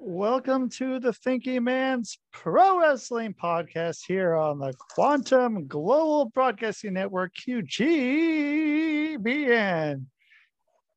Welcome 0.00 0.70
to 0.70 1.00
the 1.00 1.12
Thinking 1.12 1.64
Man's 1.64 2.18
Pro 2.32 2.78
Wrestling 2.78 3.34
Podcast 3.34 4.06
here 4.06 4.36
on 4.36 4.60
the 4.60 4.72
Quantum 4.78 5.66
Global 5.66 6.26
Broadcasting 6.26 6.92
Network, 6.92 7.34
QGBN. 7.34 9.16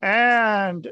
And 0.03 0.87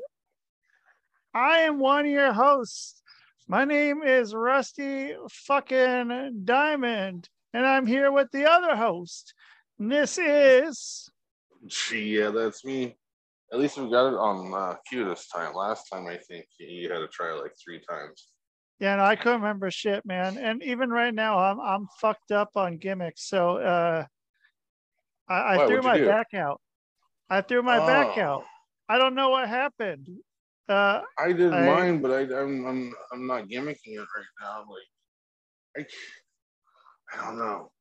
I 1.35 1.59
am 1.59 1.77
one 1.77 2.07
of 2.07 2.11
your 2.11 2.33
hosts. 2.33 3.03
My 3.47 3.63
name 3.63 4.01
is 4.01 4.33
Rusty 4.33 5.13
fucking 5.29 6.41
Diamond, 6.45 7.29
and 7.53 7.63
I'm 7.63 7.85
here 7.85 8.11
with 8.11 8.31
the 8.31 8.49
other 8.49 8.75
host. 8.75 9.35
And 9.77 9.91
this 9.91 10.17
is 10.17 11.11
yeah, 11.93 12.29
that's 12.31 12.65
me. 12.65 12.95
At 13.51 13.59
least 13.59 13.77
we 13.77 13.89
got 13.89 14.07
it 14.07 14.17
on 14.17 14.53
uh, 14.53 14.75
cue 14.87 15.05
this 15.05 15.27
time. 15.27 15.53
Last 15.55 15.87
time, 15.91 16.05
I 16.07 16.17
think 16.17 16.45
you 16.59 16.91
had 16.91 16.99
to 16.99 17.07
try 17.07 17.33
like 17.33 17.53
three 17.63 17.81
times. 17.89 18.27
Yeah, 18.79 18.95
no, 18.97 19.03
I 19.03 19.15
couldn't 19.15 19.41
remember 19.41 19.71
shit, 19.71 20.05
man. 20.05 20.37
And 20.37 20.63
even 20.63 20.89
right 20.89 21.13
now, 21.13 21.37
I'm 21.39 21.59
I'm 21.59 21.87
fucked 21.99 22.31
up 22.31 22.51
on 22.55 22.77
gimmicks. 22.77 23.27
So 23.27 23.57
uh, 23.57 24.05
I, 25.27 25.57
I 25.63 25.67
threw 25.67 25.81
my 25.81 25.97
do? 25.97 26.05
back 26.07 26.33
out. 26.33 26.61
I 27.29 27.41
threw 27.41 27.61
my 27.61 27.79
back 27.85 28.17
Oh. 28.17 28.21
out. 28.21 28.43
I 28.87 28.97
don't 28.97 29.15
know 29.15 29.29
what 29.29 29.47
happened. 29.49 30.07
Uh, 30.67 31.01
I 31.17 31.31
did 31.33 31.51
I- 31.53 31.65
mine, 31.65 32.01
but 32.01 32.11
I, 32.11 32.21
I'm 32.39 32.65
I'm 32.65 32.93
I'm 33.11 33.27
not 33.27 33.47
gimmicking 33.47 33.95
it 33.97 33.99
right 33.99 34.33
now. 34.41 34.63
Like, 35.75 35.87
I 37.13 37.17
I 37.19 37.25
don't 37.25 37.39
know. 37.39 37.71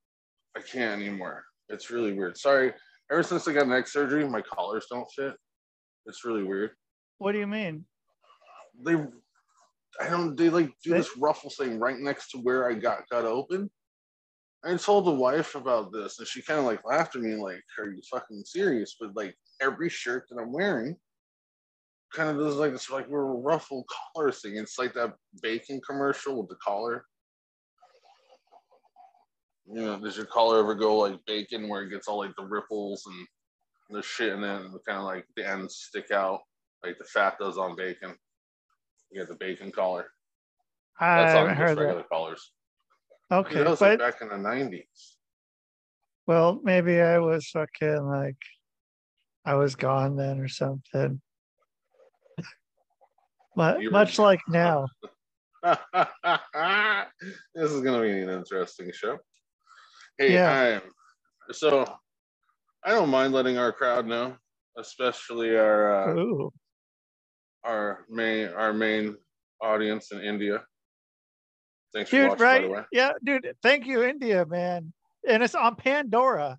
I 0.57 0.61
can't 0.63 1.01
anymore. 1.01 1.45
It's 1.69 1.91
really 1.91 2.13
weird. 2.15 2.39
Sorry. 2.39 2.73
Ever 3.11 3.23
since 3.23 3.47
I 3.47 3.53
got 3.53 3.69
neck 3.69 3.87
surgery, 3.87 4.27
my 4.29 4.41
collars 4.43 4.87
don't 4.91 5.09
fit. 5.15 5.35
It's 6.09 6.25
really 6.25 6.43
weird. 6.43 6.71
what 7.19 7.33
do 7.33 7.39
you 7.39 7.47
mean? 7.47 7.85
They, 8.83 8.95
I 10.01 10.09
don't. 10.09 10.37
They 10.37 10.49
like 10.51 10.71
do 10.83 10.91
They- 10.91 10.99
this 10.99 11.17
ruffle 11.17 11.51
thing 11.51 11.79
right 11.79 11.99
next 11.99 12.31
to 12.31 12.39
where 12.39 12.69
I 12.69 12.75
got 12.75 13.09
got 13.11 13.25
open. 13.25 13.71
I 14.65 14.77
told 14.77 15.07
the 15.07 15.13
wife 15.13 15.55
about 15.55 15.93
this, 15.93 16.19
and 16.19 16.27
she 16.27 16.43
kind 16.43 16.59
of 16.59 16.65
like 16.67 16.85
laughed 16.85 17.15
at 17.15 17.23
me, 17.23 17.35
like, 17.37 17.63
"Are 17.79 17.89
you 17.91 18.01
fucking 18.11 18.43
serious?" 18.45 18.97
But 18.99 19.15
like 19.15 19.37
every 19.61 19.89
shirt 19.89 20.27
that 20.31 20.41
I'm 20.41 20.53
wearing, 20.53 20.97
kind 22.13 22.31
of 22.31 22.39
does 22.39 22.57
like 22.57 22.73
this 22.73 22.91
like 22.91 23.07
little 23.07 23.43
ruffle 23.43 23.85
collar 24.15 24.33
thing. 24.33 24.57
It's 24.57 24.79
like 24.79 24.95
that 24.95 25.15
bacon 25.43 25.81
commercial 25.87 26.37
with 26.41 26.49
the 26.49 26.57
collar. 26.57 27.05
You 29.67 29.83
know, 29.83 29.99
does 29.99 30.17
your 30.17 30.27
collar 30.27 30.61
ever 30.61 30.75
go 30.75 30.97
like 30.99 31.25
bacon, 31.27 31.69
where 31.69 31.83
it 31.83 31.91
gets 31.91 32.09
all 32.09 32.19
like 32.19 32.35
the 32.37 32.45
ripples 32.45 33.05
and 33.07 33.27
the 33.91 34.03
shit, 34.03 34.33
and 34.33 34.43
then 34.43 34.71
kind 34.87 34.99
of 34.99 35.05
like 35.05 35.25
the 35.37 35.49
ends 35.49 35.77
stick 35.77 36.11
out, 36.11 36.41
like 36.85 36.99
the 36.99 37.05
fat 37.05 37.37
does 37.39 37.59
on 37.59 37.77
bacon. 37.77 38.15
You 39.11 39.21
get 39.21 39.29
the 39.29 39.35
bacon 39.37 39.71
collar. 39.73 40.07
I 41.01 41.17
That's 41.23 41.33
haven't 41.35 41.57
heard 41.57 41.79
that. 41.79 41.83
regular 41.85 42.05
collars. 42.11 42.53
Okay, 43.33 43.55
that 43.59 43.69
was 43.69 43.81
like 43.81 43.99
but 43.99 44.13
back 44.13 44.21
in 44.23 44.29
the 44.29 44.37
nineties. 44.39 45.17
well, 46.27 46.61
maybe 46.63 47.01
I 47.01 47.19
was 47.19 47.47
fucking 47.51 48.05
like 48.07 48.37
I 49.45 49.55
was 49.55 49.77
gone 49.77 50.17
then 50.17 50.41
or 50.41 50.49
something. 50.49 51.21
But 53.57 53.79
were- 53.83 53.91
much 53.91 54.19
like 54.21 54.41
now. 54.49 54.87
this 55.65 55.77
is 57.57 57.81
gonna 57.83 58.03
be 58.03 58.21
an 58.21 58.29
interesting 58.31 58.91
show. 58.93 59.19
Hey, 60.17 60.33
Yeah. 60.35 60.81
I'm 61.49 61.53
so 61.55 61.85
I 62.89 62.93
don't 62.93 63.11
mind 63.11 63.35
letting 63.35 63.59
our 63.59 63.71
crowd 63.71 64.07
know, 64.07 64.35
especially 64.79 65.55
our 65.55 66.09
uh, 66.09 66.49
our 67.63 68.07
main 68.09 68.49
our 68.49 68.73
main 68.73 69.15
audience 69.61 70.11
in 70.11 70.23
India. 70.23 70.63
Thanks 71.93 72.09
for 72.09 72.17
Dude, 72.17 72.29
watching, 72.31 72.43
right? 72.43 72.63
the 72.63 72.69
way. 72.71 72.83
Yeah, 72.91 73.13
dude. 73.23 73.53
Thank 73.63 73.87
you, 73.87 74.05
India, 74.05 74.47
man. 74.47 74.95
And 75.29 75.43
it's 75.43 75.55
on 75.55 75.77
Pandora, 75.77 76.57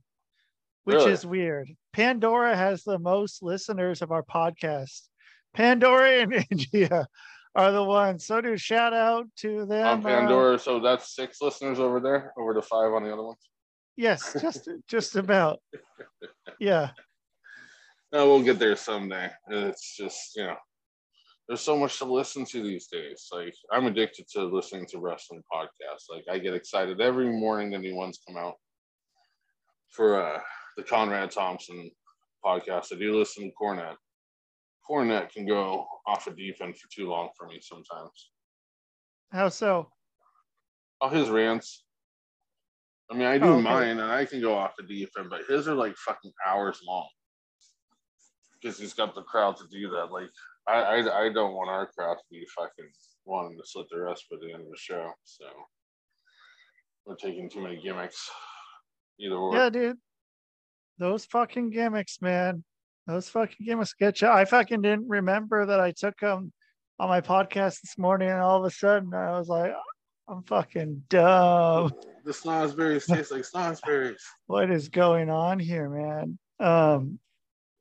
which 0.84 0.98
Really? 0.98 1.14
is 1.14 1.26
weird. 1.26 1.72
Pandora 1.94 2.56
has 2.56 2.84
the 2.84 3.00
most 3.00 3.42
listeners 3.42 4.04
of 4.04 4.12
our 4.12 4.22
podcast. 4.22 5.08
Pandora 5.56 6.12
and 6.22 6.46
India 6.52 7.08
are 7.56 7.72
the 7.72 7.84
ones. 7.84 8.28
So, 8.28 8.40
dude, 8.40 8.62
shout 8.62 8.94
out 8.94 9.26
to 9.38 9.66
them. 9.66 9.88
On 9.88 10.00
uh, 10.06 10.08
Pandora, 10.08 10.60
so 10.60 10.80
that's 10.80 11.16
six 11.16 11.42
listeners 11.42 11.80
over 11.80 12.00
there, 12.00 12.34
over 12.38 12.54
to 12.54 12.62
five 12.62 12.94
on 12.94 13.04
the 13.04 13.12
other 13.12 13.24
ones. 13.24 13.40
Yes, 14.00 14.34
just 14.40 14.70
just 14.88 15.18
about. 15.18 15.60
Yeah. 16.58 16.92
No, 18.14 18.28
we'll 18.30 18.44
get 18.44 18.58
there 18.58 18.78
someday. 18.78 19.30
It's 19.50 19.98
just, 19.98 20.38
you 20.38 20.46
know, 20.46 20.56
there's 21.50 21.60
so 21.60 21.78
much 21.78 21.98
to 21.98 22.06
listen 22.06 22.46
to 22.46 22.64
these 22.64 22.88
days. 22.88 23.28
Like, 23.30 23.54
I'm 23.74 23.88
addicted 23.88 24.26
to 24.30 24.44
listening 24.46 24.86
to 24.92 25.00
wrestling 25.00 25.44
podcasts. 25.54 26.06
Like, 26.10 26.24
I 26.32 26.40
get 26.40 26.54
excited 26.54 27.02
every 27.02 27.30
morning 27.30 27.72
the 27.72 27.78
new 27.78 27.94
ones 27.94 28.22
come 28.26 28.38
out. 28.38 28.54
For 29.90 30.24
uh, 30.24 30.40
the 30.78 30.84
Conrad 30.84 31.32
Thompson 31.32 31.92
podcast, 32.46 32.94
I 32.94 33.00
do 33.00 33.20
listen 33.20 33.44
to 33.44 33.52
Cornette. 33.62 33.98
Cornette 34.90 35.30
can 35.30 35.46
go 35.46 35.86
off 36.08 36.26
a 36.26 36.34
deep 36.34 36.56
end 36.62 36.78
for 36.78 36.88
too 36.90 37.10
long 37.10 37.32
for 37.38 37.48
me 37.48 37.60
sometimes. 37.62 38.32
How 39.34 39.50
so? 39.50 39.90
All 41.02 41.10
his 41.10 41.30
rants. 41.30 41.84
I 43.12 43.16
mean, 43.16 43.28
I 43.28 43.38
do 43.38 43.46
Oh, 43.46 43.54
okay. 43.54 43.62
mine 43.64 43.88
and 44.00 44.02
I 44.02 44.26
can 44.26 44.40
go 44.42 44.56
off 44.56 44.76
the 44.78 44.84
deep 44.84 45.10
end, 45.18 45.30
but 45.30 45.46
his 45.48 45.68
are 45.68 45.74
like 45.76 45.96
fucking 45.98 46.32
hours 46.46 46.82
long. 46.86 47.08
Because 48.62 48.78
he's 48.78 48.94
got 48.94 49.16
the 49.16 49.24
crowd 49.24 49.58
to 49.58 49.64
do 49.72 49.90
that. 49.92 50.12
Like, 50.12 50.30
I, 50.68 50.82
I, 50.82 51.26
I 51.26 51.34
don't 51.34 51.54
want 51.54 51.70
our 51.70 51.88
crowd 51.88 52.16
to 52.16 52.24
be 52.30 52.46
fucking 52.56 52.90
wanting 53.26 53.58
to 53.58 53.66
slit 53.66 53.88
their 53.90 54.04
wrist 54.06 54.26
by 54.30 54.38
the 54.42 54.54
end 54.54 54.62
of 54.64 54.70
the 54.70 54.78
show. 54.78 55.10
So 55.24 55.46
we're 57.06 57.16
taking 57.16 57.50
too 57.50 57.62
many 57.62 57.82
gimmicks. 57.82 58.30
Either 59.20 59.36
or. 59.36 59.56
Yeah, 59.56 59.70
dude. 59.70 59.98
Those 61.00 61.26
fucking 61.26 61.72
gimmicks, 61.72 62.22
man. 62.22 62.64
Those 63.08 63.30
fucking 63.30 63.66
gimmicks 63.66 63.94
get 63.94 64.22
you. 64.22 64.28
I 64.28 64.46
fucking 64.46 64.82
didn't 64.82 65.08
remember 65.08 65.66
that 65.66 65.80
I 65.80 65.92
took 65.92 66.18
them 66.20 66.52
on 67.00 67.10
my 67.10 67.22
podcast 67.22 67.82
this 67.82 67.98
morning, 67.98 68.30
and 68.30 68.42
all 68.42 68.60
of 68.60 68.66
a 68.66 68.70
sudden 68.70 69.14
I 69.14 69.32
was 69.32 69.48
like, 69.48 69.72
I'm 70.30 70.44
fucking 70.44 71.04
dumb. 71.10 71.92
The 72.24 72.32
snozberries 72.32 73.08
taste 73.08 73.32
like 73.32 73.42
snozberries. 73.42 74.22
What 74.48 74.70
is 74.70 74.88
going 74.90 75.30
on 75.30 75.58
here, 75.60 75.90
man? 75.90 76.38
Um, 76.60 77.20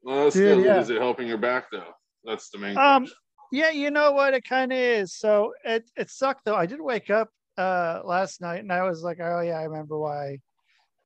Well, 0.02 0.24
that's 0.24 0.36
Dude, 0.36 0.64
yeah. 0.64 0.80
Is 0.80 0.88
it 0.90 0.98
helping 1.00 1.28
your 1.28 1.36
back 1.38 1.66
though? 1.70 1.92
That's 2.24 2.48
the 2.50 2.58
main. 2.58 2.76
Um, 2.78 3.02
question. 3.02 3.16
yeah, 3.52 3.70
you 3.70 3.90
know 3.90 4.12
what? 4.12 4.32
It 4.34 4.44
kind 4.44 4.72
of 4.72 4.78
is. 4.78 5.14
So 5.14 5.52
it 5.64 5.90
it 5.96 6.10
sucked 6.10 6.44
though. 6.46 6.56
I 6.56 6.64
did 6.66 6.80
wake 6.80 7.10
up 7.10 7.28
uh 7.58 8.00
last 8.04 8.40
night 8.40 8.60
and 8.60 8.72
I 8.72 8.82
was 8.84 9.02
like, 9.02 9.18
oh 9.20 9.40
yeah, 9.40 9.58
I 9.58 9.64
remember 9.64 9.98
why 9.98 10.38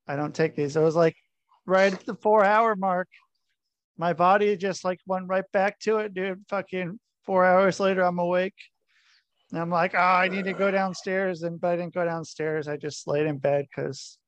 I 0.07 0.15
don't 0.17 0.35
take 0.35 0.55
these. 0.55 0.77
It 0.77 0.81
was 0.81 0.97
like 0.97 1.17
right 1.67 1.93
at 1.93 2.07
the 2.07 2.15
four 2.15 2.45
hour 2.45 2.77
mark. 2.77 3.09
My 3.99 4.13
body 4.13 4.57
just 4.57 4.85
like 4.85 5.01
went 5.07 5.29
right 5.29 5.45
back 5.53 5.81
to 5.81 5.99
it, 5.99 6.15
dude. 6.15 6.45
Fucking 6.49 7.01
four 7.25 7.45
hours 7.45 7.81
later, 7.81 8.03
I'm 8.03 8.19
awake. 8.19 8.55
And 9.53 9.61
I'm 9.61 9.71
like, 9.71 9.95
oh, 9.95 9.99
I 9.99 10.29
need 10.29 10.47
to 10.47 10.55
go 10.55 10.71
downstairs. 10.71 11.43
And 11.43 11.61
but 11.61 11.73
I 11.73 11.77
didn't 11.77 11.95
go 11.95 12.05
downstairs. 12.05 12.69
I 12.69 12.79
just 12.79 13.07
laid 13.07 13.27
in 13.27 13.37
bed 13.37 13.67
because 13.69 14.19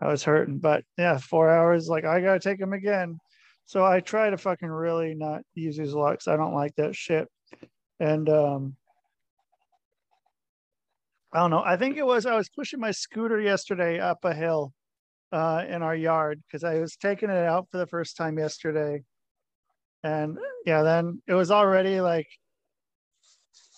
I 0.00 0.08
was 0.08 0.22
hurting. 0.22 0.58
But 0.58 0.84
yeah, 0.98 1.16
four 1.16 1.48
hours, 1.50 1.88
like 1.88 2.04
I 2.04 2.20
gotta 2.20 2.40
take 2.40 2.58
them 2.58 2.74
again. 2.74 3.18
So 3.64 3.82
I 3.84 4.00
try 4.00 4.28
to 4.28 4.36
fucking 4.36 4.68
really 4.68 5.14
not 5.14 5.42
use 5.54 5.78
these 5.78 5.94
'cause 5.94 6.28
I 6.28 6.36
don't 6.36 6.54
like 6.54 6.74
that 6.76 6.94
shit. 6.94 7.26
And 7.98 8.28
um 8.28 8.76
I 11.32 11.38
don't 11.38 11.50
know. 11.50 11.62
I 11.64 11.76
think 11.78 11.96
it 11.96 12.06
was 12.06 12.26
I 12.26 12.36
was 12.36 12.50
pushing 12.50 12.80
my 12.80 12.90
scooter 12.90 13.40
yesterday 13.40 13.98
up 13.98 14.24
a 14.24 14.34
hill 14.34 14.74
uh 15.32 15.64
in 15.66 15.82
our 15.82 15.96
yard 15.96 16.42
because 16.46 16.64
I 16.64 16.80
was 16.80 16.96
taking 16.96 17.30
it 17.30 17.46
out 17.46 17.70
for 17.70 17.78
the 17.78 17.86
first 17.86 18.16
time 18.18 18.38
yesterday. 18.38 19.02
And 20.02 20.38
yeah, 20.66 20.82
then 20.82 21.22
it 21.26 21.32
was 21.32 21.50
already 21.50 22.02
like 22.02 22.28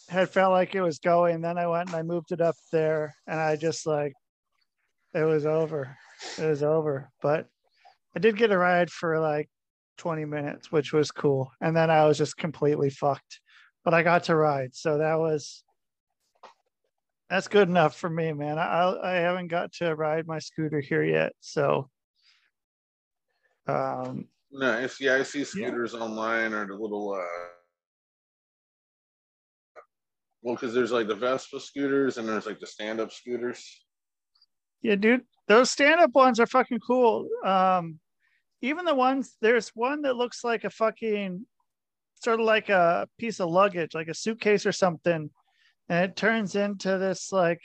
had 0.09 0.31
felt 0.31 0.53
like 0.53 0.75
it 0.75 0.83
was 0.83 0.99
going. 0.99 1.41
Then 1.41 1.59
I 1.59 1.67
went 1.67 1.89
and 1.89 1.97
I 1.97 2.03
moved 2.03 2.33
it 2.33 2.41
up 2.41 2.57
there 2.73 3.15
and 3.27 3.41
I 3.41 3.57
just 3.57 3.87
like 3.87 4.13
it 5.15 5.25
was 5.25 5.47
over. 5.47 5.97
It 6.39 6.47
was 6.47 6.63
over. 6.63 7.11
But 7.23 7.47
I 8.15 8.19
did 8.19 8.37
get 8.37 8.53
a 8.53 8.59
ride 8.59 8.91
for 8.91 9.19
like 9.19 9.49
20 9.99 10.25
minutes, 10.25 10.71
which 10.71 10.93
was 10.93 11.11
cool. 11.11 11.51
And 11.61 11.77
then 11.77 11.91
I 11.91 12.07
was 12.07 12.19
just 12.19 12.37
completely 12.37 12.91
fucked. 12.91 13.41
But 13.85 13.95
I 13.95 14.03
got 14.03 14.25
to 14.25 14.37
ride. 14.37 14.75
So 14.75 14.99
that 14.99 15.19
was 15.19 15.63
that's 17.29 17.49
good 17.49 17.69
enough 17.69 17.97
for 17.97 18.09
me, 18.09 18.33
man. 18.33 18.59
I 18.59 18.95
I 19.03 19.13
haven't 19.15 19.49
got 19.49 19.73
to 19.75 19.95
ride 19.95 20.27
my 20.27 20.39
scooter 20.39 20.81
here 20.81 21.03
yet. 21.03 21.33
So 21.41 21.89
um 23.67 24.29
no, 24.53 24.81
Nice. 24.81 25.01
Yeah, 25.01 25.17
I 25.17 25.23
see 25.25 25.45
scooters 25.45 25.95
online 25.95 26.53
or 26.53 26.67
the 26.67 26.75
little 26.75 27.13
uh 27.15 27.56
well, 30.47 30.55
because 30.55 30.73
there's 30.73 30.93
like 30.93 31.09
the 31.09 31.15
Vespa 31.17 31.59
scooters 31.59 32.19
and 32.19 32.29
there's 32.29 32.47
like 32.47 32.61
the 32.61 32.69
stand-up 32.69 33.11
scooters. 33.11 33.85
yeah, 34.81 34.95
dude, 34.95 35.23
those 35.49 35.73
stand-up 35.73 36.15
ones 36.15 36.39
are 36.39 36.47
fucking 36.47 36.79
cool. 36.87 37.29
Um 37.45 37.99
even 38.63 38.85
the 38.85 38.95
ones 38.95 39.37
there's 39.41 39.71
one 39.71 40.03
that 40.03 40.15
looks 40.15 40.45
like 40.45 40.63
a 40.63 40.71
fucking 40.71 41.45
sort 42.23 42.39
of 42.39 42.47
like 42.47 42.69
a 42.69 43.09
piece 43.19 43.41
of 43.41 43.51
luggage, 43.51 43.93
like 43.93 44.07
a 44.07 44.15
suitcase 44.15 44.65
or 44.65 44.71
something 44.71 45.31
and 45.89 46.05
it 46.05 46.15
turns 46.15 46.55
into 46.55 46.97
this 46.97 47.33
like 47.33 47.61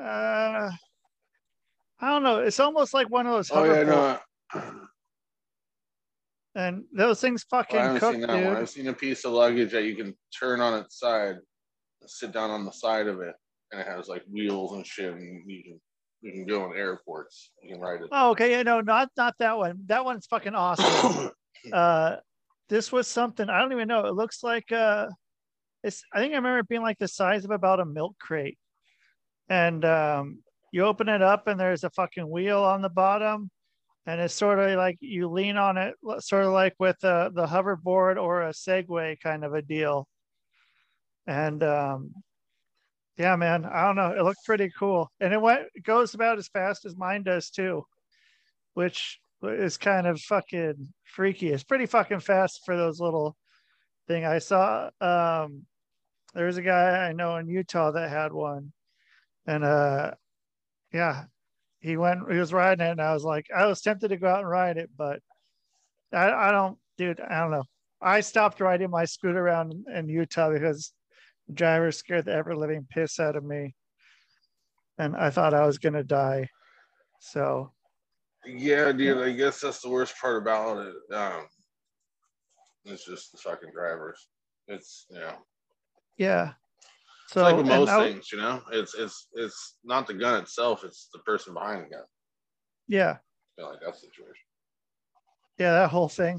uh 0.00 0.70
I 2.00 2.08
don't 2.08 2.22
know. 2.22 2.38
It's 2.38 2.60
almost 2.60 2.94
like 2.94 3.10
one 3.10 3.26
of 3.26 3.34
those 3.34 3.50
Oh 3.52 3.64
yeah, 3.64 3.82
no. 3.82 4.83
And 6.54 6.84
those 6.92 7.20
things 7.20 7.44
fucking 7.50 7.78
I 7.78 7.82
haven't 7.84 8.00
cook, 8.00 8.12
seen 8.12 8.20
dude. 8.20 8.30
that 8.30 8.44
one. 8.44 8.56
I've 8.56 8.70
seen 8.70 8.88
a 8.88 8.92
piece 8.92 9.24
of 9.24 9.32
luggage 9.32 9.72
that 9.72 9.84
you 9.84 9.96
can 9.96 10.14
turn 10.38 10.60
on 10.60 10.78
its 10.80 10.98
side, 10.98 11.36
sit 12.06 12.32
down 12.32 12.50
on 12.50 12.64
the 12.64 12.70
side 12.70 13.06
of 13.06 13.20
it, 13.20 13.34
and 13.72 13.80
it 13.80 13.86
has 13.86 14.08
like 14.08 14.22
wheels 14.30 14.72
and 14.72 14.86
shit, 14.86 15.12
and 15.12 15.50
you 15.50 15.62
can 15.62 15.80
you 16.22 16.32
can 16.32 16.46
go 16.46 16.64
in 16.70 16.76
airports. 16.76 17.50
You 17.62 17.74
can 17.74 17.80
ride 17.80 18.00
it. 18.02 18.08
Oh, 18.12 18.30
okay. 18.30 18.52
Yeah, 18.52 18.62
no, 18.62 18.80
not 18.80 19.10
not 19.16 19.34
that 19.38 19.56
one. 19.56 19.80
That 19.86 20.04
one's 20.04 20.26
fucking 20.26 20.54
awesome. 20.54 21.30
uh, 21.72 22.16
this 22.68 22.92
was 22.92 23.06
something 23.08 23.48
I 23.48 23.60
don't 23.60 23.72
even 23.72 23.88
know. 23.88 24.06
It 24.06 24.14
looks 24.14 24.42
like 24.42 24.70
uh, 24.72 25.08
it's. 25.82 26.02
I 26.12 26.20
think 26.20 26.32
I 26.32 26.36
remember 26.36 26.60
it 26.60 26.68
being 26.68 26.82
like 26.82 26.98
the 26.98 27.08
size 27.08 27.44
of 27.44 27.50
about 27.50 27.80
a 27.80 27.84
milk 27.84 28.16
crate, 28.18 28.58
and 29.48 29.84
um, 29.84 30.38
you 30.74 30.84
open 30.84 31.08
it 31.08 31.22
up 31.22 31.46
and 31.46 31.58
there's 31.58 31.84
a 31.84 31.90
fucking 31.90 32.28
wheel 32.28 32.58
on 32.58 32.82
the 32.82 32.88
bottom, 32.88 33.48
and 34.06 34.20
it's 34.20 34.34
sort 34.34 34.58
of 34.58 34.76
like 34.76 34.98
you 35.00 35.28
lean 35.28 35.56
on 35.56 35.78
it, 35.78 35.94
sort 36.18 36.44
of 36.44 36.52
like 36.52 36.74
with 36.78 37.02
uh, 37.04 37.30
the 37.32 37.46
hoverboard 37.46 38.20
or 38.22 38.42
a 38.42 38.50
Segway 38.50 39.18
kind 39.18 39.44
of 39.44 39.54
a 39.54 39.62
deal. 39.62 40.06
And 41.26 41.62
um, 41.62 42.12
yeah, 43.16 43.36
man, 43.36 43.64
I 43.64 43.84
don't 43.84 43.96
know. 43.96 44.10
It 44.10 44.22
looked 44.22 44.44
pretty 44.44 44.70
cool, 44.78 45.10
and 45.20 45.32
it 45.32 45.40
went 45.40 45.62
goes 45.82 46.14
about 46.14 46.38
as 46.38 46.48
fast 46.48 46.84
as 46.84 46.96
mine 46.96 47.22
does 47.22 47.50
too, 47.50 47.86
which 48.74 49.18
is 49.42 49.76
kind 49.76 50.06
of 50.06 50.20
fucking 50.20 50.88
freaky. 51.04 51.50
It's 51.50 51.64
pretty 51.64 51.86
fucking 51.86 52.20
fast 52.20 52.60
for 52.66 52.76
those 52.76 53.00
little 53.00 53.36
thing. 54.06 54.24
I 54.24 54.38
saw 54.38 54.90
um, 55.00 55.64
there 56.34 56.46
was 56.46 56.58
a 56.58 56.62
guy 56.62 57.08
I 57.08 57.12
know 57.12 57.36
in 57.36 57.48
Utah 57.48 57.92
that 57.92 58.10
had 58.10 58.32
one, 58.32 58.72
and 59.46 59.64
uh, 59.64 60.12
yeah, 60.92 61.24
he 61.84 61.98
went. 61.98 62.32
He 62.32 62.38
was 62.38 62.54
riding 62.54 62.86
it, 62.86 62.92
and 62.92 63.00
I 63.00 63.12
was 63.12 63.24
like, 63.24 63.46
I 63.54 63.66
was 63.66 63.82
tempted 63.82 64.08
to 64.08 64.16
go 64.16 64.26
out 64.26 64.38
and 64.38 64.48
ride 64.48 64.78
it, 64.78 64.88
but 64.96 65.20
I, 66.14 66.30
I 66.48 66.50
don't, 66.50 66.78
dude. 66.96 67.20
I 67.20 67.40
don't 67.40 67.50
know. 67.50 67.64
I 68.00 68.20
stopped 68.20 68.60
riding 68.60 68.88
my 68.88 69.04
scooter 69.04 69.46
around 69.46 69.74
in, 69.94 70.08
Utah 70.08 70.50
because 70.50 70.92
the 71.46 71.52
driver 71.52 71.92
scared 71.92 72.24
the 72.24 72.32
ever 72.32 72.56
living 72.56 72.86
piss 72.90 73.20
out 73.20 73.36
of 73.36 73.44
me, 73.44 73.74
and 74.96 75.14
I 75.14 75.28
thought 75.28 75.52
I 75.52 75.66
was 75.66 75.76
gonna 75.76 76.02
die. 76.02 76.48
So 77.20 77.70
Yeah, 78.46 78.90
dude. 78.92 79.18
I 79.18 79.32
guess 79.32 79.60
that's 79.60 79.82
the 79.82 79.90
worst 79.90 80.18
part 80.18 80.40
about 80.40 80.86
it. 80.86 81.14
Um, 81.14 81.46
it's 82.86 83.04
just 83.04 83.30
the 83.32 83.38
fucking 83.38 83.72
drivers. 83.74 84.26
It's 84.68 85.04
you 85.10 85.18
know, 85.18 85.34
yeah. 86.16 86.52
It's 87.24 87.32
So 87.32 87.42
like 87.42 87.56
with 87.56 87.66
most 87.66 87.90
things, 87.90 88.30
you 88.32 88.38
know. 88.38 88.62
It's 88.72 88.94
it's 88.94 89.28
it's 89.34 89.76
not 89.84 90.06
the 90.06 90.14
gun 90.14 90.42
itself; 90.42 90.84
it's 90.84 91.08
the 91.12 91.18
person 91.20 91.54
behind 91.54 91.84
the 91.86 91.90
gun. 91.96 92.04
yeah, 92.88 93.12
I 93.12 93.60
feel 93.60 93.70
like 93.70 93.80
that 93.80 93.96
situation. 93.96 94.44
yeah, 95.58 95.72
that 95.72 95.90
whole 95.90 96.08
thing. 96.08 96.38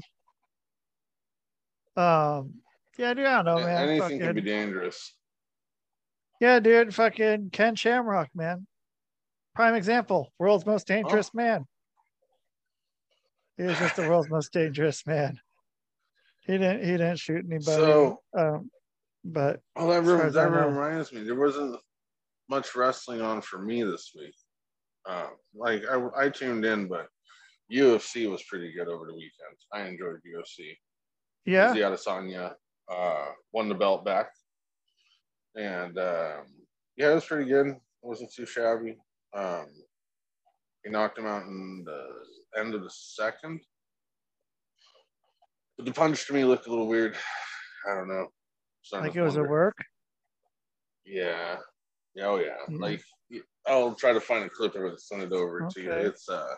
Um, 1.96 2.54
yeah, 2.98 3.14
dude, 3.14 3.26
I 3.26 3.42
don't 3.42 3.44
know, 3.46 3.64
man. 3.64 3.88
Anything 3.88 4.20
can 4.20 4.34
be 4.34 4.40
dangerous. 4.42 5.14
yeah, 6.40 6.60
dude, 6.60 6.94
fucking 6.94 7.50
Ken 7.50 7.74
Shamrock, 7.74 8.28
man. 8.34 8.66
Prime 9.54 9.74
example, 9.74 10.32
world's 10.38 10.66
most 10.66 10.86
dangerous 10.86 11.32
man. 11.32 11.64
He 13.56 13.62
was 13.62 13.78
just 13.78 13.96
the 13.96 14.02
world's 14.06 14.28
most 14.28 14.52
dangerous 14.52 15.06
man. 15.06 15.40
He 16.46 16.52
didn't 16.58 16.84
he 16.84 16.90
didn't 16.92 17.18
shoot 17.18 17.44
anybody. 17.46 17.62
So- 17.64 18.20
um, 18.36 18.70
but 19.32 19.60
Well, 19.74 19.88
that, 19.88 20.02
rem- 20.02 20.32
that 20.32 20.50
reminds 20.50 21.12
me, 21.12 21.22
there 21.22 21.34
wasn't 21.34 21.78
much 22.48 22.74
wrestling 22.74 23.20
on 23.20 23.40
for 23.40 23.58
me 23.58 23.82
this 23.82 24.12
week. 24.16 24.34
Uh, 25.08 25.28
like 25.54 25.82
I, 25.90 26.02
I 26.16 26.28
tuned 26.28 26.64
in, 26.64 26.88
but 26.88 27.06
UFC 27.72 28.30
was 28.30 28.42
pretty 28.44 28.72
good 28.72 28.88
over 28.88 29.06
the 29.06 29.14
weekend. 29.14 29.56
I 29.72 29.82
enjoyed 29.82 30.20
UFC. 30.26 30.76
yeah, 31.44 31.70
Izzy 31.70 31.80
Adesanya 31.80 32.54
uh, 32.90 33.26
won 33.52 33.68
the 33.68 33.74
belt 33.74 34.04
back, 34.04 34.30
and 35.56 35.98
um, 35.98 36.46
yeah, 36.96 37.10
it 37.10 37.14
was 37.14 37.24
pretty 37.24 37.48
good. 37.48 37.66
It 37.68 37.76
wasn't 38.02 38.32
too 38.32 38.46
shabby. 38.46 38.96
Um, 39.34 39.66
he 40.84 40.90
knocked 40.90 41.18
him 41.18 41.26
out 41.26 41.42
in 41.42 41.84
the 41.84 42.60
end 42.60 42.74
of 42.74 42.82
the 42.82 42.90
second. 42.90 43.60
But 45.76 45.86
the 45.86 45.92
punch 45.92 46.26
to 46.26 46.32
me 46.32 46.44
looked 46.44 46.66
a 46.66 46.70
little 46.70 46.86
weird. 46.88 47.16
I 47.90 47.94
don't 47.94 48.08
know. 48.08 48.28
Like 48.92 49.16
it 49.16 49.22
was 49.22 49.36
a 49.36 49.40
wonder. 49.40 49.50
work. 49.50 49.76
Yeah. 51.04 51.56
Oh 52.22 52.36
yeah. 52.38 52.56
Yeah. 52.68 52.78
Like 52.78 53.02
I'll 53.66 53.94
try 53.94 54.12
to 54.12 54.20
find 54.20 54.44
a 54.44 54.48
clip 54.50 54.74
of 54.74 54.82
it 54.84 54.88
and 54.90 55.00
send 55.00 55.22
it 55.22 55.32
over 55.32 55.68
to 55.68 55.80
you. 55.82 55.90
It's 55.92 56.28
uh 56.28 56.54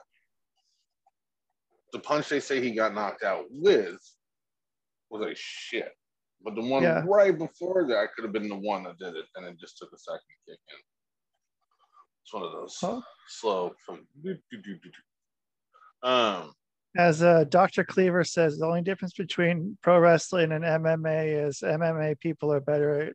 the 1.93 1.99
punch 2.01 2.29
they 2.29 2.41
say 2.41 2.61
he 2.61 2.71
got 2.73 2.95
knocked 2.95 3.23
out 3.25 3.45
with 3.51 3.99
was 5.11 5.23
like 5.23 5.37
shit. 5.37 5.93
But 6.45 6.55
the 6.55 6.61
one 6.63 6.83
Yeah. 6.83 7.03
right 7.07 7.37
before 7.37 7.87
that 7.89 8.09
could 8.15 8.25
have 8.25 8.33
been 8.33 8.49
the 8.49 8.57
one 8.57 8.85
that 8.85 8.99
did 8.99 9.17
it 9.17 9.25
and 9.37 9.47
it 9.47 9.59
just 9.59 9.79
took 9.79 9.93
a 9.93 9.99
second 9.99 10.21
to 10.21 10.53
kick 10.53 10.61
in. 10.73 10.79
It's 12.25 12.33
one 12.35 12.43
of 12.45 12.53
those 12.53 12.77
Oh. 12.83 13.03
slow 13.29 13.75
from 13.85 14.07
um 16.03 16.53
As 16.99 17.23
uh, 17.23 17.45
Dr. 17.49 17.85
Cleaver 17.85 18.25
says, 18.25 18.59
the 18.59 18.67
only 18.67 18.83
difference 18.83 19.15
between 19.15 19.79
pro 19.83 19.99
wrestling 20.00 20.50
and 20.50 20.65
MMA 20.65 21.47
is 21.47 21.61
MMA 21.61 22.19
people 22.19 22.53
are 22.53 22.61
better 22.61 23.15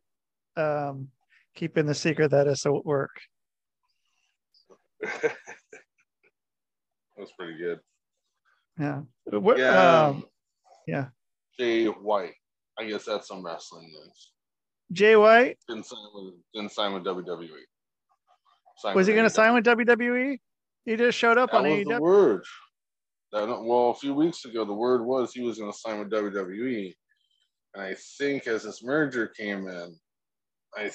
at 0.57 0.61
um, 0.87 1.09
keeping 1.53 1.85
the 1.85 1.93
secret 1.93 2.31
that 2.31 2.47
it's 2.47 2.65
at 2.65 2.85
work. 2.85 3.11
that's 5.01 5.33
pretty 7.37 7.57
good. 7.57 7.79
Yeah. 8.79 9.01
What, 9.25 9.57
Yeah. 9.57 10.05
um, 10.05 10.25
yeah. 10.87 11.07
Jay 11.59 11.85
White. 11.87 12.33
I 12.79 12.85
guess 12.85 13.03
that's 13.05 13.27
some 13.27 13.45
wrestling 13.45 13.87
news. 13.91 14.31
Jay 14.91 15.15
White, 15.15 15.57
Didn't 15.67 15.85
sign 15.85 15.99
with 16.13 16.33
didn't 16.53 16.71
sign 16.71 16.93
with 16.93 17.03
WWE. 17.03 17.47
Signed 18.77 18.95
was 18.95 19.07
he 19.07 19.13
going 19.13 19.25
to 19.25 19.29
sign 19.29 19.53
with 19.53 19.65
WWE? 19.65 20.39
He 20.85 20.95
just 20.95 21.17
showed 21.17 21.37
up 21.37 21.51
That 21.51 21.57
on 21.57 21.63
was 21.69 21.83
the 21.83 21.85
AEW. 21.91 21.99
word. 21.99 22.43
That, 23.33 23.47
well, 23.47 23.89
a 23.89 23.95
few 23.95 24.13
weeks 24.13 24.45
ago, 24.45 24.63
the 24.63 24.73
word 24.73 25.03
was 25.03 25.33
he 25.33 25.41
was 25.41 25.57
going 25.57 25.71
to 25.71 25.77
sign 25.77 25.97
with 25.97 26.11
WWE, 26.11 26.93
and 27.73 27.83
I 27.83 27.95
think 28.19 28.45
as 28.45 28.61
this 28.61 28.83
merger 28.83 29.27
came 29.27 29.67
in, 29.67 29.95
I 30.77 30.91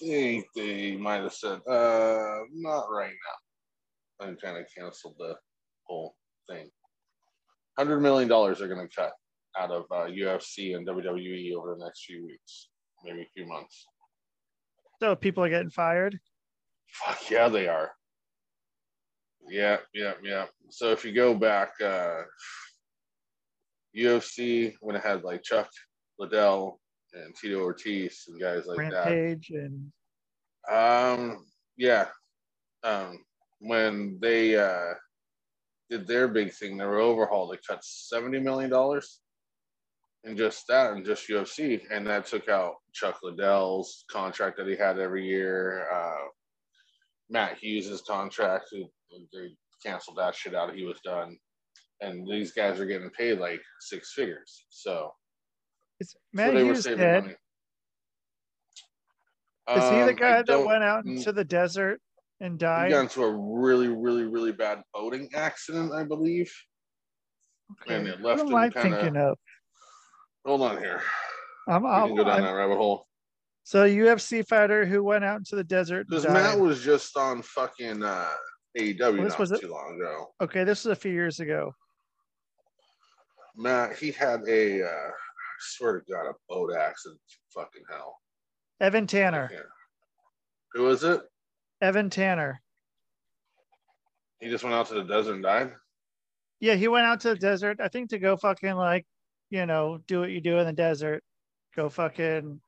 think 0.00 0.46
they 0.56 0.96
might 0.96 1.22
have 1.22 1.34
said, 1.34 1.60
"Uh, 1.68 2.38
not 2.50 2.86
right 2.90 3.12
now," 4.20 4.26
and 4.26 4.40
kind 4.40 4.56
of 4.56 4.64
canceled 4.74 5.16
the 5.18 5.36
whole 5.84 6.16
thing. 6.48 6.70
Hundred 7.78 8.00
million 8.00 8.28
dollars 8.28 8.58
they're 8.58 8.68
going 8.68 8.88
to 8.88 8.94
cut 8.94 9.12
out 9.58 9.70
of 9.70 9.84
uh, 9.90 10.06
UFC 10.06 10.74
and 10.74 10.88
WWE 10.88 11.54
over 11.54 11.74
the 11.74 11.84
next 11.84 12.06
few 12.06 12.24
weeks, 12.24 12.68
maybe 13.04 13.20
a 13.20 13.28
few 13.34 13.46
months. 13.46 13.86
So 15.02 15.14
people 15.14 15.44
are 15.44 15.50
getting 15.50 15.68
fired. 15.68 16.18
Fuck 16.86 17.30
yeah, 17.30 17.48
they 17.48 17.68
are. 17.68 17.92
Yeah, 19.48 19.78
yeah, 19.94 20.12
yeah. 20.22 20.46
So 20.70 20.90
if 20.90 21.04
you 21.04 21.12
go 21.12 21.34
back, 21.34 21.72
uh, 21.80 22.22
UFC 23.96 24.74
when 24.80 24.96
it 24.96 25.02
had 25.02 25.24
like 25.24 25.42
Chuck 25.42 25.68
Liddell 26.18 26.80
and 27.12 27.34
Tito 27.34 27.60
Ortiz 27.60 28.24
and 28.28 28.40
guys 28.40 28.66
like 28.66 28.78
Rampage 28.78 29.50
and 29.50 29.92
that. 30.66 31.12
Um, 31.12 31.44
yeah. 31.76 32.06
Um, 32.84 33.24
when 33.58 34.18
they 34.20 34.56
uh, 34.56 34.94
did 35.90 36.06
their 36.06 36.28
big 36.28 36.52
thing, 36.52 36.76
their 36.76 36.98
overhaul, 36.98 37.48
they 37.48 37.58
cut 37.66 37.84
seventy 37.84 38.40
million 38.40 38.70
dollars 38.70 39.20
in 40.24 40.36
just 40.36 40.66
that 40.68 40.92
and 40.92 41.04
just 41.04 41.28
UFC, 41.28 41.82
and 41.90 42.06
that 42.06 42.26
took 42.26 42.48
out 42.48 42.74
Chuck 42.92 43.18
Liddell's 43.22 44.04
contract 44.10 44.56
that 44.56 44.66
he 44.66 44.76
had 44.76 44.98
every 44.98 45.26
year. 45.26 45.86
Uh, 45.92 46.28
Matt 47.30 47.58
Hughes' 47.58 48.02
contract, 48.06 48.66
who 48.70 48.84
they 49.32 49.48
canceled 49.84 50.18
that 50.18 50.34
shit 50.34 50.54
out. 50.54 50.74
He 50.74 50.84
was 50.84 51.00
done, 51.04 51.36
and 52.00 52.26
these 52.26 52.52
guys 52.52 52.80
are 52.80 52.86
getting 52.86 53.10
paid 53.10 53.38
like 53.38 53.60
six 53.80 54.12
figures. 54.14 54.64
So 54.70 55.12
is 56.00 56.10
so 56.12 56.18
Matt 56.32 56.54
were 56.54 56.60
Hughes 56.64 56.84
dead? 56.84 57.24
money. 57.24 57.34
Is 59.76 59.88
he 59.90 60.00
Um, 60.00 60.06
the 60.06 60.12
I 60.12 60.12
guy 60.12 60.42
that 60.42 60.64
went 60.66 60.82
out 60.82 61.04
into 61.06 61.32
the 61.32 61.44
desert 61.44 62.00
and 62.40 62.58
died? 62.58 62.86
He 62.86 62.92
got 62.92 63.02
into 63.02 63.22
a 63.22 63.30
really, 63.60 63.88
really, 63.88 64.24
really 64.24 64.52
bad 64.52 64.82
boating 64.92 65.28
accident, 65.34 65.92
I 65.92 66.02
believe. 66.04 66.52
and 67.88 68.06
it 68.06 68.20
left 68.20 68.38
what 68.38 68.40
am 68.40 68.46
him 68.48 68.54
I 68.56 68.68
kinda- 68.70 68.96
thinking 69.02 69.16
of? 69.16 69.38
Hold 70.44 70.62
on 70.62 70.78
here. 70.78 71.00
I'm, 71.68 71.86
I'm, 71.86 72.08
can 72.08 72.16
go 72.16 72.24
down 72.24 72.32
I'm- 72.32 72.42
that 72.42 72.50
rabbit 72.52 72.76
hole. 72.76 73.06
so 73.62 73.86
UFC 73.86 74.46
fighter 74.46 74.84
who 74.84 75.02
went 75.04 75.24
out 75.24 75.38
into 75.38 75.54
the 75.54 75.62
desert. 75.64 76.08
Because. 76.08 76.24
Matt 76.26 76.58
was 76.58 76.82
just 76.82 77.16
on 77.16 77.40
fucking 77.42 78.02
uh, 78.02 78.28
AEW 78.78 78.98
Well, 79.00 79.24
this 79.24 79.30
not 79.32 79.38
was 79.38 79.52
a- 79.52 79.58
too 79.58 79.68
long 79.70 79.96
ago. 80.00 80.32
okay, 80.40 80.64
this 80.64 80.84
was 80.84 80.92
a 80.96 81.00
few 81.00 81.12
years 81.12 81.40
ago. 81.40 81.74
Matt, 83.56 83.96
he 83.96 84.10
had 84.10 84.40
a 84.48 84.82
uh, 84.82 84.86
I 84.88 85.10
swear 85.60 86.00
to 86.00 86.12
God, 86.12 86.26
a 86.30 86.32
boat 86.48 86.74
accident. 86.74 87.20
Fucking 87.54 87.82
hell. 87.90 88.16
Evan 88.80 89.06
Tanner. 89.06 89.50
Who 90.72 90.88
is 90.88 91.04
it? 91.04 91.20
Evan 91.82 92.08
Tanner. 92.08 92.62
He 94.40 94.48
just 94.48 94.64
went 94.64 94.74
out 94.74 94.86
to 94.88 94.94
the 94.94 95.04
desert 95.04 95.34
and 95.34 95.42
died. 95.42 95.72
Yeah, 96.60 96.74
he 96.76 96.88
went 96.88 97.06
out 97.06 97.20
to 97.20 97.28
the 97.30 97.36
desert, 97.36 97.78
I 97.80 97.88
think 97.88 98.10
to 98.10 98.18
go 98.18 98.36
fucking 98.36 98.74
like, 98.74 99.04
you 99.50 99.66
know, 99.66 99.98
do 100.08 100.20
what 100.20 100.30
you 100.30 100.40
do 100.40 100.58
in 100.58 100.66
the 100.66 100.72
desert. 100.72 101.22
Go 101.76 101.88
fucking 101.90 102.60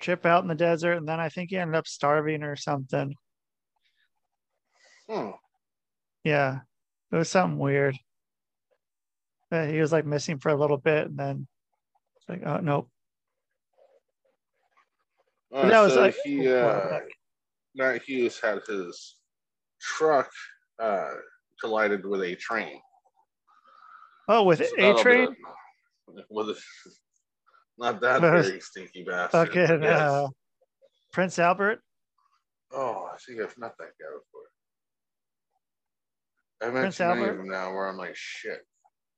trip 0.00 0.24
out 0.24 0.42
in 0.42 0.48
the 0.48 0.54
desert. 0.54 0.92
And 0.94 1.06
then 1.06 1.20
I 1.20 1.28
think 1.28 1.50
he 1.50 1.58
ended 1.58 1.76
up 1.76 1.86
starving 1.86 2.42
or 2.42 2.56
something. 2.56 3.14
Hmm. 5.08 5.30
Yeah. 6.24 6.60
It 7.12 7.16
was 7.16 7.28
something 7.30 7.58
weird. 7.58 7.96
Uh, 9.50 9.64
he 9.64 9.80
was 9.80 9.92
like 9.92 10.04
missing 10.04 10.38
for 10.38 10.50
a 10.50 10.56
little 10.56 10.76
bit 10.76 11.06
and 11.06 11.16
then 11.18 11.46
it's 12.16 12.28
like, 12.28 12.42
oh 12.44 12.58
nope. 12.60 12.90
Uh, 15.52 15.68
that 15.68 15.80
was 15.80 15.96
like- 15.96 16.14
he, 16.24 16.46
uh, 16.46 17.00
Matt 17.74 18.02
Hughes 18.02 18.38
had 18.40 18.60
his 18.66 19.16
truck 19.80 20.30
uh, 20.78 21.14
collided 21.60 22.04
with 22.04 22.22
a 22.22 22.34
train. 22.34 22.80
Oh, 24.28 24.42
with 24.42 24.58
So 24.58 24.74
A 24.78 25.02
train? 25.02 25.34
With 26.28 26.50
a, 26.50 26.56
not 27.78 28.00
that 28.02 28.16
Uh, 28.22 28.42
very 28.42 28.60
stinky 28.60 29.04
bastard. 29.04 29.48
Fucking 29.48 29.82
yes. 29.82 30.00
uh, 30.00 30.26
Prince 31.12 31.38
Albert. 31.38 31.80
Oh, 32.72 33.08
I 33.12 33.16
think 33.18 33.40
I've 33.40 33.56
met 33.56 33.72
that 33.78 33.92
guy 33.98 34.06
before. 34.12 34.37
I 36.60 36.70
Prince 36.70 36.98
mentioned 37.00 37.08
many 37.20 37.30
of 37.30 37.36
them 37.36 37.48
now 37.48 37.72
where 37.72 37.88
I'm 37.88 37.96
like, 37.96 38.16
shit. 38.16 38.60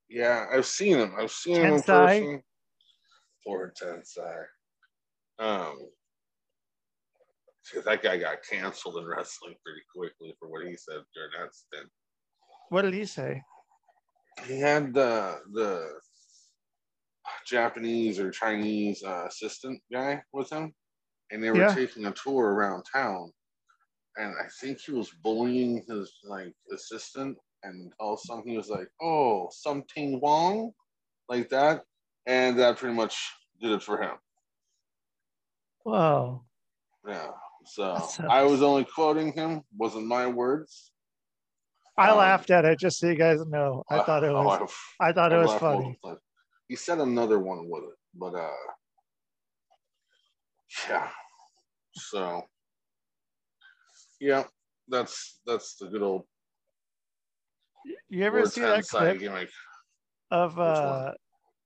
Yeah, 0.09 0.47
I've 0.52 0.66
seen 0.66 0.99
them. 0.99 1.14
I've 1.18 1.30
seen 1.30 1.56
him 1.56 1.75
in 1.75 1.80
Tensai? 1.82 2.20
person. 2.20 2.42
Poor 3.47 3.73
Tensai. 3.80 4.44
Um, 5.38 5.78
that 7.85 8.02
guy 8.02 8.18
got 8.18 8.38
canceled 8.49 8.97
in 8.99 9.06
wrestling 9.06 9.54
pretty 9.64 9.80
quickly 9.94 10.35
for 10.38 10.49
what 10.49 10.66
he 10.66 10.76
said 10.76 10.99
during 11.14 11.30
that 11.38 11.54
stint. 11.54 11.88
What 12.68 12.82
did 12.82 12.94
he 12.94 13.04
say? 13.04 13.42
He 14.47 14.59
had 14.59 14.92
the 14.92 15.40
the 15.52 15.88
Japanese 17.47 18.18
or 18.18 18.30
Chinese 18.30 19.02
uh, 19.02 19.26
assistant 19.28 19.80
guy 19.92 20.23
with 20.32 20.50
him, 20.50 20.73
and 21.30 21.42
they 21.42 21.50
were 21.50 21.59
Yeah. 21.61 21.75
taking 21.75 22.06
a 22.06 22.12
tour 22.12 22.52
around 22.52 22.85
town. 22.92 23.30
And 24.17 24.35
I 24.40 24.49
think 24.61 24.81
he 24.81 24.93
was 24.93 25.11
bullying 25.23 25.85
his 25.88 26.12
like 26.25 26.55
assistant, 26.73 27.38
and 27.62 27.93
all 28.00 28.14
of 28.14 28.21
a 28.23 28.26
sudden 28.26 28.49
he 28.49 28.57
was 28.57 28.69
like, 28.69 28.88
"Oh, 29.00 29.49
something 29.52 30.21
wrong," 30.21 30.73
like 31.29 31.49
that, 31.50 31.85
and 32.26 32.59
that 32.59 32.76
pretty 32.79 32.95
much 32.95 33.17
did 33.61 33.71
it 33.73 33.83
for 33.83 34.00
him. 34.02 34.17
Whoa. 35.85 36.45
Yeah. 37.07 37.31
So. 37.67 37.97
I 38.29 38.43
was 38.43 38.62
only 38.62 38.85
quoting 38.85 39.33
him, 39.33 39.62
wasn't 39.76 40.07
my 40.07 40.26
words. 40.26 40.93
I 41.97 42.11
Um, 42.11 42.19
laughed 42.19 42.50
at 42.50 42.64
it 42.64 42.79
just 42.79 42.99
so 42.99 43.09
you 43.09 43.14
guys 43.17 43.45
know. 43.47 43.85
I 43.90 43.99
thought 44.05 44.25
it 44.25 44.31
Oh, 44.31 44.45
was 44.45 44.71
I- 45.00 45.09
I 45.09 45.12
thought 45.12 45.33
it 45.33 45.37
I 45.37 45.43
was 45.45 45.55
funny. 45.55 45.99
He 46.69 46.76
said 46.76 46.99
another 46.99 47.38
one 47.38 47.69
with 47.69 47.85
it, 47.85 47.99
but 48.14 48.35
uh, 48.35 48.57
yeah. 50.88 51.11
So, 51.93 52.43
yeah, 54.21 54.45
that's 54.89 55.41
that's 55.47 55.77
the 55.77 55.87
good 55.87 56.03
old 56.03 56.25
You 58.09 58.25
ever 58.25 58.45
see 58.47 58.61
that 58.61 58.87
clip 58.87 59.19
gimmick. 59.19 59.50
of 60.31 60.59
uh 60.59 61.12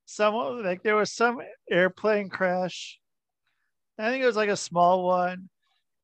someone 0.07 0.63
like 0.63 0.83
there 0.83 0.97
was 0.97 1.13
some 1.13 1.41
airplane 1.71 2.29
crash. 2.29 3.01
I 3.99 4.11
think 4.11 4.23
it 4.23 4.27
was 4.27 4.37
like 4.37 4.49
a 4.49 4.57
small 4.57 5.05
one, 5.05 5.49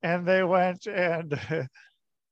and 0.03 0.27
they 0.27 0.43
went 0.43 0.87
and 0.87 1.39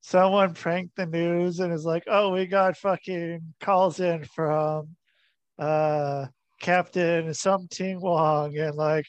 someone 0.00 0.54
pranked 0.54 0.96
the 0.96 1.06
news 1.06 1.60
and 1.60 1.72
is 1.72 1.84
like, 1.84 2.04
"Oh, 2.06 2.32
we 2.32 2.46
got 2.46 2.76
fucking 2.76 3.54
calls 3.60 4.00
in 4.00 4.24
from 4.24 4.96
uh 5.58 6.26
Captain 6.60 7.32
Something 7.34 8.00
Wong 8.00 8.56
and 8.56 8.74
like, 8.74 9.06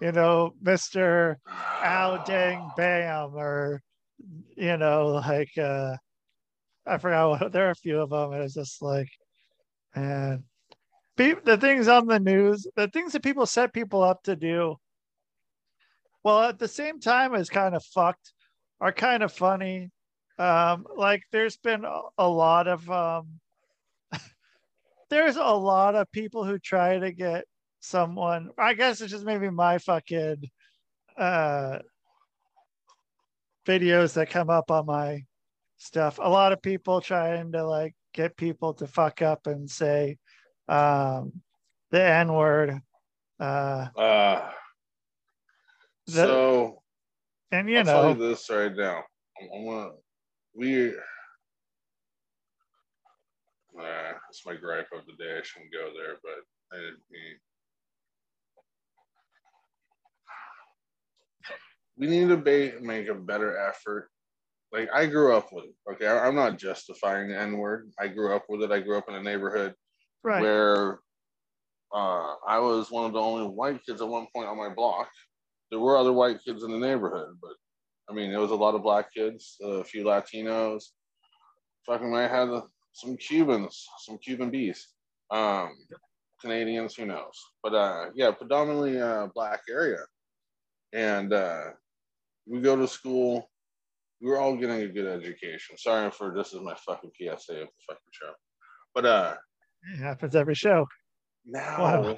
you 0.00 0.12
know, 0.12 0.52
Mister 0.60 1.38
Ow 1.82 2.18
Dang 2.26 2.72
Bam 2.76 3.34
or 3.34 3.80
you 4.56 4.76
know 4.76 5.08
like 5.08 5.56
uh 5.58 5.96
I 6.86 6.98
forgot 6.98 7.30
what 7.30 7.52
there 7.52 7.68
are 7.68 7.70
a 7.70 7.74
few 7.74 8.00
of 8.00 8.10
them. 8.10 8.32
It 8.32 8.40
was 8.40 8.54
just 8.54 8.82
like, 8.82 9.08
man, 9.96 10.44
the 11.16 11.58
things 11.60 11.88
on 11.88 12.06
the 12.06 12.20
news, 12.20 12.66
the 12.76 12.88
things 12.88 13.12
that 13.12 13.22
people 13.22 13.46
set 13.46 13.72
people 13.72 14.02
up 14.02 14.22
to 14.24 14.36
do. 14.36 14.76
Well, 16.22 16.42
at 16.42 16.58
the 16.58 16.68
same 16.68 17.00
time 17.00 17.34
as 17.34 17.48
kind 17.48 17.74
of 17.74 17.84
fucked, 17.84 18.32
are 18.80 18.92
kind 18.92 19.22
of 19.22 19.32
funny. 19.32 19.90
Um, 20.38 20.86
like 20.96 21.22
there's 21.30 21.56
been 21.56 21.84
a, 21.84 22.00
a 22.18 22.28
lot 22.28 22.66
of 22.66 22.90
um, 22.90 23.40
there's 25.10 25.36
a 25.36 25.42
lot 25.42 25.94
of 25.94 26.10
people 26.12 26.44
who 26.44 26.58
try 26.58 26.98
to 26.98 27.12
get 27.12 27.44
someone. 27.80 28.50
I 28.58 28.74
guess 28.74 29.00
it's 29.00 29.12
just 29.12 29.24
maybe 29.24 29.50
my 29.50 29.78
fucking 29.78 30.50
uh 31.16 31.78
videos 33.66 34.14
that 34.14 34.30
come 34.30 34.50
up 34.50 34.70
on 34.70 34.86
my 34.86 35.24
stuff. 35.78 36.18
A 36.22 36.28
lot 36.28 36.52
of 36.52 36.62
people 36.62 37.00
trying 37.00 37.52
to 37.52 37.64
like 37.66 37.94
get 38.12 38.36
people 38.36 38.74
to 38.74 38.86
fuck 38.86 39.22
up 39.22 39.46
and 39.46 39.70
say 39.70 40.18
um, 40.68 41.32
the 41.90 42.02
N 42.02 42.32
word. 42.32 42.80
Uh, 43.40 43.88
Uh, 43.96 44.50
The- 46.06 46.12
so 46.12 46.82
and 47.50 47.68
you 47.68 47.78
I'll 47.78 47.84
tell 47.84 48.08
you 48.08 48.14
this 48.28 48.48
right 48.50 48.74
now. 48.74 49.02
I'm, 49.40 49.48
I'm 49.54 49.64
gonna 49.66 49.90
we. 50.54 50.94
Nah, 53.74 54.12
it's 54.30 54.46
my 54.46 54.54
gripe 54.54 54.88
of 54.92 55.04
the 55.06 55.12
day. 55.22 55.36
I 55.38 55.42
shouldn't 55.42 55.72
go 55.72 55.90
there, 55.96 56.16
but 56.22 56.76
I 56.76 56.80
didn't 56.80 57.02
mean. 57.10 57.36
We 61.96 62.06
need 62.06 62.28
to 62.28 62.36
ba- 62.36 62.80
make 62.80 63.08
a 63.08 63.14
better 63.14 63.56
effort. 63.56 64.10
Like 64.72 64.88
I 64.92 65.06
grew 65.06 65.36
up 65.36 65.52
with 65.52 65.64
it. 65.64 65.92
Okay, 65.92 66.06
I, 66.06 66.26
I'm 66.26 66.34
not 66.34 66.58
justifying 66.58 67.28
the 67.28 67.38
N 67.38 67.58
word. 67.58 67.90
I 67.98 68.08
grew 68.08 68.34
up 68.34 68.44
with 68.48 68.62
it. 68.62 68.72
I 68.72 68.80
grew 68.80 68.98
up 68.98 69.08
in 69.08 69.14
a 69.14 69.22
neighborhood 69.22 69.74
right? 70.24 70.42
where 70.42 71.00
uh, 71.94 72.34
I 72.46 72.58
was 72.58 72.90
one 72.90 73.06
of 73.06 73.12
the 73.12 73.20
only 73.20 73.46
white 73.46 73.84
kids 73.86 74.00
at 74.00 74.08
one 74.08 74.26
point 74.34 74.48
on 74.48 74.56
my 74.56 74.68
block. 74.68 75.08
There 75.70 75.78
were 75.78 75.96
other 75.96 76.12
white 76.12 76.38
kids 76.44 76.64
in 76.64 76.72
the 76.72 76.78
neighborhood, 76.78 77.36
but 77.40 77.52
I 78.10 78.12
mean, 78.12 78.30
there 78.30 78.40
was 78.40 78.50
a 78.50 78.56
lot 78.56 78.74
of 78.74 78.82
black 78.82 79.12
kids, 79.14 79.56
a 79.62 79.84
few 79.84 80.04
Latinos. 80.04 80.84
Fucking, 81.86 82.14
I 82.14 82.26
had 82.26 82.48
some 82.92 83.16
Cubans, 83.16 83.86
some 84.00 84.18
Cuban 84.18 84.50
bees, 84.50 84.88
um, 85.30 85.72
Canadians, 86.40 86.94
who 86.94 87.06
knows? 87.06 87.40
But 87.62 87.74
uh, 87.74 88.06
yeah, 88.14 88.30
predominantly 88.32 89.00
uh, 89.00 89.28
black 89.34 89.60
area, 89.70 90.00
and 90.92 91.32
uh, 91.32 91.70
we 92.46 92.60
go 92.60 92.76
to 92.76 92.86
school. 92.88 93.50
We're 94.20 94.38
all 94.38 94.56
getting 94.56 94.82
a 94.82 94.88
good 94.88 95.06
education. 95.06 95.76
Sorry 95.76 96.10
for 96.10 96.34
this 96.34 96.52
is 96.52 96.60
my 96.60 96.74
fucking 96.86 97.10
PSA 97.18 97.32
of 97.32 97.68
the 97.68 97.82
fucking 97.88 98.12
show, 98.12 98.32
but 98.94 99.04
uh, 99.06 99.34
It 99.92 99.98
happens 99.98 100.34
every 100.36 100.54
show. 100.54 100.86
now 101.44 101.78
Wow. 101.82 102.16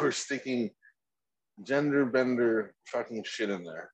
we're 0.00 0.10
sticking 0.10 0.70
gender 1.64 2.04
bender 2.06 2.74
fucking 2.86 3.24
shit 3.24 3.50
in 3.50 3.64
there. 3.64 3.90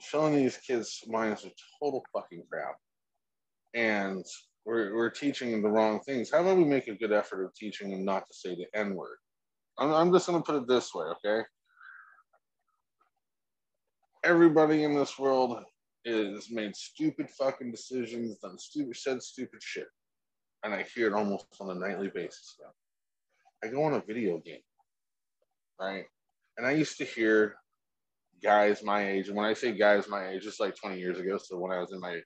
Filling 0.00 0.36
these 0.36 0.58
kids' 0.58 1.02
minds 1.08 1.42
with 1.44 1.54
total 1.80 2.04
fucking 2.12 2.44
crap. 2.50 2.76
And 3.74 4.24
we're, 4.64 4.94
we're 4.94 5.10
teaching 5.10 5.50
them 5.52 5.62
the 5.62 5.70
wrong 5.70 6.00
things. 6.00 6.30
How 6.30 6.40
about 6.40 6.56
we 6.58 6.64
make 6.64 6.88
a 6.88 6.94
good 6.94 7.12
effort 7.12 7.44
of 7.44 7.54
teaching 7.54 7.90
them 7.90 8.04
not 8.04 8.26
to 8.28 8.34
say 8.34 8.54
the 8.54 8.66
N 8.78 8.94
word? 8.94 9.16
I'm, 9.78 9.92
I'm 9.92 10.12
just 10.12 10.26
going 10.26 10.42
to 10.42 10.44
put 10.44 10.60
it 10.60 10.68
this 10.68 10.94
way, 10.94 11.06
okay? 11.06 11.44
Everybody 14.26 14.82
in 14.82 14.92
this 14.92 15.20
world 15.20 15.56
is 16.04 16.50
made 16.50 16.74
stupid 16.74 17.30
fucking 17.30 17.70
decisions, 17.70 18.38
done 18.38 18.58
stupid, 18.58 18.96
said 18.96 19.22
stupid 19.22 19.62
shit. 19.62 19.86
And 20.64 20.74
I 20.74 20.84
hear 20.92 21.06
it 21.06 21.14
almost 21.14 21.46
on 21.60 21.70
a 21.70 21.74
nightly 21.78 22.10
basis 22.12 22.56
now. 22.60 22.70
I 23.62 23.70
go 23.70 23.84
on 23.84 23.94
a 23.94 24.00
video 24.00 24.38
game, 24.38 24.64
right? 25.80 26.06
And 26.58 26.66
I 26.66 26.72
used 26.72 26.98
to 26.98 27.04
hear 27.04 27.54
guys 28.42 28.82
my 28.82 29.08
age, 29.08 29.28
and 29.28 29.36
when 29.36 29.46
I 29.46 29.54
say 29.54 29.70
guys 29.70 30.08
my 30.08 30.30
age, 30.30 30.44
it's 30.44 30.58
like 30.58 30.74
20 30.74 30.98
years 30.98 31.20
ago. 31.20 31.38
So 31.38 31.56
when 31.56 31.70
I 31.70 31.78
was 31.78 31.92
in 31.92 32.00
my 32.00 32.18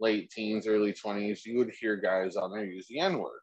late 0.00 0.32
teens, 0.32 0.66
early 0.66 0.92
20s, 0.92 1.44
you 1.46 1.58
would 1.58 1.70
hear 1.80 1.94
guys 1.94 2.34
on 2.34 2.50
there 2.50 2.64
use 2.64 2.88
the 2.88 2.98
N 2.98 3.20
word. 3.20 3.38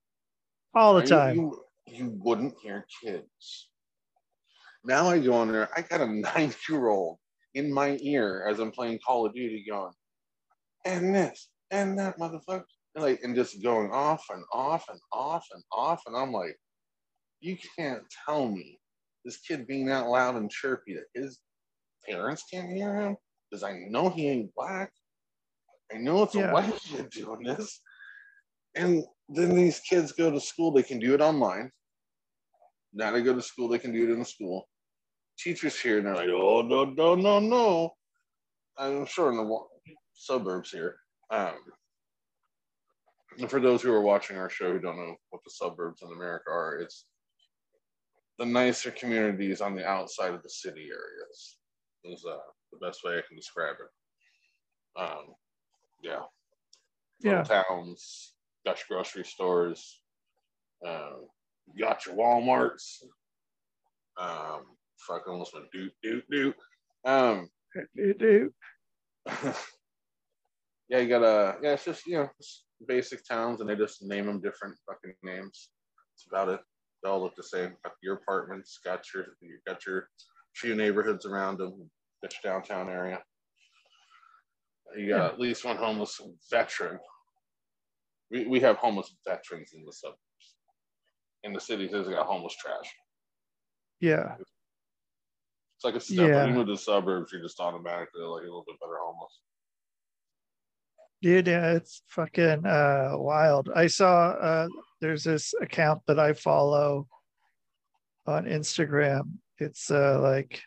All 0.76 0.96
the 0.96 1.04
time. 1.04 1.38
You, 1.38 1.64
you 1.88 2.14
wouldn't 2.22 2.56
hear 2.62 2.86
kids. 3.02 3.70
Now 4.84 5.08
I 5.08 5.20
go 5.20 5.32
on 5.32 5.50
there, 5.50 5.70
I 5.78 5.82
got 5.82 6.02
a 6.02 6.08
nine 6.36 6.54
year 6.68 6.90
old 6.90 7.20
in 7.54 7.74
my 7.74 7.98
ear 8.02 8.46
as 8.50 8.60
I'm 8.60 8.72
playing 8.72 9.00
Call 9.06 9.26
of 9.26 9.34
Duty 9.34 9.66
going, 9.70 9.94
and 10.86 11.14
this, 11.14 11.50
and 11.72 11.98
that 12.00 12.18
motherfucker. 12.20 12.64
And 12.96 13.04
like, 13.06 13.22
and 13.24 13.36
just 13.36 13.64
going 13.64 13.90
off 13.92 14.26
and 14.32 14.44
off 14.52 14.86
and 14.90 15.00
off 15.14 15.46
and 15.54 15.64
off. 15.72 16.02
And 16.08 16.16
I'm 16.16 16.34
like, 16.34 16.58
you 17.40 17.58
can't 17.78 18.04
tell 18.26 18.50
me 18.50 18.80
this 19.24 19.38
kid 19.38 19.66
being 19.66 19.86
that 19.86 20.08
loud 20.08 20.36
and 20.36 20.52
chirpy 20.52 20.96
that 20.96 21.06
his 21.14 21.40
parents 22.08 22.44
can't 22.52 22.70
hear 22.70 22.96
him 23.00 23.16
because 23.50 23.64
I 23.64 23.80
know 23.90 24.10
he 24.10 24.28
ain't 24.28 24.54
black. 24.56 24.92
I 25.94 25.98
know 25.98 26.24
it's 26.24 26.36
Yeah. 26.36 26.50
a 26.52 26.54
white 26.54 26.80
kid 26.84 27.10
doing 27.12 27.44
this. 27.44 27.82
And 28.76 29.04
then 29.30 29.56
these 29.56 29.80
kids 29.80 30.12
go 30.12 30.32
to 30.32 30.40
school, 30.40 30.72
they 30.72 30.84
can 30.84 31.00
do 31.00 31.14
it 31.14 31.22
online. 31.22 31.72
Now 32.94 33.12
they 33.12 33.22
go 33.22 33.34
to 33.34 33.42
school, 33.42 33.70
they 33.70 33.80
can 33.80 33.94
do 33.94 34.04
it 34.10 34.14
in 34.14 34.20
the 34.20 34.26
school. 34.26 34.68
Teachers 35.38 35.80
here, 35.80 35.98
and 35.98 36.06
they're 36.08 36.16
like, 36.16 36.30
oh, 36.30 36.62
no, 36.62 36.86
no, 36.86 37.16
no, 37.16 37.40
no. 37.40 37.94
I'm 38.78 39.06
sure 39.06 39.32
in 39.32 39.38
the 39.38 39.60
suburbs 40.14 40.72
here. 40.72 40.98
Um, 41.30 41.56
and 43.40 43.50
for 43.50 43.60
those 43.60 43.82
who 43.82 43.94
are 43.94 44.02
watching 44.02 44.38
our 44.38 44.50
show 44.50 44.72
who 44.72 44.80
don't 44.80 44.98
know 44.98 45.16
what 45.30 45.42
the 45.44 45.52
suburbs 45.52 46.02
in 46.02 46.12
America 46.12 46.50
are, 46.50 46.80
it's 46.80 47.06
the 48.38 48.46
nicer 48.46 48.92
communities 48.92 49.62
on 49.62 49.76
the 49.76 49.88
outside 49.88 50.34
of 50.34 50.44
the 50.44 50.50
city 50.50 50.90
areas. 50.90 51.58
Is 52.04 52.26
uh, 52.26 52.38
the 52.72 52.86
best 52.86 53.04
way 53.04 53.18
I 53.18 53.22
can 53.28 53.38
describe 53.38 53.76
it. 53.80 55.00
Um, 55.02 55.36
yeah, 56.02 56.22
Yeah. 57.22 57.42
little 57.42 57.64
towns, 57.64 58.34
got 58.66 58.78
your 58.80 58.98
grocery 58.98 59.24
stores, 59.24 60.02
um, 60.86 61.28
got 61.80 62.06
your 62.06 62.16
WalMarts. 62.16 63.04
Um, 64.18 64.64
fuck, 65.08 65.24
I 65.28 65.32
almost 65.32 65.54
went 65.54 65.72
doot 65.72 65.92
doot 66.04 66.24
doot. 66.30 66.56
Um, 67.06 67.50
Dude, 67.96 68.52
yeah, 70.90 71.00
you 71.00 71.08
gotta, 71.08 71.58
yeah, 71.62 71.74
it's 71.74 71.86
just 71.86 72.06
you 72.06 72.16
know 72.16 72.30
basic 72.88 73.26
towns, 73.26 73.62
and 73.62 73.70
they 73.70 73.76
just 73.76 74.04
name 74.04 74.26
them 74.26 74.42
different 74.42 74.76
fucking 74.86 75.14
names. 75.24 75.70
That's 76.14 76.28
about 76.30 76.50
it. 76.50 76.60
They 77.04 77.10
all 77.10 77.22
look 77.22 77.36
the 77.36 77.44
same. 77.44 77.74
Got 77.84 77.94
your 78.04 78.16
apartments, 78.16 78.80
got 78.84 79.04
your, 79.14 79.26
you 79.42 79.58
got 79.66 79.86
your 79.86 80.08
few 80.56 80.76
neighborhoods 80.76 81.26
around 81.26 81.58
them, 81.60 81.90
got 82.22 82.34
your 82.44 82.54
downtown 82.54 82.90
area. 82.90 83.20
You 84.98 85.08
got 85.10 85.18
Yeah. 85.18 85.28
at 85.28 85.40
least 85.40 85.64
one 85.66 85.78
homeless 85.78 86.20
veteran. 86.52 87.00
We, 88.30 88.46
we 88.48 88.60
have 88.60 88.78
homeless 88.78 89.16
veterans 89.26 89.72
in 89.74 89.84
the 89.86 89.94
suburbs. 89.94 90.18
In 91.44 91.54
the 91.54 91.60
cities, 91.62 91.92
there's 91.92 92.08
got 92.10 92.28
homeless 92.28 92.56
trash. 92.56 92.94
Yeah. 94.00 94.36
It's 94.40 94.51
like 95.84 95.96
a 95.96 96.00
step. 96.00 96.30
Yeah. 96.30 96.46
When 96.46 96.56
with 96.56 96.68
the 96.68 96.78
suburbs, 96.78 97.32
you're 97.32 97.42
just 97.42 97.60
automatically 97.60 98.22
like 98.22 98.42
a 98.42 98.46
little 98.46 98.64
bit 98.68 98.80
better 98.80 98.98
homeless. 99.04 99.40
Dude, 101.22 101.48
yeah, 101.48 101.74
it's 101.74 102.02
fucking 102.08 102.66
uh 102.66 103.12
wild. 103.16 103.70
I 103.76 103.88
saw 103.88 104.30
uh 104.30 104.68
there's 105.02 105.24
this 105.24 105.54
account 105.62 106.02
that 106.08 106.20
I 106.20 106.34
follow 106.34 107.08
on 108.26 108.46
Instagram. 108.46 109.34
It's 109.60 109.92
uh 109.92 110.20
like 110.22 110.62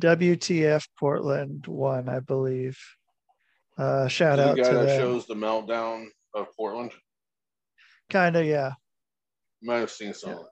WTF 0.00 0.86
Portland 0.98 1.66
one, 1.66 2.08
I 2.08 2.20
believe. 2.20 2.78
Uh 3.76 4.08
shout 4.08 4.38
the 4.38 4.50
out 4.50 4.56
guy 4.56 4.62
to 4.62 4.74
that 4.74 4.86
them. 4.86 4.98
shows 4.98 5.26
the 5.26 5.34
meltdown 5.34 6.06
of 6.34 6.46
Portland. 6.56 6.92
Kind 8.08 8.36
of, 8.36 8.46
yeah. 8.46 8.72
Might 9.62 9.78
have 9.78 9.90
seen 9.90 10.14
some. 10.14 10.30
of 10.30 10.38
it. 10.38 10.46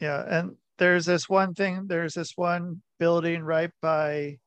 Yeah, 0.00 0.22
and 0.28 0.56
there's 0.78 1.06
this 1.06 1.28
one 1.28 1.54
thing. 1.54 1.86
There's 1.86 2.14
this 2.14 2.32
one 2.36 2.82
building 2.98 3.42
right 3.42 3.70
by 3.82 4.38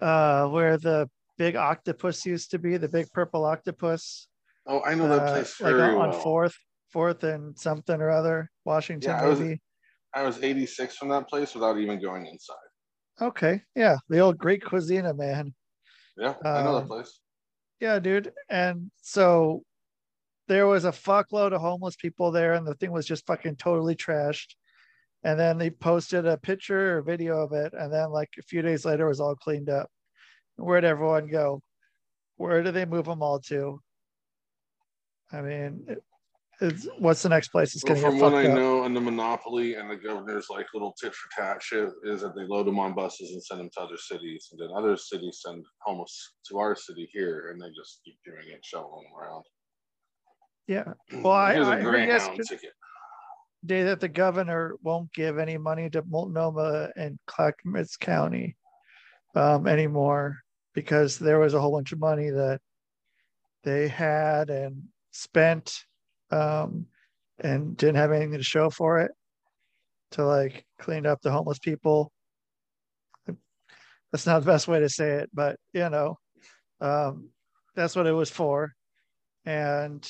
uh 0.00 0.46
where 0.48 0.78
the 0.78 1.08
big 1.38 1.56
octopus 1.56 2.24
used 2.26 2.50
to 2.52 2.58
be, 2.58 2.76
the 2.76 2.88
big 2.88 3.06
purple 3.12 3.44
octopus. 3.44 4.28
Oh, 4.66 4.82
I 4.82 4.94
know 4.94 5.08
that 5.08 5.22
uh, 5.22 5.32
place 5.32 5.60
like 5.60 5.74
very 5.74 5.94
on, 5.94 6.00
on 6.00 6.10
well. 6.10 6.20
Fourth, 6.20 6.54
Fourth 6.92 7.24
and 7.24 7.58
something 7.58 8.00
or 8.00 8.10
other, 8.10 8.50
Washington 8.64 9.10
Yeah, 9.10 9.22
I 9.22 9.26
was- 9.26 9.58
I 10.14 10.22
was 10.24 10.42
86 10.42 10.96
from 10.96 11.08
that 11.08 11.26
place 11.26 11.54
without 11.54 11.78
even 11.78 11.98
going 11.98 12.26
inside. 12.26 12.56
Okay, 13.22 13.62
yeah, 13.74 13.96
the 14.10 14.18
old 14.18 14.36
Greek 14.36 14.62
cuisine, 14.62 15.10
man. 15.16 15.54
Yeah, 16.18 16.34
I 16.44 16.62
know 16.62 16.74
that 16.74 16.82
Um, 16.82 16.86
place. 16.86 17.18
Yeah, 17.80 17.98
dude. 17.98 18.30
And 18.50 18.90
so 19.00 19.62
there 20.48 20.66
was 20.66 20.84
a 20.84 20.92
fuckload 20.92 21.54
of 21.54 21.62
homeless 21.62 21.96
people 21.96 22.30
there, 22.30 22.52
and 22.52 22.66
the 22.66 22.74
thing 22.74 22.92
was 22.92 23.06
just 23.06 23.24
fucking 23.26 23.56
totally 23.56 23.96
trashed. 23.96 24.54
And 25.24 25.38
then 25.38 25.56
they 25.58 25.70
posted 25.70 26.26
a 26.26 26.36
picture 26.36 26.98
or 26.98 27.02
video 27.02 27.38
of 27.40 27.52
it, 27.52 27.72
and 27.74 27.92
then 27.92 28.10
like 28.10 28.30
a 28.38 28.42
few 28.42 28.60
days 28.62 28.84
later, 28.84 29.06
it 29.06 29.08
was 29.08 29.20
all 29.20 29.36
cleaned 29.36 29.68
up. 29.70 29.88
Where'd 30.56 30.84
everyone 30.84 31.28
go? 31.28 31.62
Where 32.36 32.62
do 32.62 32.72
they 32.72 32.84
move 32.86 33.04
them 33.04 33.22
all 33.22 33.38
to? 33.40 33.80
I 35.32 35.40
mean, 35.42 35.84
it- 35.88 36.02
it's, 36.60 36.86
what's 36.98 37.22
the 37.22 37.28
next 37.28 37.48
place 37.48 37.74
it's 37.74 37.82
Well, 37.82 37.94
gonna 37.94 38.06
from 38.10 38.20
what 38.20 38.34
I 38.34 38.46
up? 38.46 38.54
know, 38.56 38.84
and 38.84 38.94
the 38.94 39.00
monopoly 39.00 39.74
and 39.74 39.90
the 39.90 39.96
governor's 39.96 40.48
like 40.48 40.66
little 40.72 40.92
tit 41.00 41.12
for 41.12 41.28
tat 41.36 41.60
shit 41.60 41.88
is 42.04 42.20
that 42.20 42.36
they 42.36 42.44
load 42.44 42.66
them 42.68 42.78
on 42.78 42.94
buses 42.94 43.32
and 43.32 43.42
send 43.42 43.58
them 43.60 43.70
to 43.72 43.80
other 43.80 43.96
cities, 43.96 44.48
and 44.52 44.60
then 44.60 44.68
other 44.76 44.96
cities 44.96 45.40
send 45.44 45.64
homeless 45.80 46.34
to 46.48 46.58
our 46.58 46.76
city 46.76 47.08
here, 47.12 47.48
and 47.50 47.60
they 47.60 47.66
just 47.70 48.00
keep 48.04 48.16
doing 48.24 48.46
it, 48.48 48.64
shoveling 48.64 49.02
them 49.04 49.20
around. 49.20 49.44
Yeah. 50.68 50.92
Well, 51.24 51.32
I- 51.32 51.54
I 51.54 51.80
heard 51.80 52.06
yesterday- 52.06 52.42
ticket. 52.48 52.72
Day 53.64 53.84
that 53.84 54.00
the 54.00 54.08
governor 54.08 54.76
won't 54.82 55.12
give 55.12 55.38
any 55.38 55.58
money 55.58 55.88
to 55.90 56.02
Multnomah 56.02 56.90
and 56.96 57.18
Clackamas 57.26 57.96
County 57.96 58.56
um, 59.34 59.66
anymore 59.66 60.38
because 60.74 61.18
there 61.18 61.38
was 61.38 61.54
a 61.54 61.60
whole 61.60 61.72
bunch 61.72 61.92
of 61.92 61.98
money 62.00 62.30
that 62.30 62.60
they 63.64 63.88
had 63.88 64.50
and 64.50 64.82
spent 65.12 65.84
um, 66.30 66.86
and 67.38 67.76
didn't 67.76 67.96
have 67.96 68.12
anything 68.12 68.32
to 68.32 68.42
show 68.42 68.70
for 68.70 69.00
it 69.00 69.12
to 70.12 70.24
like 70.24 70.64
clean 70.78 71.06
up 71.06 71.20
the 71.22 71.30
homeless 71.30 71.58
people. 71.58 72.12
That's 74.10 74.26
not 74.26 74.40
the 74.40 74.46
best 74.46 74.68
way 74.68 74.80
to 74.80 74.88
say 74.88 75.10
it, 75.12 75.30
but 75.32 75.56
you 75.72 75.88
know, 75.88 76.18
um, 76.80 77.30
that's 77.74 77.96
what 77.96 78.06
it 78.06 78.12
was 78.12 78.30
for. 78.30 78.72
And 79.44 80.06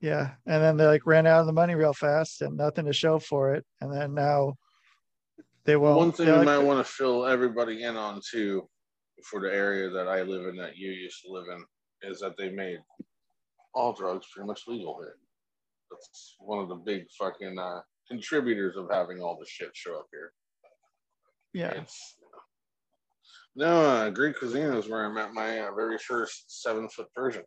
yeah, 0.00 0.32
and 0.46 0.62
then 0.62 0.76
they 0.76 0.86
like 0.86 1.06
ran 1.06 1.26
out 1.26 1.40
of 1.40 1.46
the 1.46 1.52
money 1.52 1.74
real 1.74 1.92
fast 1.92 2.42
and 2.42 2.56
nothing 2.56 2.86
to 2.86 2.92
show 2.92 3.18
for 3.18 3.54
it. 3.54 3.64
And 3.80 3.92
then 3.92 4.14
now 4.14 4.54
they 5.64 5.76
won't. 5.76 5.96
One 5.98 6.12
thing 6.12 6.26
you 6.28 6.36
like- 6.36 6.44
might 6.46 6.58
want 6.58 6.84
to 6.84 6.90
fill 6.92 7.26
everybody 7.26 7.82
in 7.82 7.96
on 7.96 8.20
too, 8.28 8.68
for 9.24 9.40
the 9.40 9.52
area 9.52 9.90
that 9.90 10.08
I 10.08 10.22
live 10.22 10.46
in, 10.46 10.56
that 10.56 10.76
you 10.76 10.90
used 10.90 11.22
to 11.24 11.32
live 11.32 11.44
in, 11.52 12.10
is 12.10 12.20
that 12.20 12.36
they 12.38 12.50
made 12.50 12.78
all 13.74 13.92
drugs 13.92 14.26
pretty 14.32 14.46
much 14.46 14.62
legal 14.66 14.98
here. 15.00 15.16
That's 15.90 16.36
one 16.38 16.60
of 16.60 16.68
the 16.68 16.76
big 16.76 17.04
fucking 17.18 17.58
uh, 17.58 17.80
contributors 18.08 18.76
of 18.76 18.88
having 18.90 19.20
all 19.20 19.36
the 19.38 19.46
shit 19.46 19.70
show 19.74 19.98
up 19.98 20.06
here. 20.10 20.32
yeah, 21.52 21.72
It's 21.72 22.16
no 23.56 23.82
uh, 23.84 24.10
Greek 24.10 24.38
cuisine 24.38 24.72
is 24.74 24.88
where 24.88 25.04
I 25.04 25.08
met 25.12 25.34
my 25.34 25.58
uh, 25.60 25.72
very 25.74 25.98
first 25.98 26.62
seven 26.62 26.88
foot 26.88 27.08
Persian. 27.14 27.42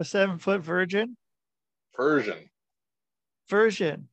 A 0.00 0.04
seven 0.04 0.38
foot 0.38 0.62
virgin 0.62 1.16
Persian, 1.92 2.48
version, 3.48 4.08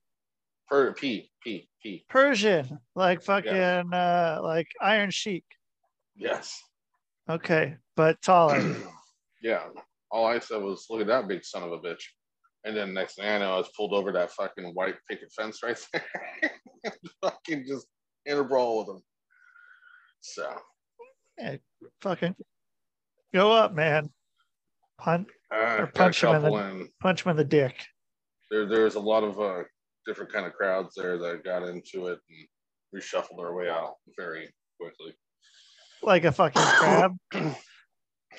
per 0.67 0.93
P 0.93 1.31
P 1.41 1.69
P. 1.81 2.05
Persian, 2.09 2.79
like 2.95 3.23
fucking 3.23 3.93
uh 3.93 4.39
like 4.43 4.67
Iron 4.81 5.09
Sheik. 5.09 5.45
Yes. 6.15 6.61
Okay, 7.29 7.75
but 7.95 8.21
taller. 8.21 8.75
yeah. 9.41 9.63
All 10.11 10.25
I 10.25 10.39
said 10.39 10.61
was, 10.61 10.85
"Look 10.89 11.01
at 11.01 11.07
that 11.07 11.27
big 11.27 11.43
son 11.43 11.63
of 11.63 11.71
a 11.71 11.79
bitch," 11.79 12.03
and 12.65 12.75
then 12.75 12.93
next 12.93 13.15
thing 13.15 13.25
I 13.25 13.39
know, 13.39 13.53
I 13.53 13.57
was 13.57 13.69
pulled 13.75 13.93
over 13.93 14.11
that 14.11 14.31
fucking 14.31 14.71
white 14.73 14.95
picket 15.09 15.31
fence 15.33 15.59
right 15.63 15.77
there, 15.93 16.91
fucking 17.23 17.65
just 17.67 17.87
in 18.25 18.37
a 18.37 18.43
brawl 18.43 18.79
with 18.79 18.95
him. 18.95 19.01
So 20.21 20.49
hey, 21.37 21.59
fucking 22.01 22.35
go 23.33 23.51
up, 23.51 23.73
man. 23.73 24.09
Punch 24.97 25.27
uh, 25.53 25.77
Or 25.79 25.87
punch 25.87 26.23
him 26.23 26.35
in 26.35 26.41
the- 26.43 26.53
in. 26.53 26.89
punch 26.99 27.23
him 27.25 27.31
in 27.31 27.37
the 27.37 27.43
dick. 27.45 27.85
There, 28.51 28.65
there's 28.65 28.95
a 28.95 28.99
lot 28.99 29.23
of 29.23 29.39
uh, 29.39 29.63
different 30.05 30.31
kind 30.31 30.45
of 30.45 30.53
crowds 30.53 30.93
there 30.95 31.17
that 31.17 31.43
got 31.43 31.63
into 31.63 32.07
it, 32.07 32.19
and 32.29 32.47
we 32.93 33.01
shuffled 33.01 33.39
our 33.39 33.53
way 33.55 33.69
out 33.69 33.95
very 34.17 34.53
quickly. 34.79 35.13
Like 36.01 36.23
a 36.25 36.31
fucking 36.31 36.61
crab. 36.65 37.17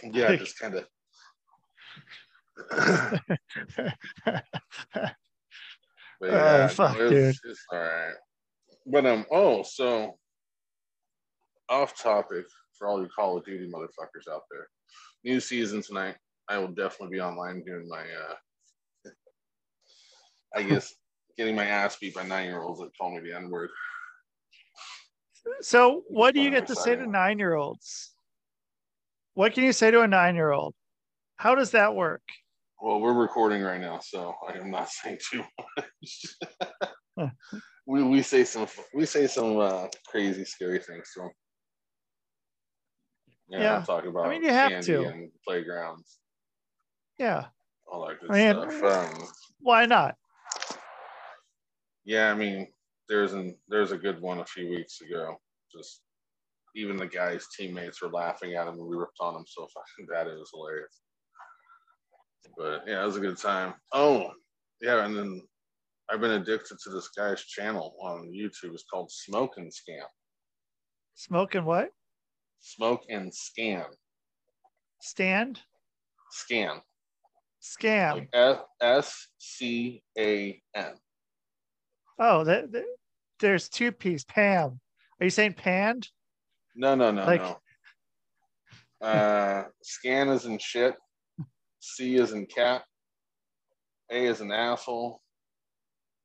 Yeah, 0.03 0.37
just 0.37 0.59
kind 0.59 0.75
of. 0.77 0.87
But 6.21 6.31
Oh, 6.31 6.35
yeah, 6.35 6.67
fuck, 6.67 6.97
it's, 6.99 7.11
dude. 7.11 7.51
It's 7.53 7.65
all 7.73 7.79
right. 7.79 8.15
But 8.87 9.07
um, 9.07 9.25
oh, 9.31 9.63
so 9.63 10.19
off 11.69 11.97
topic 11.97 12.45
for 12.77 12.89
all 12.89 13.01
you 13.01 13.09
Call 13.15 13.37
of 13.39 13.45
Duty 13.45 13.71
motherfuckers 13.73 14.29
out 14.33 14.43
there. 14.51 14.67
New 15.25 15.39
season 15.39 15.81
tonight. 15.81 16.17
I 16.49 16.59
will 16.59 16.69
definitely 16.69 17.17
be 17.17 17.21
online 17.21 17.63
doing 17.65 17.89
my 17.89 18.01
uh 18.01 19.11
I 20.57 20.63
guess 20.63 20.95
getting 21.37 21.55
my 21.55 21.67
ass 21.67 21.97
beat 21.97 22.15
by 22.15 22.25
nine 22.25 22.47
year 22.47 22.63
olds 22.63 22.81
that 22.81 22.91
call 22.99 23.15
me 23.15 23.21
the 23.21 23.37
N 23.37 23.51
word. 23.51 23.71
So 25.61 26.03
what 26.09 26.35
do 26.35 26.41
you 26.41 26.51
get 26.51 26.67
to 26.67 26.77
say 26.77 26.97
to 26.97 27.07
nine 27.07 27.39
year 27.39 27.55
olds? 27.55 28.15
What 29.35 29.53
can 29.55 29.65
you 29.65 29.73
say 29.73 29.91
to 29.91 30.01
a 30.01 30.09
nine 30.09 30.35
year 30.35 30.51
old? 30.51 30.75
How 31.37 31.55
does 31.55 31.71
that 31.71 31.95
work? 31.95 32.23
Well, 32.81 33.01
we're 33.01 33.13
recording 33.13 33.63
right 33.63 33.81
now, 33.81 33.99
so 34.01 34.35
I 34.49 34.59
am 34.59 34.71
not 34.71 34.89
saying 34.91 35.19
too 35.31 35.45
much. 35.77 36.37
we, 37.87 38.03
we 38.03 38.23
say 38.23 38.45
some 38.45 38.67
we 38.95 39.07
say 39.07 39.27
some 39.27 39.59
uh, 39.59 39.87
crazy 40.07 40.45
scary 40.45 40.79
things 40.79 41.11
to 41.15 41.21
them. 41.21 41.31
Yeah, 43.51 43.61
Yeah. 43.61 43.83
talk 43.85 44.05
about 44.05 44.27
I 44.27 44.31
mean, 44.31 44.43
you 44.43 44.51
have 44.51 44.71
candy 44.71 44.87
to. 44.87 45.07
and 45.07 45.31
playgrounds, 45.47 46.19
Yeah. 47.19 47.47
all 47.91 48.07
that 48.07 48.21
good 48.21 48.31
I 48.31 48.53
mean, 48.53 48.71
stuff. 48.71 49.13
Um, 49.15 49.29
Why 49.61 49.87
not? 49.87 50.17
yeah, 52.05 52.31
I 52.31 52.35
mean, 52.35 52.69
there's 53.09 53.33
an 53.33 53.57
there's 53.69 53.93
a 53.93 53.99
good 53.99 54.21
one 54.21 54.39
a 54.41 54.45
few 54.45 54.69
weeks 54.71 55.01
ago. 55.01 55.37
Just 55.75 56.03
even 56.77 56.97
the 56.97 57.07
guy's 57.07 57.47
teammates 57.57 58.01
were 58.01 58.11
laughing 58.11 58.55
at 58.55 58.67
him 58.67 58.75
and 58.75 58.87
we 58.87 58.97
ripped 58.97 59.19
on 59.21 59.35
him 59.35 59.45
so 59.47 59.67
fucking 59.67 60.07
bad 60.11 60.27
it 60.27 60.39
was 60.39 60.51
hilarious. 60.55 61.01
But 62.57 62.85
yeah, 62.87 63.03
it 63.03 63.07
was 63.07 63.17
a 63.17 63.21
good 63.21 63.39
time. 63.39 63.75
Oh, 63.93 64.31
yeah, 64.81 65.05
and 65.05 65.17
then 65.17 65.43
I've 66.11 66.21
been 66.21 66.31
addicted 66.33 66.79
to 66.85 66.91
this 66.91 67.09
guy's 67.09 67.43
channel 67.45 67.95
on 68.01 68.33
YouTube. 68.33 68.73
It's 68.75 68.85
called 68.85 69.11
Smoke 69.11 69.55
and 69.57 69.71
Scam. 69.71 70.07
Smoking 71.15 71.65
what? 71.65 71.91
Smoke 72.61 73.03
and 73.09 73.33
Scam. 73.33 73.85
Stand? 75.01 75.61
Scan. 76.31 76.81
Scam. 77.63 78.27
S 78.81 79.29
C 79.39 80.03
A 80.19 80.61
N. 80.75 80.95
Oh, 82.19 82.45
that, 82.45 82.73
that- 82.73 82.85
there's 83.41 83.69
two 83.69 83.93
piece. 83.93 84.25
Pam. 84.25 84.81
Are 85.21 85.25
you 85.25 85.31
saying 85.31 85.53
panned? 85.55 86.09
No, 86.75 86.95
no, 86.97 87.11
no, 87.13 87.25
Like- 87.25 87.43
no. 87.43 87.59
Uh, 89.01 89.65
scan 89.83 90.29
is 90.29 90.45
in 90.45 90.59
shit. 90.59 90.95
C 91.79 92.17
is 92.17 92.33
in 92.33 92.47
cat. 92.47 92.83
A 94.11 94.25
is 94.27 94.41
in 94.41 94.51
asshole. 94.51 95.21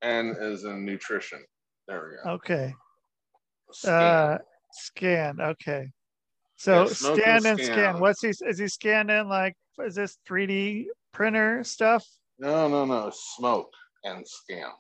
N 0.02 0.36
is 0.40 0.64
in 0.64 0.84
nutrition. 0.86 1.44
There 1.88 2.10
we 2.10 2.18
go. 2.24 2.36
Okay. 2.36 2.74
Scan. 3.72 3.94
Uh, 4.02 4.38
scan. 4.72 5.40
Okay. 5.40 5.90
So 6.56 6.86
Yeah, 6.88 6.94
scan 6.94 7.46
and 7.46 7.60
scan. 7.60 8.00
What's 8.00 8.22
he? 8.22 8.30
Is 8.30 8.58
he 8.60 8.68
scanning 8.68 9.28
like? 9.28 9.56
Is 9.80 9.96
this 9.96 10.18
3D 10.28 10.86
printer 11.24 11.64
stuff? 11.64 12.06
no, 12.40 12.68
no, 12.68 12.84
no. 12.86 13.12
Smoke 13.14 13.72
and 14.04 14.26
scam. 14.26 14.72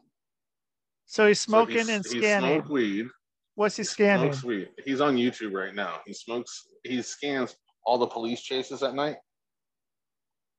So 1.05 1.27
he's 1.27 1.39
So 1.39 1.45
smoking 1.51 1.75
he's- 1.75 1.89
and 1.89 2.05
He 2.05 2.19
scanning. 2.19 2.55
smoked 2.59 2.69
weed. 2.69 3.07
What's 3.55 3.75
he 3.77 3.81
He 3.81 3.85
scanning? 3.87 4.33
Smokes 4.33 4.43
weed. 4.43 4.69
He's 4.83 4.99
on 4.99 5.15
YouTube 5.15 5.53
right 5.53 5.73
now. 5.75 6.01
He 6.05 6.13
smokes. 6.13 6.67
He 6.83 7.01
scans 7.03 7.55
all 7.85 7.97
the 7.99 8.07
police 8.07 8.41
chases 8.41 8.81
at 8.81 8.95
night, 8.95 9.17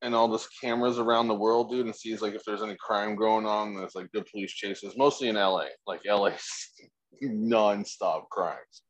and 0.02 0.14
all 0.14 0.28
those 0.28 0.46
cameras 0.60 0.98
around 0.98 1.26
the 1.28 1.34
world, 1.34 1.70
dude, 1.70 1.87
and 1.87 1.94
sees 1.94 2.22
like 2.22 2.34
if 2.34 2.44
there's 2.44 2.62
any 2.62 2.76
crime 2.78 3.16
going 3.16 3.44
on. 3.46 3.74
There's 3.74 3.94
like 3.96 4.10
good 4.12 4.26
police 4.30 4.52
chases, 4.52 4.96
mostly 4.96 5.28
in 5.28 5.34
LA. 5.37 5.66
Like 5.87 6.02
LA's 6.06 6.46
non-stop 7.20 8.28
crimes, 8.30 8.82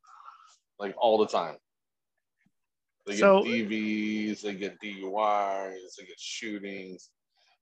like 0.78 0.94
all 0.98 1.16
the 1.18 1.26
time. 1.28 1.56
They 3.06 3.12
get 3.12 3.20
So- 3.20 3.42
DVs, 3.42 4.40
they 4.42 4.54
get 4.54 4.80
DUIs, 4.80 5.94
they 5.98 6.04
get 6.06 6.18
shootings. 6.18 7.10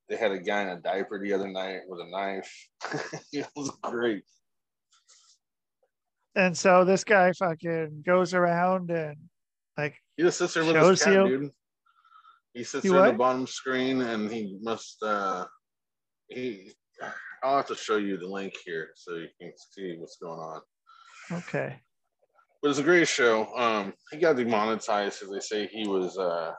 They 0.08 0.16
had 0.16 0.32
a 0.32 0.38
guy 0.38 0.62
in 0.62 0.68
a 0.68 0.80
diaper 0.80 1.18
the 1.18 1.32
other 1.32 1.48
night 1.48 1.80
with 1.88 2.00
a 2.00 2.10
knife. 2.10 2.68
it 3.32 3.46
was 3.56 3.70
great. 3.82 4.24
And 6.34 6.56
so 6.56 6.84
this 6.84 7.04
guy 7.04 7.32
fucking 7.32 8.02
goes 8.06 8.34
around 8.34 8.90
and 8.90 9.16
like 9.76 9.96
He 10.16 10.22
just 10.22 10.38
sits 10.38 10.54
there 10.54 10.64
with 10.64 10.76
his 10.76 11.02
cat, 11.02 11.12
you- 11.14 11.28
dude. 11.28 11.50
He 12.54 12.64
sits 12.64 12.82
He 12.82 12.90
there 12.90 13.00
what? 13.00 13.12
the 13.12 13.16
bottom 13.18 13.46
screen 13.46 14.02
and 14.02 14.30
he 14.30 14.58
must 14.60 15.02
uh 15.02 15.46
he 16.28 16.70
I'll 17.42 17.56
have 17.56 17.66
to 17.68 17.74
show 17.74 17.96
you 17.96 18.16
the 18.18 18.26
link 18.26 18.54
here 18.64 18.90
so 18.94 19.14
you 19.16 19.28
can 19.40 19.52
see 19.56 19.96
what's 19.98 20.16
going 20.16 20.38
on. 20.38 20.60
okay. 21.32 21.80
But 22.62 22.70
it's 22.70 22.78
a 22.78 22.82
great 22.84 23.08
show. 23.08 23.46
Um 23.56 23.92
he 24.10 24.18
got 24.18 24.36
demonetized 24.36 25.20
because 25.20 25.34
they 25.34 25.40
say 25.40 25.66
he 25.66 25.86
was 25.88 26.16
uh 26.16 26.52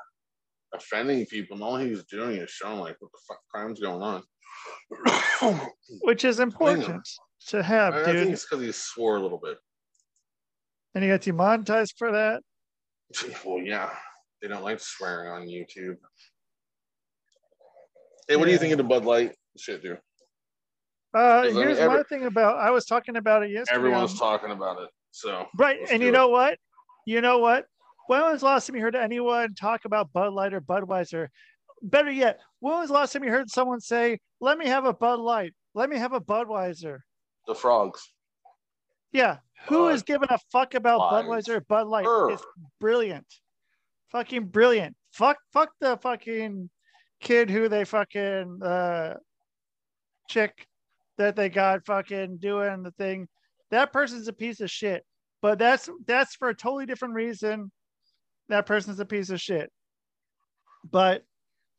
offending 0.76 1.26
people 1.28 1.56
and 1.56 1.64
all 1.64 1.78
he 1.78 1.90
was 1.90 2.04
doing 2.06 2.38
is 2.38 2.50
showing 2.50 2.80
like 2.80 2.96
what 3.00 3.12
the 3.12 3.20
fuck 3.28 3.40
crime's 3.50 3.80
going 3.80 4.02
on. 4.02 4.24
Which 6.02 6.26
is 6.26 6.40
important 6.40 7.08
to 7.48 7.62
have, 7.64 7.94
I 7.96 8.04
think 8.06 8.32
it's 8.32 8.46
because 8.46 8.64
he 8.66 8.72
swore 8.72 9.18
a 9.18 9.22
little 9.22 9.40
bit. 9.44 9.58
And 10.96 11.04
he 11.04 11.10
got 11.10 11.22
demonetized 11.22 11.96
for 11.98 12.12
that. 12.12 12.42
Well, 13.46 13.60
yeah, 13.64 13.90
they 14.42 14.48
don't 14.48 14.64
like 14.64 14.80
swearing 14.80 15.30
on 15.32 15.48
YouTube. 15.48 15.98
Hey, 18.28 18.36
what 18.38 18.46
do 18.46 18.52
you 18.52 18.56
Yeah. 18.56 18.60
think 18.60 18.72
of 18.74 18.78
the 18.78 18.84
Bud 18.84 19.06
Light 19.06 19.36
shit, 19.58 19.82
dude? 19.84 20.00
Uh, 21.16 21.18
I 21.20 21.44
mean, 21.48 21.56
here's 21.56 21.78
every- 21.78 21.98
my 21.98 22.04
thing 22.04 22.26
about. 22.26 22.58
I 22.58 22.72
was 22.72 22.86
talking 22.86 23.16
about 23.18 23.44
it 23.44 23.52
yesterday. 23.52 23.76
Everyone's 23.76 24.14
on- 24.14 24.18
talking 24.18 24.52
about 24.52 24.82
it. 24.82 24.90
So 25.14 25.48
right, 25.58 25.80
and 25.92 26.02
you 26.02 26.10
it. 26.10 26.12
know 26.12 26.28
what? 26.30 26.58
You 27.06 27.22
know 27.22 27.38
what? 27.38 27.68
When 28.08 28.20
was 28.22 28.40
the 28.40 28.48
last 28.48 28.66
time 28.66 28.76
you 28.76 28.82
heard 28.82 28.96
anyone 28.96 29.54
talk 29.54 29.86
about 29.86 30.12
Bud 30.12 30.34
Light 30.34 30.54
or 30.54 30.60
Budweiser? 30.60 31.28
Better 31.84 32.12
yet, 32.12 32.40
when 32.60 32.80
was 32.80 32.88
the 32.88 32.96
last 32.96 33.14
time 33.14 33.24
you 33.24 33.30
heard 33.30 33.50
someone 33.50 33.80
say, 33.80 34.20
"Let 34.42 34.58
me 34.58 34.68
have 34.68 34.86
a 34.86 34.94
Bud 34.94 35.20
Light. 35.20 35.54
Let 35.76 35.90
me 35.90 36.00
have 36.00 36.14
a 36.14 36.20
Budweiser"? 36.20 37.00
the 37.46 37.54
frogs. 37.54 38.12
Yeah, 39.12 39.38
who 39.68 39.84
Bud 39.84 39.94
is 39.94 40.04
giving 40.04 40.30
a 40.32 40.40
fuck 40.52 40.74
about 40.74 41.00
Light. 41.00 41.26
Budweiser 41.26 41.58
or 41.58 41.62
Bud 41.62 41.88
Light? 41.88 42.08
Er. 42.08 42.32
It's 42.32 42.44
brilliant, 42.80 43.28
fucking 44.12 44.48
brilliant. 44.48 44.96
Fuck, 45.12 45.38
fuck 45.52 45.70
the 45.80 45.98
fucking 45.98 46.72
kid 47.22 47.52
who 47.52 47.70
they 47.70 47.86
fucking 47.86 48.64
uh 48.64 49.14
chick 50.28 50.68
that 51.18 51.36
they 51.36 51.50
got 51.50 51.86
fucking 51.86 52.38
doing 52.38 52.82
the 52.82 52.92
thing. 52.92 53.28
That 53.74 53.92
person's 53.92 54.28
a 54.28 54.34
piece 54.34 54.62
of 54.62 54.70
shit. 54.70 55.04
But 55.42 55.58
that's 55.58 55.90
that's 56.06 56.36
for 56.36 56.50
a 56.50 56.56
totally 56.56 56.86
different 56.86 57.16
reason. 57.16 57.72
That 58.50 58.68
person's 58.68 59.00
a 59.00 59.06
piece 59.06 59.32
of 59.32 59.42
shit. 59.42 59.72
But 60.90 61.24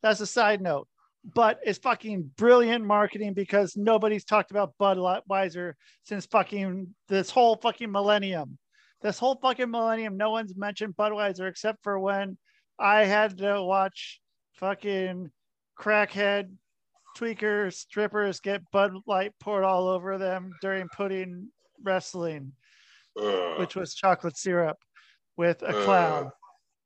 that's 0.03 0.19
a 0.19 0.27
side 0.27 0.61
note. 0.61 0.89
But 1.23 1.61
it's 1.65 1.79
fucking 1.79 2.31
brilliant 2.37 2.83
marketing 2.83 3.33
because 3.33 3.77
nobody's 3.77 4.25
talked 4.25 4.51
about 4.51 4.73
Budweiser 4.77 5.73
since 6.03 6.25
fucking 6.25 6.93
this 7.07 7.29
whole 7.29 7.55
fucking 7.55 7.91
millennium. 7.91 8.57
This 9.01 9.17
whole 9.17 9.39
fucking 9.41 9.71
millennium, 9.71 10.17
no 10.17 10.31
one's 10.31 10.55
mentioned 10.57 10.97
Budweiser 10.97 11.47
except 11.49 11.81
for 11.81 11.97
when 11.97 12.37
I 12.77 13.05
had 13.05 13.37
to 13.37 13.63
watch 13.63 14.19
fucking 14.55 15.31
crackhead 15.79 16.49
tweaker 17.17 17.73
strippers 17.73 18.41
get 18.41 18.69
Bud 18.71 18.91
Light 19.07 19.31
poured 19.39 19.63
all 19.63 19.87
over 19.87 20.17
them 20.17 20.51
during 20.61 20.89
pudding 20.89 21.49
wrestling, 21.85 22.51
Ugh. 23.19 23.59
which 23.59 23.75
was 23.75 23.93
chocolate 23.93 24.37
syrup 24.37 24.77
with 25.37 25.61
a 25.61 25.71
clown. 25.83 26.31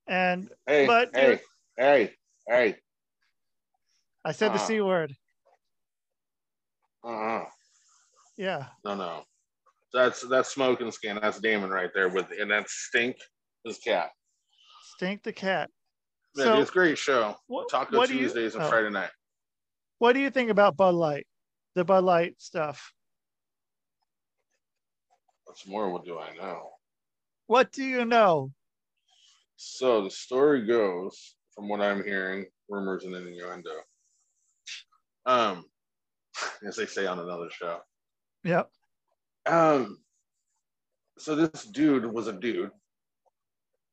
And 0.07 0.49
hey, 0.67 0.85
but, 0.85 1.09
hey, 1.15 1.39
hey, 1.77 2.13
hey. 2.47 2.75
I 4.25 4.31
said 4.33 4.49
the 4.49 4.55
Uh-uh. 4.55 4.65
C 4.67 4.81
word. 4.81 5.15
Uh-uh. 7.03 7.45
Yeah. 8.38 8.65
No, 8.83 8.95
no. 8.95 9.23
That's 9.93 10.21
that's 10.21 10.49
smoking 10.49 10.91
skin. 10.91 11.17
That's 11.21 11.39
Damon 11.39 11.69
right 11.69 11.89
there 11.93 12.09
with 12.09 12.27
and 12.39 12.51
that's 12.51 12.73
stink 12.73 13.15
his 13.63 13.77
cat. 13.79 14.09
Stink 14.95 15.23
the 15.23 15.33
cat. 15.33 15.69
Yeah, 16.35 16.43
So- 16.43 16.62
it's 16.62 16.69
a 16.69 16.73
great 16.73 16.97
show. 16.97 17.35
What, 17.47 17.69
Taco 17.69 17.97
what 17.97 18.09
do 18.09 18.15
you- 18.15 18.21
Tuesdays 18.21 18.55
and 18.55 18.63
oh. 18.63 18.69
Friday 18.69 18.89
night. 18.89 19.09
what 19.97 20.13
do 20.13 20.19
you 20.19 20.29
think 20.29 20.49
about 20.49 20.77
Bud 20.77 20.93
Light? 20.95 21.25
The 21.75 21.83
Bud 21.85 22.03
Light 22.03 22.35
stuff. 22.38 22.93
What's 25.49 25.65
more, 25.65 25.89
what 25.89 26.05
do 26.05 26.19
I 26.19 26.35
know? 26.35 26.69
What 27.47 27.71
do 27.71 27.83
you 27.83 28.05
know? 28.05 28.51
So 29.55 30.03
the 30.03 30.12
story 30.12 30.67
goes, 30.67 31.33
from 31.55 31.67
what 31.67 31.81
I'm 31.81 32.03
hearing, 32.03 32.45
rumors 32.69 33.03
and 33.03 33.15
innuendo. 33.15 33.71
Um, 35.25 35.65
as 36.67 36.75
they 36.75 36.85
say 36.85 37.07
on 37.07 37.17
another 37.17 37.49
show. 37.49 37.79
Yep. 38.43 38.69
Um, 39.47 39.97
so 41.17 41.35
this 41.35 41.63
dude 41.63 42.05
was 42.05 42.27
a 42.27 42.33
dude 42.33 42.69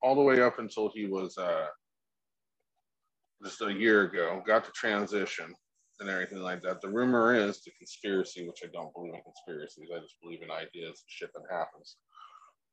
all 0.03 0.14
the 0.14 0.21
way 0.21 0.42
up 0.42 0.59
until 0.59 0.90
he 0.90 1.07
was 1.07 1.38
uh 1.38 1.69
just 3.42 3.62
a 3.62 3.73
year 3.73 4.03
ago, 4.03 4.42
got 4.47 4.62
to 4.64 4.71
transition 4.73 5.55
and 6.01 6.09
everything 6.09 6.39
like 6.39 6.63
that. 6.63 6.81
The 6.81 6.89
rumor 6.89 7.35
is 7.35 7.63
the 7.63 7.71
conspiracy, 7.79 8.47
which 8.47 8.61
I 8.65 8.69
don't 8.73 8.93
believe 8.95 9.15
in 9.15 9.21
conspiracies, 9.23 9.89
I 9.95 10.01
just 10.01 10.17
believe 10.23 10.43
in 10.43 10.51
ideas, 10.51 11.03
and 11.03 11.09
shit 11.09 11.31
that 11.35 11.55
happens. 11.55 11.97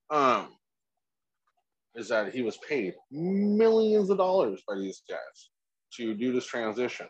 Um, 0.10 0.56
is 1.96 2.10
that 2.10 2.34
he 2.34 2.42
was 2.42 2.58
paid 2.68 2.96
millions 3.12 4.10
of 4.10 4.18
dollars 4.18 4.64
by 4.68 4.76
these 4.76 5.04
guys 5.10 5.50
to 5.98 6.14
do 6.16 6.34
this 6.34 6.46
transition. 6.46 7.08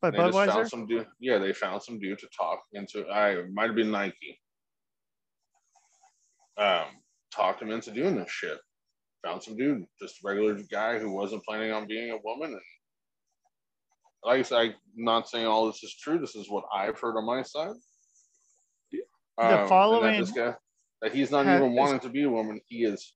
By 0.00 0.10
They 0.10 0.16
just 0.16 0.32
Budweiser? 0.32 0.46
found 0.52 0.68
some 0.68 0.86
dude. 0.86 1.06
Yeah, 1.18 1.38
they 1.38 1.52
found 1.52 1.82
some 1.82 1.98
dude 1.98 2.18
to 2.20 2.28
talk 2.36 2.60
into. 2.72 3.06
I 3.08 3.42
might 3.52 3.66
have 3.66 3.76
been 3.76 3.90
Nike. 3.90 4.40
Um, 6.56 6.86
talked 7.34 7.60
him 7.62 7.70
into 7.70 7.90
doing 7.90 8.16
this 8.16 8.30
shit. 8.30 8.58
Found 9.24 9.42
some 9.42 9.56
dude, 9.56 9.84
just 10.00 10.16
a 10.24 10.28
regular 10.28 10.58
guy 10.70 10.98
who 10.98 11.10
wasn't 11.12 11.44
planning 11.44 11.72
on 11.72 11.86
being 11.86 12.10
a 12.10 12.18
woman. 12.24 12.50
And 12.52 12.60
like 14.24 14.40
I 14.40 14.42
said, 14.42 14.58
I'm 14.58 14.74
not 14.96 15.28
saying 15.28 15.46
all 15.46 15.66
this 15.66 15.82
is 15.82 15.94
true. 15.94 16.18
This 16.18 16.34
is 16.34 16.50
what 16.50 16.64
I've 16.74 16.98
heard 16.98 17.16
on 17.16 17.24
my 17.24 17.42
side. 17.42 17.74
The 18.92 18.98
Um, 19.38 19.48
that 19.48 19.68
following 19.68 20.20
this 20.20 20.30
guy, 20.32 20.54
that 21.02 21.14
he's 21.14 21.30
not 21.30 21.46
even 21.46 21.74
wanting 21.74 22.00
to 22.00 22.08
be 22.08 22.24
a 22.24 22.30
woman. 22.30 22.60
He 22.66 22.84
is 22.84 23.14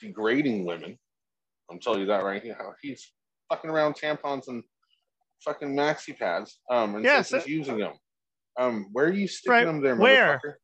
degrading 0.00 0.64
women. 0.64 0.98
I'm 1.70 1.78
telling 1.80 2.00
you 2.00 2.06
that 2.06 2.24
right 2.24 2.44
now. 2.44 2.74
He's 2.82 3.12
fucking 3.48 3.70
around 3.70 3.94
tampons 3.94 4.48
and 4.48 4.62
fucking 5.44 5.74
maxi 5.74 6.16
pads. 6.18 6.58
Um, 6.70 6.96
and 6.96 7.04
Yes, 7.04 7.28
says 7.28 7.44
he's 7.44 7.52
using 7.52 7.78
them. 7.78 7.94
Um, 8.58 8.88
where 8.92 9.06
are 9.06 9.12
you 9.12 9.28
sticking 9.28 9.52
Right, 9.52 9.64
them 9.64 9.82
there, 9.82 9.96
where? 9.96 10.40
motherfucker? 10.42 10.54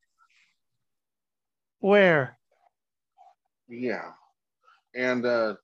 where? 1.81 2.39
Yeah. 3.69 4.13
And 4.95 5.25
uh, 5.27 5.57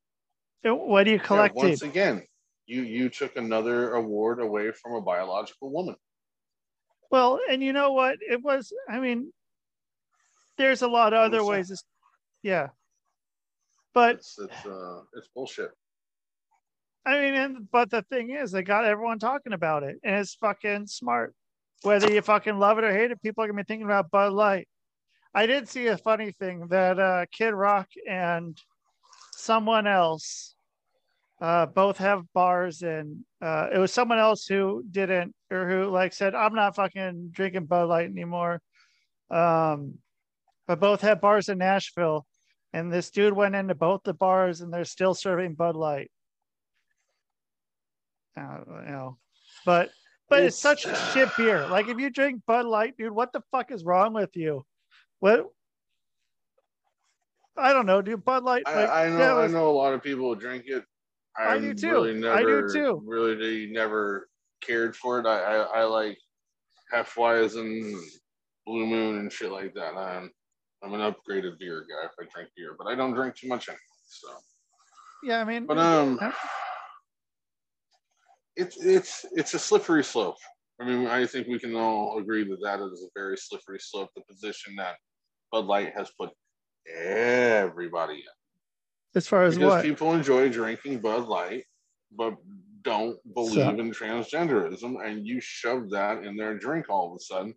What 0.63 1.07
are 1.07 1.11
you 1.11 1.21
yeah, 1.31 1.49
once 1.55 1.83
again, 1.83 2.27
you 2.69 2.83
you 2.83 3.09
took 3.09 3.37
another 3.37 3.95
award 3.95 4.41
away 4.41 4.71
from 4.73 4.93
a 4.93 5.01
biological 5.01 5.71
woman. 5.71 5.97
Well, 7.11 7.41
and 7.51 7.63
you 7.63 7.73
know 7.73 7.93
what? 7.93 8.19
It 8.21 8.43
was, 8.43 8.71
I 8.89 9.01
mean, 9.01 9.33
there's 10.59 10.83
a 10.83 10.89
lot 10.89 11.15
of 11.15 11.21
other 11.21 11.43
ways. 11.43 11.71
It's, 11.71 11.83
yeah. 12.43 12.69
But 13.95 14.17
It's 14.17 14.39
it's 14.39 14.67
uh 14.67 15.01
it's 15.17 15.29
bullshit. 15.35 15.71
I 17.07 17.21
mean, 17.23 17.35
and, 17.35 17.71
but 17.71 17.91
the 17.91 18.03
thing 18.03 18.33
is, 18.33 18.53
they 18.53 18.63
got 18.63 18.85
everyone 18.85 19.19
talking 19.19 19.55
about 19.55 19.83
it, 19.83 19.97
and 20.05 20.17
it's 20.17 20.35
fucking 20.35 20.89
smart. 20.89 21.35
Whether 21.83 22.13
you 22.13 22.21
fucking 22.21 22.59
love 22.59 22.77
it 22.77 22.85
or 22.85 22.93
hate 22.93 23.11
it, 23.11 23.23
people 23.23 23.43
are 23.43 23.47
gonna 23.47 23.63
be 23.63 23.67
thinking 23.67 23.87
about 23.87 24.11
Bud 24.11 24.35
Light. 24.35 24.69
I 25.35 25.47
did 25.47 25.69
see 25.69 25.87
a 25.87 25.97
funny 25.97 26.33
thing 26.33 26.67
that 26.69 26.99
uh, 26.99 27.25
Kid 27.33 27.55
Rock 27.55 27.89
and 28.07 28.59
someone 29.33 29.87
else 29.87 30.55
uh, 31.41 31.67
both 31.67 31.99
have 31.99 32.25
bars, 32.33 32.83
and 32.83 33.25
uh, 33.41 33.69
it 33.73 33.79
was 33.79 33.93
someone 33.93 34.19
else 34.19 34.47
who 34.47 34.85
didn't, 34.91 35.35
or 35.51 35.69
who 35.69 35.91
like 35.91 36.13
said, 36.13 36.35
"I'm 36.35 36.55
not 36.55 36.77
fucking 36.77 37.29
drinking 37.31 37.67
Bud 37.67 37.89
Light 37.89 38.07
anymore." 38.11 38.61
Um, 39.31 39.95
but 40.67 40.81
both 40.81 41.01
had 41.01 41.21
bars 41.21 41.49
in 41.49 41.59
Nashville, 41.59 42.27
and 42.73 42.93
this 42.93 43.11
dude 43.11 43.33
went 43.35 43.55
into 43.55 43.75
both 43.75 44.03
the 44.05 44.15
bars, 44.15 44.61
and 44.61 44.73
they're 44.73 44.85
still 44.85 45.15
serving 45.15 45.55
Bud 45.55 45.77
Light. 45.77 46.11
Uh, 48.37 48.59
you 48.85 48.91
know, 48.93 49.19
but 49.65 49.91
but 50.29 50.43
it's, 50.43 50.65
It's- 50.65 50.83
such 50.83 51.13
shit 51.13 51.29
beer. 51.37 51.67
Like 51.69 51.89
if 51.89 51.99
you 51.99 52.11
drink 52.11 52.43
Bud 52.47 52.67
Light, 52.67 52.97
dude, 52.97 53.13
what 53.13 53.33
the 53.33 53.43
fuck 53.51 53.71
is 53.71 53.85
wrong 53.85 54.13
with 54.13 54.31
you? 54.37 54.65
What? 55.21 55.47
I 57.57 57.73
don't 57.73 57.87
know, 57.87 58.03
dude. 58.03 58.25
Bud 58.25 58.45
Light. 58.45 58.63
I, 58.67 58.75
like, 58.75 58.91
I 58.91 59.09
know 59.09 59.19
that 59.19 59.37
I 59.37 59.47
know 59.49 59.69
a 59.69 59.71
lot 59.73 59.93
of 59.93 60.03
people 60.03 60.35
drink 60.35 60.65
it. 60.67 60.85
I 61.39 61.55
I'm 61.55 61.63
do 61.63 61.75
too. 61.75 61.91
Really 61.91 62.29
I 62.29 62.43
do 62.43 62.47
never, 62.47 62.73
too. 62.73 63.03
Really 63.07 63.71
never 63.71 64.29
cared 64.61 64.97
for 64.97 65.21
it. 65.21 65.27
I, 65.27 65.39
I, 65.39 65.81
I 65.81 65.85
like 65.85 66.19
Hefeweizen, 66.93 67.61
and 67.61 67.97
Blue 68.67 68.87
Moon, 68.87 69.19
and 69.19 69.33
shit 69.33 69.53
like 69.53 69.75
that. 69.75 69.97
I'm 69.97 70.31
I'm 70.83 70.95
an 70.95 71.01
upgraded 71.01 71.59
beer 71.59 71.85
guy 71.89 72.07
if 72.07 72.13
I 72.21 72.31
drink 72.33 72.51
beer, 72.57 72.75
but 72.77 72.87
I 72.87 72.95
don't 72.95 73.15
drink 73.15 73.35
too 73.35 73.49
much 73.49 73.69
anyway. 73.69 73.81
So, 74.07 74.29
Yeah, 75.23 75.41
I 75.41 75.45
mean, 75.45 75.67
but 75.67 75.79
um, 75.79 76.19
it's 78.57 78.77
it's 78.77 79.27
it's 79.33 79.55
a 79.55 79.59
slippery 79.59 80.05
slope. 80.05 80.37
I 80.81 80.85
mean, 80.85 81.07
I 81.09 81.27
think 81.27 81.49
we 81.49 81.59
can 81.59 81.75
all 81.75 82.19
agree 82.19 82.45
that 82.45 82.61
that 82.63 82.81
is 82.81 83.03
a 83.03 83.09
very 83.15 83.37
slippery 83.37 83.81
slope. 83.81 84.11
The 84.15 84.23
position 84.23 84.75
that 84.77 84.97
Bud 85.51 85.67
Light 85.67 85.93
has 85.97 86.11
put 86.19 86.31
everybody 86.97 88.15
in. 88.15 88.38
As 89.15 89.27
far 89.27 89.45
as 89.45 89.57
because 89.57 89.71
what? 89.71 89.85
people 89.85 90.13
enjoy 90.13 90.49
drinking 90.49 91.01
Bud 91.01 91.27
Light, 91.27 91.65
but 92.13 92.37
don't 92.83 93.19
believe 93.35 93.55
So- 93.55 93.69
in 93.71 93.91
transgenderism, 93.91 95.05
and 95.05 95.27
you 95.27 95.41
shove 95.41 95.91
that 95.91 96.25
in 96.25 96.37
their 96.37 96.59
drink 96.59 96.89
all 96.89 97.11
of 97.11 97.17
a 97.17 97.21
sudden. 97.21 97.55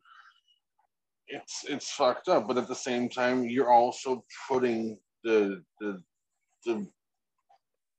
It's 1.27 1.63
it's 1.67 1.91
fucked 1.91 2.27
up, 2.27 2.47
but 2.47 2.57
at 2.57 2.67
the 2.67 2.75
same 2.75 3.07
time, 3.07 3.45
you're 3.45 3.71
also 3.71 4.25
putting 4.49 4.99
the 5.23 5.63
the 5.79 6.01
the 6.65 6.85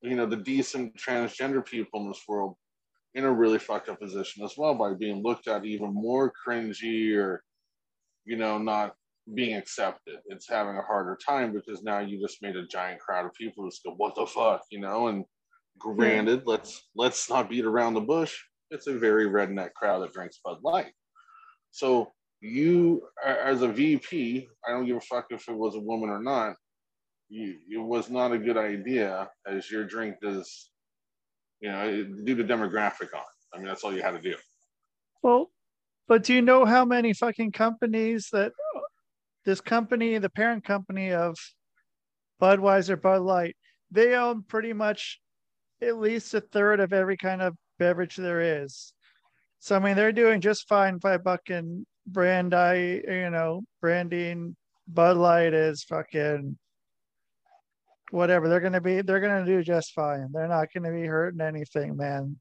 you 0.02 0.16
know 0.16 0.26
the 0.26 0.36
decent 0.36 0.94
transgender 0.96 1.64
people 1.64 2.00
in 2.00 2.08
this 2.08 2.22
world 2.28 2.56
in 3.14 3.24
a 3.24 3.32
really 3.32 3.58
fucked 3.58 3.88
up 3.88 4.00
position 4.00 4.44
as 4.44 4.56
well 4.56 4.74
by 4.74 4.92
being 4.94 5.22
looked 5.22 5.48
at 5.48 5.64
even 5.64 5.94
more 5.94 6.32
cringy 6.46 7.16
or 7.16 7.42
you 8.24 8.36
know 8.36 8.58
not 8.58 8.94
being 9.35 9.56
accepted. 9.56 10.16
It's 10.26 10.48
having 10.48 10.76
a 10.76 10.82
harder 10.82 11.18
time 11.24 11.52
because 11.52 11.82
now 11.82 12.00
you 12.00 12.20
just 12.20 12.42
made 12.42 12.56
a 12.56 12.66
giant 12.66 13.00
crowd 13.00 13.26
of 13.26 13.35
people 13.35 13.68
just 13.68 13.85
go, 13.85 13.94
"What 13.96 14.14
the 14.14 14.26
fuck," 14.26 14.62
you 14.70 14.80
know. 14.80 15.08
And 15.08 15.24
granted, 15.78 16.42
let's 16.46 16.88
let's 16.94 17.28
not 17.30 17.48
beat 17.48 17.64
around 17.64 17.94
the 17.94 18.00
bush. 18.00 18.37
It's 18.70 18.87
a 18.87 18.98
very 18.98 19.26
redneck 19.26 19.74
crowd 19.74 20.00
that 20.00 20.12
drinks 20.12 20.40
Bud 20.44 20.58
Light. 20.62 20.92
So 21.70 22.12
you, 22.40 23.02
as 23.24 23.62
a 23.62 23.68
VP, 23.68 24.48
I 24.66 24.70
don't 24.72 24.87
give 24.87 24.96
a 24.96 25.00
fuck 25.00 25.26
if 25.30 25.48
it 25.48 25.56
was 25.56 25.74
a 25.76 25.80
woman 25.80 26.11
or 26.11 26.20
not. 26.20 26.56
You, 27.28 27.56
it 27.70 27.78
was 27.78 28.11
not 28.11 28.32
a 28.32 28.38
good 28.38 28.58
idea 28.58 29.30
as 29.46 29.70
your 29.70 29.85
drink 29.85 30.16
does, 30.20 30.70
you 31.61 31.70
know, 31.70 32.04
due 32.24 32.35
to 32.35 32.44
demographic 32.44 33.14
on. 33.14 33.22
I 33.54 33.58
mean, 33.58 33.66
that's 33.66 33.85
all 33.85 33.94
you 33.94 34.02
had 34.02 34.11
to 34.12 34.20
do. 34.20 34.37
Well, 35.22 35.50
but 36.08 36.24
do 36.24 36.35
you 36.35 36.42
know 36.42 36.64
how 36.64 36.85
many 36.85 37.12
fucking 37.12 37.52
companies 37.52 38.28
that 38.32 38.52
this 39.44 39.61
company, 39.61 40.18
the 40.18 40.31
parent 40.31 40.64
company 40.64 41.12
of 41.12 41.37
Budweiser, 42.40 43.00
Bud 43.00 43.22
Light, 43.22 43.57
they 43.90 44.14
own 44.14 44.42
pretty 44.42 44.72
much 44.72 45.20
at 45.81 45.98
least 45.98 46.35
a 46.35 46.40
third 46.40 46.81
of 46.81 46.92
every 46.92 47.16
kind 47.16 47.42
of 47.42 47.57
beverage 47.78 48.16
there 48.16 48.62
is. 48.62 48.92
So 49.59 49.76
I 49.76 49.78
mean, 49.78 49.96
they're 49.96 50.12
doing 50.12 50.40
just 50.40 50.68
fine 50.68 50.98
by 50.98 51.18
fucking 51.18 51.87
brand 52.07 52.55
I, 52.55 52.74
you 52.74 53.31
know, 53.31 53.62
branding 53.81 54.57
Bud 54.88 55.16
Light 55.16 55.55
is 55.55 55.85
fucking 55.85 56.59
whatever. 58.11 58.48
They're 58.48 58.61
gonna 58.61 58.81
be, 58.81 59.02
they're 59.02 59.20
gonna 59.20 59.46
do 59.46 59.62
just 59.62 59.92
fine. 59.92 60.28
They're 60.33 60.48
not 60.48 60.72
gonna 60.72 60.92
be 60.92 61.07
hurting 61.07 61.40
anything, 61.40 61.96
man. 61.96 62.38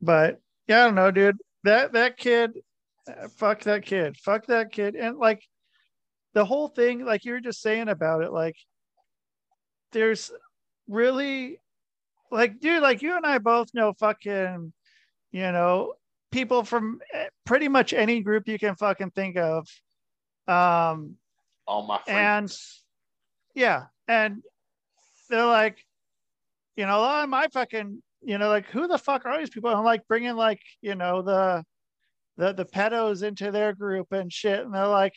But 0.00 0.40
yeah, 0.66 0.82
I 0.82 0.84
don't 0.86 0.94
know, 0.94 1.10
dude. 1.10 1.38
That 1.64 1.92
that 1.92 2.16
kid, 2.16 2.52
uh, 3.08 3.28
fuck 3.36 3.62
that 3.64 3.84
kid, 3.84 4.16
fuck 4.16 4.46
that 4.46 4.72
kid, 4.72 4.94
and 4.94 5.18
like 5.18 5.42
the 6.34 6.44
whole 6.44 6.68
thing, 6.68 7.04
like 7.04 7.24
you 7.24 7.32
were 7.32 7.40
just 7.40 7.60
saying 7.60 7.88
about 7.88 8.22
it, 8.22 8.32
like 8.32 8.56
there's 9.92 10.30
really, 10.88 11.60
like, 12.30 12.60
dude, 12.60 12.82
like 12.82 13.02
you 13.02 13.16
and 13.16 13.26
I 13.26 13.38
both 13.38 13.68
know 13.74 13.92
fucking, 13.94 14.72
you 15.32 15.52
know, 15.52 15.94
people 16.30 16.62
from 16.64 17.00
eh, 17.12 17.26
pretty 17.44 17.68
much 17.68 17.92
any 17.92 18.20
group 18.20 18.46
you 18.46 18.58
can 18.58 18.76
fucking 18.76 19.10
think 19.10 19.36
of. 19.36 19.66
Um, 20.46 21.16
All 21.66 21.82
my 21.86 21.96
And- 21.96 22.04
friends. 22.50 22.84
yeah, 23.54 23.86
and 24.08 24.42
they're 25.28 25.46
like, 25.46 25.84
you 26.76 26.86
know, 26.86 27.04
oh, 27.04 27.26
my 27.26 27.48
fucking, 27.48 28.02
you 28.22 28.38
know, 28.38 28.48
like 28.48 28.66
who 28.66 28.86
the 28.86 28.98
fuck 28.98 29.26
are 29.26 29.38
these 29.38 29.50
people? 29.50 29.70
I'm 29.74 29.84
like 29.84 30.06
bringing 30.08 30.36
like, 30.36 30.60
you 30.80 30.94
know, 30.94 31.22
the 31.22 31.64
the 32.36 32.52
the 32.54 32.64
pedos 32.64 33.22
into 33.22 33.50
their 33.50 33.72
group 33.74 34.12
and 34.12 34.32
shit, 34.32 34.60
and 34.60 34.72
they're 34.74 34.86
like, 34.86 35.14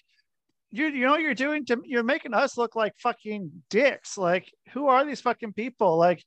you 0.74 0.88
you 0.88 1.06
know 1.06 1.12
what 1.12 1.22
you're 1.22 1.36
doing 1.36 1.66
to 1.66 1.80
you're 1.86 2.04
making 2.04 2.34
us 2.34 2.58
look 2.58 2.76
like 2.76 2.94
fucking 2.98 3.52
dicks. 3.70 4.18
Like, 4.18 4.52
who 4.74 4.88
are 4.88 5.06
these 5.06 5.22
fucking 5.22 5.54
people? 5.54 5.98
Like, 5.98 6.24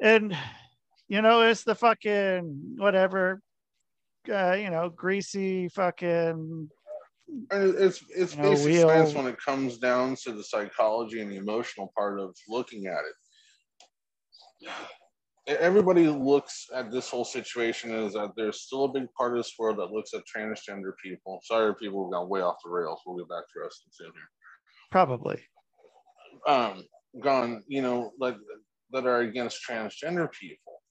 and 0.00 0.36
you 1.08 1.22
know, 1.22 1.40
it's 1.40 1.64
the 1.64 1.74
fucking 1.74 2.76
whatever, 2.76 3.40
uh, 4.30 4.52
you 4.52 4.70
know, 4.70 4.90
greasy 4.90 5.68
fucking 5.68 6.68
It's 7.50 8.04
it's 8.14 8.36
You 8.36 8.42
know, 8.42 8.50
basic 8.50 8.82
science 8.82 9.14
when 9.14 9.26
it 9.26 9.38
comes 9.38 9.78
down 9.78 10.16
to 10.24 10.32
the 10.32 10.44
psychology 10.44 11.20
and 11.20 11.32
the 11.32 11.36
emotional 11.36 11.90
part 11.96 12.20
of 12.20 12.36
looking 12.46 12.86
at 12.86 13.00
it. 13.00 14.70
Everybody 15.46 16.08
looks 16.08 16.66
at 16.74 16.90
this 16.90 17.10
whole 17.10 17.24
situation 17.24 17.92
as 17.94 18.14
that 18.14 18.32
there's 18.36 18.62
still 18.62 18.84
a 18.84 18.92
big 18.92 19.08
part 19.18 19.32
of 19.32 19.38
this 19.44 19.54
world 19.58 19.78
that 19.78 19.92
looks 19.92 20.14
at 20.14 20.22
transgender 20.34 20.92
people. 21.02 21.40
Sorry, 21.44 21.74
people 21.76 22.10
gone 22.10 22.28
way 22.30 22.40
off 22.40 22.56
the 22.64 22.70
rails. 22.70 23.00
We'll 23.06 23.18
get 23.18 23.28
back 23.28 23.44
to 23.54 23.66
us 23.66 23.82
soon 23.90 24.12
here. 24.14 24.22
probably. 24.90 25.42
um, 26.48 26.84
gone, 27.22 27.62
you 27.68 27.82
know, 27.82 28.12
like 28.20 28.36
that 28.92 29.06
are 29.06 29.20
against 29.20 29.60
transgender 29.68 30.30
people. 30.32 30.82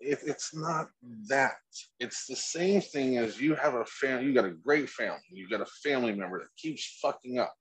It, 0.00 0.20
it's 0.24 0.54
not 0.54 0.88
that. 1.28 1.54
It's 2.00 2.26
the 2.26 2.36
same 2.36 2.80
thing 2.80 3.18
as 3.18 3.40
you 3.40 3.54
have 3.56 3.74
a 3.74 3.84
family. 3.86 4.26
You 4.26 4.34
got 4.34 4.44
a 4.46 4.50
great 4.50 4.90
family. 4.90 5.20
You 5.30 5.48
got 5.48 5.60
a 5.62 5.66
family 5.84 6.12
member 6.14 6.40
that 6.40 6.48
keeps 6.56 6.98
fucking 7.02 7.38
up. 7.38 7.54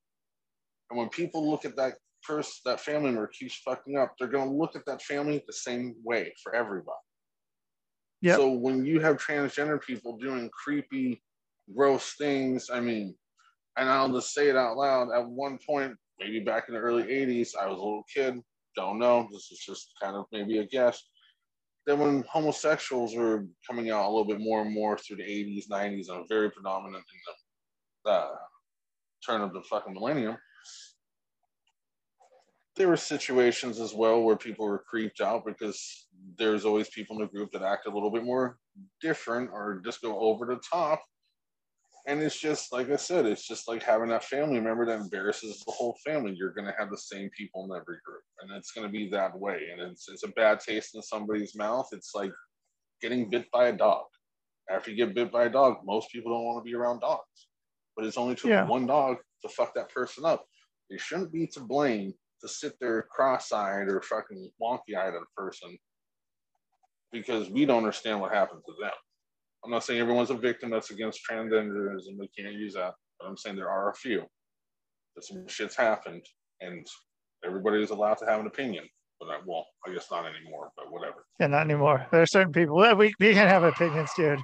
And 0.90 1.00
when 1.00 1.10
people 1.10 1.50
look 1.50 1.66
at 1.66 1.76
that 1.78 1.96
person, 2.27 2.53
that 2.65 2.79
family 2.79 3.12
member 3.12 3.27
keeps 3.27 3.55
fucking 3.57 3.97
up, 3.97 4.13
they're 4.17 4.27
going 4.27 4.49
to 4.49 4.55
look 4.55 4.75
at 4.75 4.86
that 4.86 5.01
family 5.01 5.43
the 5.45 5.53
same 5.53 5.95
way 6.03 6.34
for 6.43 6.55
everybody. 6.55 6.97
Yep. 8.21 8.38
So 8.38 8.51
when 8.51 8.86
you 8.86 8.99
have 8.99 9.17
transgender 9.17 9.81
people 9.81 10.17
doing 10.17 10.49
creepy, 10.49 11.23
gross 11.75 12.13
things, 12.17 12.69
I 12.71 12.79
mean, 12.79 13.15
and 13.77 13.89
I'll 13.89 14.12
just 14.12 14.34
say 14.34 14.49
it 14.49 14.55
out 14.55 14.77
loud. 14.77 15.10
At 15.12 15.27
one 15.27 15.57
point, 15.65 15.95
maybe 16.19 16.39
back 16.39 16.65
in 16.67 16.75
the 16.75 16.79
early 16.79 17.03
80s, 17.03 17.55
I 17.60 17.67
was 17.67 17.79
a 17.79 17.84
little 17.84 18.05
kid, 18.13 18.39
don't 18.75 18.99
know. 18.99 19.27
This 19.31 19.51
is 19.51 19.60
just 19.60 19.93
kind 20.01 20.15
of 20.15 20.25
maybe 20.31 20.60
a 20.60 20.65
guess. 20.65 21.01
Then 21.88 21.99
when 21.99 22.23
homosexuals 22.29 23.15
were 23.15 23.45
coming 23.67 23.89
out 23.89 24.05
a 24.05 24.12
little 24.12 24.25
bit 24.25 24.39
more 24.39 24.62
and 24.62 24.73
more 24.73 24.97
through 24.97 25.17
the 25.17 25.23
80s, 25.23 25.67
90s, 25.67 26.10
and 26.10 26.29
very 26.29 26.51
predominant 26.51 27.03
in 27.03 27.19
them, 27.25 28.13
uh, 28.13 28.36
turn 29.25 29.41
of 29.41 29.53
the 29.53 29.63
fucking 29.63 29.93
millennium, 29.93 30.38
there 32.77 32.88
were 32.88 32.97
situations 32.97 33.79
as 33.79 33.93
well 33.93 34.21
where 34.21 34.38
people 34.38 34.65
were 34.65 34.84
creeped 34.88 35.19
out 35.21 35.45
because 35.45 36.07
there's 36.38 36.65
always 36.65 36.89
people 36.89 37.17
in 37.17 37.21
the 37.21 37.27
group 37.27 37.51
that 37.51 37.62
act 37.63 37.86
a 37.86 37.91
little 37.91 38.12
bit 38.12 38.23
more 38.23 38.57
different 39.01 39.49
or 39.51 39.81
just 39.84 40.01
go 40.01 40.17
over 40.19 40.45
the 40.45 40.60
top. 40.71 41.01
And 42.07 42.21
it's 42.21 42.39
just 42.39 42.71
like 42.73 42.89
I 42.89 42.95
said, 42.95 43.25
it's 43.27 43.45
just 43.47 43.67
like 43.67 43.84
having 43.84 44.10
that 44.10 44.23
family 44.23 44.60
member 44.60 44.86
that 44.88 44.99
embarrasses 45.01 45.63
the 45.65 45.71
whole 45.71 45.95
family. 46.03 46.34
You're 46.36 46.53
going 46.53 46.65
to 46.65 46.73
have 46.79 46.89
the 46.89 46.97
same 46.97 47.29
people 47.38 47.65
in 47.65 47.71
every 47.79 47.97
group, 48.03 48.23
and 48.41 48.49
it's 48.57 48.71
going 48.71 48.88
to 48.88 48.91
be 48.91 49.07
that 49.10 49.38
way. 49.38 49.67
And 49.71 49.81
it's, 49.91 50.10
it's 50.10 50.23
a 50.23 50.29
bad 50.29 50.60
taste 50.62 50.95
in 50.95 51.01
somebody's 51.03 51.55
mouth. 51.55 51.89
It's 51.91 52.15
like 52.15 52.31
getting 53.03 53.29
bit 53.29 53.51
by 53.51 53.67
a 53.67 53.73
dog. 53.73 54.05
After 54.71 54.89
you 54.89 54.97
get 54.97 55.13
bit 55.13 55.31
by 55.31 55.43
a 55.43 55.49
dog, 55.49 55.77
most 55.86 56.10
people 56.12 56.31
don't 56.31 56.43
want 56.45 56.65
to 56.65 56.67
be 56.67 56.75
around 56.75 57.01
dogs. 57.01 57.47
But 57.95 58.05
it's 58.05 58.17
only 58.17 58.34
took 58.34 58.49
Yeah. 58.49 58.65
one 58.65 58.88
dog 58.88 59.17
to 59.43 59.49
fuck 59.49 59.75
that 59.75 59.93
person 59.93 60.25
up. 60.25 60.43
They 60.89 60.97
shouldn't 60.97 61.31
be 61.31 61.45
to 61.47 61.60
blame 61.60 62.15
to 62.41 62.47
sit 62.47 62.73
there 62.80 63.08
cross-eyed 63.12 63.88
or 63.88 64.01
fucking 64.01 64.49
wonky-eyed 64.62 65.13
at 65.13 65.21
a 65.21 65.41
person 65.41 65.77
because 67.12 67.49
we 67.49 67.65
don't 67.65 67.77
understand 67.77 68.19
what 68.19 68.34
happened 68.34 68.62
to 68.65 68.73
them. 68.82 68.91
I'm 69.63 69.71
not 69.71 69.84
saying 69.84 69.99
everyone's 69.99 70.32
a 70.32 70.36
victim 70.36 70.69
that's 70.69 70.91
against 70.91 71.21
transgenderism. 71.30 72.17
We 72.17 72.30
can't 72.38 72.54
use 72.54 72.73
that. 72.73 72.93
But 73.19 73.27
I'm 73.27 73.38
saying 73.38 73.56
there 73.56 73.69
are 73.69 73.91
a 73.91 73.95
few 73.95 74.23
that 75.15 75.23
some 75.23 75.47
shit's 75.47 75.75
happened 75.75 76.25
and 76.62 76.86
everybody 77.45 77.82
is 77.82 77.91
allowed 77.91 78.17
to 78.19 78.25
have 78.25 78.39
an 78.39 78.47
opinion. 78.47 78.86
But 79.19 79.30
I, 79.30 79.38
well, 79.45 79.67
I 79.86 79.93
guess 79.93 80.08
not 80.10 80.25
anymore, 80.25 80.71
but 80.75 80.91
whatever. 80.91 81.25
Yeah, 81.39 81.47
not 81.47 81.65
anymore. 81.65 82.08
There 82.12 82.21
are 82.23 82.27
certain 82.27 82.51
people 82.51 82.75
we, 82.97 83.13
we 83.19 83.34
can 83.34 83.47
have 83.47 83.63
opinions, 83.63 84.10
dude. 84.15 84.39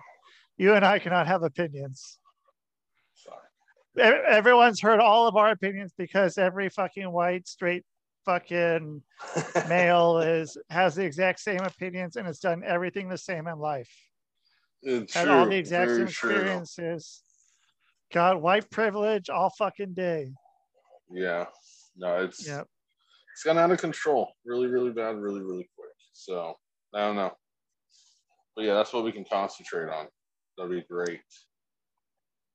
You 0.58 0.74
and 0.74 0.86
I 0.86 1.00
cannot 1.00 1.26
have 1.28 1.42
opinions. 1.44 2.20
Everyone's 3.98 4.80
heard 4.80 5.00
all 5.00 5.28
of 5.28 5.36
our 5.36 5.52
opinions 5.52 5.94
because 5.98 6.38
every 6.38 6.70
fucking 6.70 7.12
white, 7.12 7.48
straight 7.48 7.84
fucking 8.26 9.02
male 9.70 10.20
is 10.20 10.58
has 10.70 10.96
the 10.96 11.04
exact 11.04 11.40
same 11.40 11.62
opinions 11.62 12.16
and 12.16 12.28
has 12.28 12.40
done 12.40 12.64
everything 12.66 13.10
the 13.10 13.18
same 13.18 13.48
in 13.48 13.58
life. 13.58 13.90
Uh, 14.88 15.02
it's 15.02 15.14
Had 15.14 15.26
true. 15.26 15.34
all 15.34 15.46
the 15.48 15.56
exact 15.56 15.90
same 15.90 16.08
true, 16.08 16.30
experiences. 16.30 17.24
Got 18.14 18.42
white 18.42 18.70
privilege 18.70 19.30
all 19.30 19.50
fucking 19.50 19.94
day. 19.94 20.32
Yeah. 21.10 21.46
No, 21.98 22.24
it's 22.24 22.48
it's 22.48 23.44
gotten 23.44 23.62
out 23.62 23.72
of 23.72 23.80
control. 23.80 24.32
Really, 24.46 24.68
really 24.68 24.92
bad, 24.92 25.18
really, 25.18 25.42
really 25.42 25.70
quick. 25.76 25.90
So 26.14 26.54
I 26.94 27.00
don't 27.00 27.16
know. 27.16 27.32
But 28.56 28.66
yeah, 28.66 28.74
that's 28.74 28.94
what 28.94 29.04
we 29.04 29.12
can 29.12 29.26
concentrate 29.32 29.90
on. 29.90 30.08
That'd 30.58 30.72
be 30.72 30.86
great. 30.90 31.22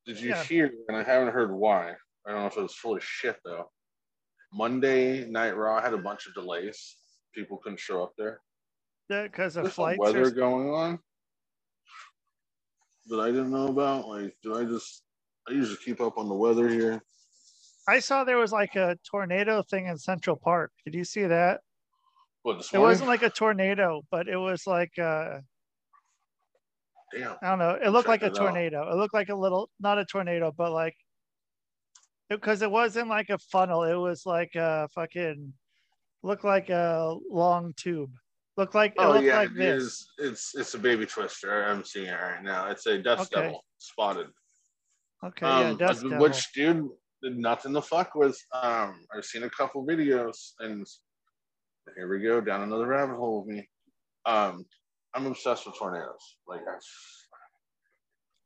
Did 0.06 0.20
you 0.20 0.30
Yeah. 0.30 0.42
hear, 0.44 0.72
and 0.88 0.96
I 0.96 1.02
haven't 1.02 1.32
heard 1.32 1.52
why. 1.52 1.96
I 2.26 2.30
don't 2.30 2.40
know 2.40 2.46
if 2.46 2.56
it 2.56 2.62
was 2.62 2.74
full 2.74 2.96
of 2.96 3.04
shit 3.04 3.38
though. 3.44 3.70
Monday 4.52 5.24
Night 5.26 5.56
Raw 5.56 5.80
had 5.80 5.94
a 5.94 5.98
bunch 5.98 6.26
of 6.26 6.34
delays. 6.34 6.96
People 7.34 7.58
couldn't 7.58 7.80
show 7.80 8.02
up 8.02 8.12
there. 8.16 8.42
Because 9.08 9.56
of 9.56 9.72
flights. 9.72 9.98
weather 9.98 10.26
Or, 10.26 10.30
going 10.30 10.70
on 10.70 10.98
that 13.06 13.20
I 13.20 13.26
didn't 13.26 13.50
know 13.50 13.68
about. 13.68 14.08
Like, 14.08 14.36
do 14.42 14.56
I 14.56 14.64
just 14.64 15.04
I 15.48 15.52
usually 15.52 15.78
keep 15.84 16.00
up 16.00 16.18
on 16.18 16.28
the 16.28 16.34
weather 16.34 16.68
here. 16.68 17.02
I 17.88 17.98
saw 17.98 18.22
there 18.22 18.38
was 18.38 18.52
like 18.52 18.76
a 18.76 18.96
tornado 19.08 19.62
thing 19.62 19.86
in 19.86 19.98
Central 19.98 20.36
Park. 20.36 20.72
Did 20.84 20.94
you 20.94 21.04
see 21.04 21.24
that? 21.24 21.60
What 22.42 22.64
It 22.72 22.78
wasn't 22.78 23.08
like 23.08 23.22
a 23.22 23.30
tornado, 23.30 24.02
but 24.10 24.28
it 24.28 24.36
was 24.36 24.66
like 24.66 24.98
uh 24.98 25.40
Damn. 27.14 27.36
I 27.42 27.48
don't 27.50 27.58
know. 27.58 27.78
It 27.82 27.90
looked 27.90 28.08
like 28.08 28.22
a 28.22 28.26
it 28.26 28.32
out. 28.32 28.36
tornado. 28.36 28.90
It 28.90 28.96
looked 28.96 29.14
like 29.14 29.28
a 29.28 29.34
little, 29.34 29.70
not 29.80 29.98
a 29.98 30.04
tornado, 30.04 30.52
but 30.56 30.72
like, 30.72 30.96
because 32.30 32.62
it, 32.62 32.70
wasn't 32.70 33.08
like 33.08 33.28
a 33.30 33.38
funnel. 33.38 33.82
It 33.84 33.94
was 33.94 34.24
like 34.24 34.54
a 34.54 34.88
fucking, 34.94 35.52
looked 36.22 36.44
like 36.44 36.70
a 36.70 37.14
long 37.30 37.74
tube. 37.76 38.10
Looked 38.56 38.74
like 38.74 38.92
it 38.92 38.98
Oh 38.98 39.12
looked 39.12 39.24
yeah, 39.24 39.38
like 39.38 39.50
it 39.50 39.56
this. 39.56 39.82
is. 39.82 40.08
It's 40.18 40.54
it's 40.54 40.74
a 40.74 40.78
baby 40.78 41.06
twister. 41.06 41.64
I'm 41.64 41.84
seeing 41.84 42.06
it 42.06 42.12
right 42.12 42.42
now. 42.42 42.68
It's 42.68 42.84
a 42.86 42.98
dust 42.98 43.32
Okay. 43.32 43.46
devil 43.46 43.64
spotted. 43.78 44.28
Okay, 45.24 45.46
yeah, 45.46 45.70
um, 45.70 45.76
dust 45.78 46.02
devil. 46.02 46.18
which 46.18 46.52
dude 46.52 46.88
did 47.22 47.38
nothing 47.38 47.72
the 47.72 47.80
fuck 47.80 48.14
with. 48.14 48.38
Um, 48.52 49.06
I've 49.14 49.24
seen 49.24 49.44
a 49.44 49.50
couple 49.50 49.86
videos, 49.86 50.52
and 50.60 50.86
here 51.96 52.08
we 52.10 52.20
go 52.22 52.40
down 52.42 52.62
another 52.62 52.86
rabbit 52.88 53.16
hole 53.16 53.42
with 53.42 53.56
me. 53.56 53.68
Um, 54.26 54.66
I'm 55.14 55.26
obsessed 55.26 55.66
with 55.66 55.76
tornadoes. 55.76 56.36
Like 56.46 56.60
I, 56.68 56.76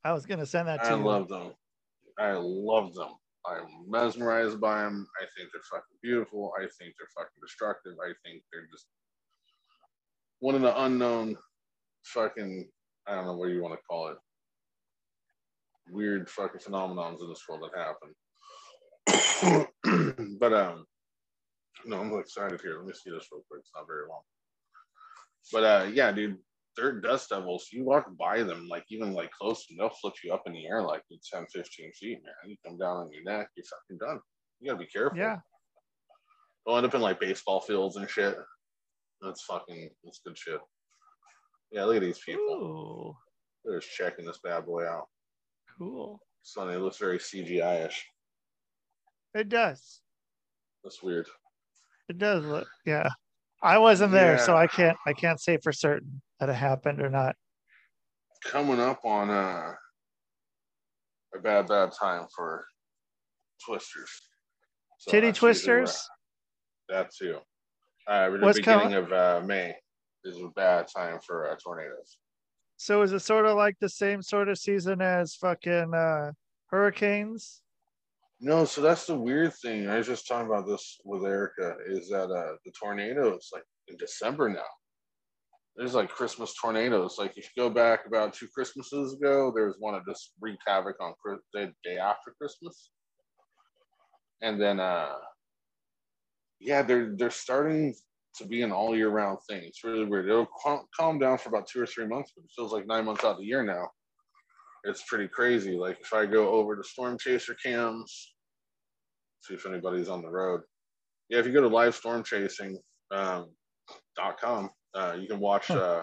I 0.09 0.13
was 0.13 0.27
gonna 0.27 0.47
send 0.47 0.69
that 0.69 0.83
to 0.85 0.91
I 0.91 0.97
you. 0.97 1.05
love 1.05 1.29
them. 1.29 1.53
I 2.19 2.33
love 2.33 2.95
them. 2.95 3.11
I'm 3.47 3.67
mesmerized 3.89 4.61
by 4.61 4.83
them. 4.83 5.07
I 5.21 5.25
think 5.37 5.51
they're 5.53 5.63
fucking 5.71 5.99
beautiful. 6.03 6.53
I 6.59 6.63
think 6.63 6.95
they're 6.99 7.09
fucking 7.17 7.41
destructive. 7.41 7.93
I 8.03 8.13
think 8.25 8.43
they're 8.53 8.67
just 8.71 8.87
one 10.41 10.55
of 10.55 10.63
the 10.63 10.83
unknown 10.83 11.37
fucking 12.05 12.69
I 13.07 13.15
don't 13.15 13.27
know 13.27 13.37
what 13.37 13.51
you 13.51 13.63
want 13.63 13.75
to 13.75 13.81
call 13.89 14.09
it. 14.09 14.17
Weird 15.91 16.29
fucking 16.29 16.61
phenomenons 16.61 17.21
in 17.21 17.29
this 17.29 17.45
world 17.49 17.63
that 17.63 17.79
happen. 17.79 18.15
but 20.41 20.53
um 20.53 20.85
no, 21.85 22.01
I'm 22.01 22.13
excited 22.19 22.61
here. 22.61 22.79
Let 22.79 22.87
me 22.87 22.95
see 22.95 23.11
this 23.11 23.29
real 23.31 23.45
quick. 23.49 23.61
It's 23.61 23.71
not 23.75 23.87
very 23.87 24.09
long. 24.09 24.23
But 25.53 25.65
uh 25.65 25.87
yeah, 25.93 26.11
dude, 26.11 26.39
they're 26.77 27.01
dust 27.01 27.31
devils. 27.31 27.69
You 27.73 27.85
walk 27.85 28.07
by 28.19 28.43
them, 28.43 28.69
like 28.69 28.85
even 28.91 29.13
like 29.13 29.31
close, 29.31 29.67
and 29.71 29.79
they'll 29.79 29.89
flip 29.91 30.15
you 30.23 30.33
up 30.33 30.43
in 30.47 30.53
the 30.53 30.67
air 30.67 30.83
like 30.83 31.03
it's 31.11 31.31
10, 31.31 31.47
15 31.53 31.93
feet, 31.93 32.19
man. 32.25 32.51
You 32.51 32.57
come 32.67 32.79
down 32.79 32.99
on 32.99 33.11
your 33.13 33.23
neck, 33.25 33.49
you're 33.57 33.65
fucking 33.65 33.99
done. 33.99 34.21
You 34.61 34.71
gotta 34.71 34.85
be 34.85 34.91
careful. 34.91 35.19
Yeah, 35.19 35.39
They'll 36.67 36.77
end 36.77 36.87
up 36.87 36.95
in 36.95 37.01
like 37.01 37.21
baseball 37.21 37.61
fields 37.61 37.97
and 37.97 38.09
shit. 38.09 38.37
That's 39.23 39.43
fucking 39.45 39.89
that's 40.05 40.21
good 40.25 40.37
shit. 40.37 40.61
Yeah, 41.73 41.85
look 41.85 41.97
at 41.97 42.03
these 42.03 42.19
people. 42.19 42.43
Ooh, 42.43 43.17
They're 43.65 43.81
just 43.81 43.93
checking 43.95 44.25
this 44.27 44.41
bad 44.43 44.67
boy 44.67 44.87
out. 44.87 45.07
cool. 45.79 46.21
Sonny 46.43 46.77
looks 46.77 46.99
very 46.99 47.19
CGI-ish. 47.19 48.07
It 49.35 49.49
does. 49.49 50.01
That's 50.85 51.03
weird. 51.03 51.27
It 52.09 52.19
does 52.19 52.45
look. 52.45 52.69
Yeah, 52.85 53.09
I 53.63 53.79
wasn't 53.79 54.13
there, 54.13 54.39
so 54.39 54.57
I 54.57 54.67
can't. 54.67 54.97
I 55.07 55.13
can't 55.13 55.41
say 55.41 55.59
for 55.63 55.73
certain 55.73 56.21
that 56.41 56.49
it 56.49 56.55
happened 56.55 57.01
or 57.01 57.09
not. 57.11 57.37
Coming 58.45 58.81
up 58.81 59.01
on 59.05 59.31
uh, 59.31 59.73
a 61.35 61.39
bad, 61.43 61.67
bad 61.67 61.93
time 61.99 62.27
for 62.35 62.67
twisters. 63.65 64.11
So 64.99 65.11
Titty 65.11 65.29
that's 65.29 65.43
usually 65.43 65.49
where- 65.73 65.81
twisters. 65.81 66.09
That 66.89 67.11
too. 67.13 67.39
Uh, 68.07 68.31
the 68.31 68.39
What's 68.39 68.59
beginning 68.59 68.91
coming- 68.93 68.97
of 68.99 69.13
uh, 69.13 69.41
May 69.45 69.75
is 70.25 70.39
a 70.39 70.49
bad 70.55 70.87
time 70.95 71.19
for 71.27 71.51
uh, 71.51 71.57
tornadoes. 71.63 72.19
So 72.77 73.03
is 73.03 73.13
it 73.13 73.21
sort 73.21 73.47
of 73.47 73.57
like 73.57 73.77
the 73.81 73.89
same 73.89 74.23
sort 74.23 74.49
of 74.49 74.59
season 74.59 75.01
as 75.01 75.35
fucking 75.35 75.93
uh, 75.95 76.33
hurricanes? 76.67 77.63
No, 78.41 78.65
so 78.65 78.83
that's 78.83 79.07
the 79.07 79.17
weird 79.17 79.55
thing. 79.55 79.89
I 79.89 79.97
was 79.97 80.07
just 80.07 80.29
talking 80.29 80.47
about 80.47 80.67
this 80.67 80.99
with 81.05 81.25
Erica. 81.25 81.77
Is 81.89 82.09
that 82.11 82.31
uh, 82.31 82.57
the 82.65 82.73
tornadoes 82.79 83.49
like 83.53 83.65
in 83.89 83.97
December 83.97 84.49
now? 84.51 84.67
There's 85.77 85.95
like 85.95 86.11
Christmas 86.11 86.55
tornadoes. 86.55 87.17
Like 87.19 87.37
if 87.39 87.45
you 87.45 87.63
go 87.63 87.71
back 87.71 88.07
about 88.07 88.35
two 88.35 88.49
Christmases 88.55 89.15
ago, 89.15 89.53
there 89.55 89.67
was 89.67 89.77
one 89.79 89.95
that 89.95 90.07
just 90.07 90.33
wreaked 90.41 90.63
havoc 90.67 90.97
on 91.01 91.15
the 91.55 91.73
day 91.83 91.97
after 91.99 92.35
Christmas, 92.39 92.91
and 94.43 94.61
then 94.61 94.81
uh, 94.81 95.15
yeah, 96.61 96.83
they're 96.83 97.15
they're 97.17 97.31
starting 97.31 97.95
to 98.37 98.47
be 98.47 98.63
an 98.63 98.73
all 98.73 98.95
year 98.95 99.09
round 99.09 99.39
thing. 99.49 99.63
It's 99.65 99.85
really 99.85 100.05
weird. 100.05 100.29
It'll 100.29 100.49
cal- 100.63 100.89
calm 100.99 101.19
down 101.19 101.39
for 101.39 101.49
about 101.49 101.67
two 101.67 101.81
or 101.81 101.87
three 101.87 102.07
months, 102.07 102.33
but 102.37 102.45
it 102.45 102.51
feels 102.55 102.73
like 102.73 102.87
nine 102.87 103.07
months 103.07 103.25
out 103.25 103.33
of 103.33 103.39
the 103.39 103.45
year 103.45 103.63
now. 103.63 103.89
It's 104.85 105.03
pretty 105.09 105.29
crazy. 105.29 105.77
Like 105.77 105.99
if 106.01 106.13
I 106.13 106.27
go 106.27 106.51
over 106.51 106.77
to 106.77 106.85
Storm 106.85 107.19
Chaser 107.19 107.57
cams, 107.63 108.36
see 109.47 109.55
if 109.55 109.67
anybody's 109.67 110.09
on 110.09 110.23
the 110.23 110.31
road. 110.31 110.63
Yeah, 111.29 111.39
if 111.39 111.47
you 111.47 111.53
go 111.53 111.63
to 111.63 111.69
livestormchasing.com, 111.69 112.79
um, 113.13 113.51
dot 114.17 114.41
com, 114.41 114.71
uh, 114.95 115.17
you 115.19 115.29
can 115.29 115.41
watch 115.41 115.71
uh, 115.71 116.03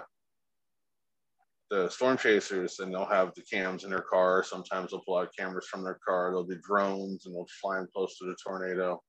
the 1.70 1.90
storm 1.90 2.18
chasers 2.18 2.80
and 2.80 2.94
they'll 2.94 3.06
have 3.06 3.34
the 3.36 3.42
cams 3.42 3.84
in 3.84 3.90
their 3.90 4.06
car. 4.10 4.44
Sometimes 4.44 4.92
they'll 4.92 5.02
pull 5.06 5.18
out 5.18 5.34
cameras 5.38 5.68
from 5.68 5.84
their 5.84 6.00
car. 6.06 6.30
There'll 6.30 6.46
be 6.46 6.58
drones 6.64 7.26
and 7.26 7.36
they'll 7.36 7.48
fly 7.62 7.78
them 7.78 7.88
close 7.94 8.18
to 8.20 8.26
the 8.26 8.36
tornado. 8.46 9.02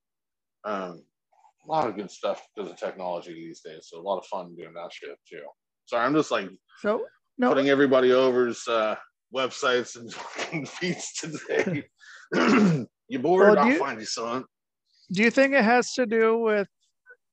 Um, 0.63 1.03
a 1.63 1.71
lot 1.71 1.87
of 1.87 1.95
good 1.95 2.11
stuff 2.11 2.45
because 2.55 2.71
of 2.71 2.77
technology 2.77 3.33
these 3.33 3.61
days. 3.61 3.87
So 3.89 3.99
a 3.99 4.01
lot 4.01 4.17
of 4.17 4.25
fun 4.25 4.55
doing 4.55 4.73
that 4.73 4.91
shit 4.91 5.17
too. 5.29 5.43
Sorry, 5.85 6.05
I'm 6.05 6.15
just 6.15 6.31
like 6.31 6.49
So 6.81 7.05
no, 7.37 7.49
putting 7.49 7.69
everybody 7.69 8.13
over's 8.13 8.67
uh, 8.67 8.95
websites 9.35 9.95
and 9.95 10.67
feeds 10.69 11.13
today. 11.13 11.83
you 13.07 13.19
bored? 13.19 13.55
Well, 13.55 13.59
I'll 13.59 13.71
you- 13.71 13.79
find 13.79 13.99
you 13.99 14.05
son. 14.05 14.43
do 15.11 15.21
you 15.23 15.31
think 15.31 15.53
it 15.53 15.63
has 15.63 15.93
to 15.93 16.05
do 16.05 16.37
with 16.37 16.67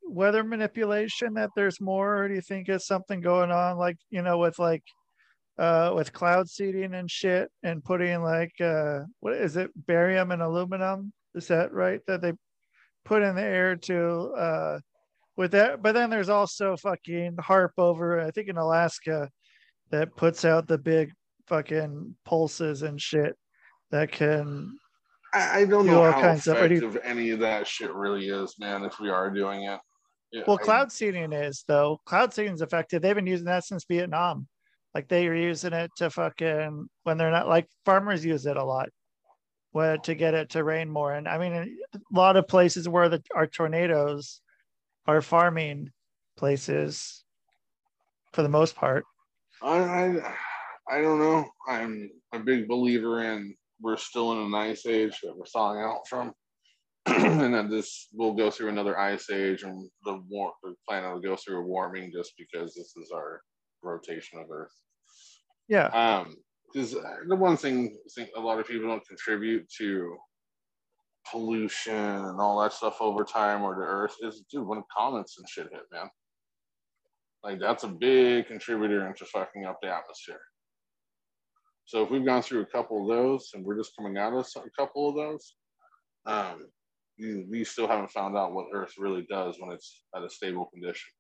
weather 0.05 0.45
manipulation 0.45 1.35
that 1.35 1.51
there's 1.57 1.81
more, 1.81 2.23
or 2.23 2.29
do 2.29 2.35
you 2.35 2.41
think 2.43 2.69
it's 2.69 2.87
something 2.87 3.21
going 3.21 3.51
on 3.51 3.79
like 3.79 3.97
you 4.11 4.23
know 4.23 4.39
with 4.39 4.59
like 4.59 4.83
uh, 5.59 5.93
with 5.95 6.13
cloud 6.13 6.49
seeding 6.49 6.95
and 6.95 7.11
shit, 7.11 7.51
and 7.63 7.85
putting 7.85 8.23
like 8.23 8.53
uh, 8.61 9.01
what 9.21 9.35
is 9.35 9.57
it, 9.57 9.71
barium 9.87 10.31
and 10.33 10.43
aluminum? 10.43 11.13
Is 11.35 11.49
that 11.49 11.73
right? 11.73 12.01
That 12.07 12.21
they 12.21 12.33
put 13.05 13.23
in 13.23 13.35
the 13.37 13.43
air 13.43 13.77
to 13.77 14.33
uh, 14.37 14.79
with 15.37 15.53
that. 15.53 15.83
But 15.83 15.93
then 15.93 16.11
there's 16.11 16.29
also 16.29 16.77
fucking 16.77 17.37
HAARP 17.37 17.71
over, 17.79 18.21
I 18.21 18.31
think 18.31 18.49
in 18.49 18.59
Alaska, 18.59 19.31
that 19.91 20.15
puts 20.17 20.45
out 20.45 20.69
the 20.69 20.79
big 20.79 21.11
fucking 21.47 22.15
pulses 22.25 22.83
and 22.83 23.01
shit 23.01 23.35
that 23.91 24.13
can. 24.13 24.79
I, 25.35 25.61
I 25.61 25.65
don't 25.65 25.87
Do 25.87 25.93
know 25.93 26.11
how 26.11 26.21
kinds 26.21 26.47
of- 26.47 26.57
do 26.57 26.75
you- 26.75 26.79
effective 26.89 27.01
any 27.05 27.31
of 27.31 27.41
that 27.41 27.67
shit 27.67 27.93
really 27.93 28.29
is, 28.29 28.59
man. 28.59 28.85
If 28.85 29.01
we 29.01 29.09
are 29.09 29.31
doing 29.31 29.65
it, 29.65 29.81
yeah, 30.31 30.43
Well, 30.47 30.59
I- 30.61 30.65
cloud 30.65 30.93
seeding 30.93 31.33
is 31.33 31.65
though. 31.67 32.01
Cloud 32.05 32.33
seeding 32.35 32.55
is 32.55 32.63
effective. 32.63 33.03
They've 33.03 33.15
been 33.15 33.27
using 33.27 33.47
that 33.47 33.65
since 33.65 33.85
Vietnam. 33.85 34.47
Like 34.95 35.09
they 35.09 35.27
are 35.27 35.35
using 35.35 35.73
it 35.73 35.91
to 35.97 36.11
fucking 36.11 36.87
when 37.05 37.17
they're 37.17 37.31
not 37.31 37.49
like 37.49 37.67
farmers 37.87 38.25
use 38.25 38.45
it 38.45 38.59
a 38.59 38.65
lot, 38.65 38.91
where 39.71 39.97
to 39.99 40.15
get 40.15 40.35
it 40.35 40.51
to 40.51 40.65
rain 40.65 40.91
more. 40.91 41.15
And 41.15 41.27
I 41.27 41.39
mean, 41.39 41.53
a 41.95 41.99
lot 42.13 42.37
of 42.37 42.47
places 42.47 42.89
where 42.91 43.09
the 43.09 43.23
our 43.35 43.47
tornadoes 43.47 44.43
are 45.07 45.23
farming 45.23 45.91
places 46.37 47.25
for 48.33 48.43
the 48.43 48.49
most 48.51 48.77
part. 48.77 49.05
I, 49.63 49.79
I, 49.79 50.35
I 50.91 51.01
don't 51.01 51.19
know. 51.19 51.47
I'm 51.67 52.11
a 52.33 52.39
big 52.39 52.69
believer 52.69 53.23
in 53.23 53.55
we're 53.83 53.97
still 53.97 54.33
in 54.33 54.39
an 54.39 54.55
ice 54.55 54.87
age 54.87 55.19
that 55.23 55.37
we're 55.37 55.47
thawing 55.47 55.83
out 55.83 56.07
from, 56.09 56.33
and 57.07 57.53
that 57.55 57.69
this 57.69 58.09
will 58.13 58.35
go 58.35 58.51
through 58.51 58.69
another 58.69 58.99
ice 58.99 59.29
age, 59.31 59.63
and 59.65 59.91
the 60.05 60.23
war 60.29 60.53
the 60.63 60.75
planet 60.89 61.13
will 61.13 61.21
go 61.21 61.37
through 61.37 61.59
a 61.59 61.67
warming 61.67 62.13
just 62.15 62.33
because 62.39 62.75
this 62.75 62.95
is 62.97 63.11
our 63.13 63.43
rotation 63.83 64.39
of 64.39 64.47
Earth. 64.51 64.75
Yeah. 65.69 65.87
Um, 65.87 66.37
because 66.73 66.97
the 67.29 67.37
one 67.37 67.57
thing 67.57 67.95
I 67.95 68.09
think 68.15 68.31
a 68.35 68.41
lot 68.41 68.59
of 68.59 68.67
people 68.67 68.89
don't 68.89 69.07
contribute 69.07 69.69
to 69.79 70.17
pollution 71.31 71.95
and 71.95 72.41
all 72.41 72.61
that 72.61 72.73
stuff 72.73 72.97
over 73.01 73.25
time 73.25 73.63
or 73.63 73.75
to 73.75 73.81
Earth 73.81 74.17
is, 74.23 74.43
dude, 74.51 74.67
when 74.67 74.83
comets 74.97 75.39
and 75.39 75.49
shit 75.49 75.69
hit, 75.71 75.83
man. 75.93 76.09
Like 77.43 77.59
that's 77.59 77.85
a 77.85 77.89
big 77.89 78.47
contributor 78.47 79.07
into 79.07 79.25
fucking 79.27 79.65
up 79.65 79.79
the 79.83 79.89
atmosphere. 79.89 80.41
So 81.93 82.03
if 82.03 82.11
we've 82.11 82.25
gone 82.25 82.41
through 82.41 82.63
a 82.63 82.67
couple 82.73 83.03
of 83.03 83.15
those 83.15 83.51
and 83.53 83.63
we're 83.63 83.77
just 83.77 83.95
coming 83.95 84.17
out 84.17 84.33
of 84.33 84.47
a 84.57 84.71
couple 84.71 85.11
of 85.11 85.15
those, 85.15 85.57
um, 86.25 86.67
we, 87.19 87.45
we 87.51 87.65
still 87.65 87.87
haven't 87.87 88.11
found 88.11 88.35
out 88.35 88.55
what 88.55 88.69
Earth 88.73 88.95
really 88.97 89.27
does 89.29 89.57
when 89.59 89.73
it's 89.73 90.03
at 90.17 90.23
a 90.23 90.31
stable 90.31 90.71
condition. 90.73 91.11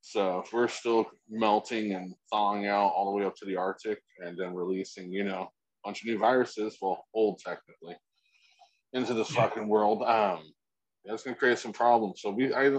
So 0.00 0.40
if 0.40 0.52
we're 0.52 0.66
still 0.66 1.06
melting 1.30 1.94
and 1.94 2.14
thawing 2.32 2.66
out 2.66 2.88
all 2.88 3.04
the 3.04 3.16
way 3.16 3.26
up 3.26 3.36
to 3.36 3.44
the 3.44 3.54
Arctic 3.54 4.00
and 4.18 4.36
then 4.36 4.56
releasing, 4.56 5.12
you 5.12 5.22
know, 5.22 5.42
a 5.42 5.88
bunch 5.88 6.00
of 6.00 6.08
new 6.08 6.18
viruses, 6.18 6.76
well, 6.82 7.06
old 7.14 7.38
technically, 7.38 7.96
into 8.92 9.14
this 9.14 9.30
fucking 9.30 9.68
world, 9.68 10.02
um, 10.02 10.40
that's 11.04 11.22
gonna 11.22 11.36
create 11.36 11.60
some 11.60 11.72
problems. 11.72 12.22
So 12.22 12.30
we, 12.30 12.52
I, 12.52 12.76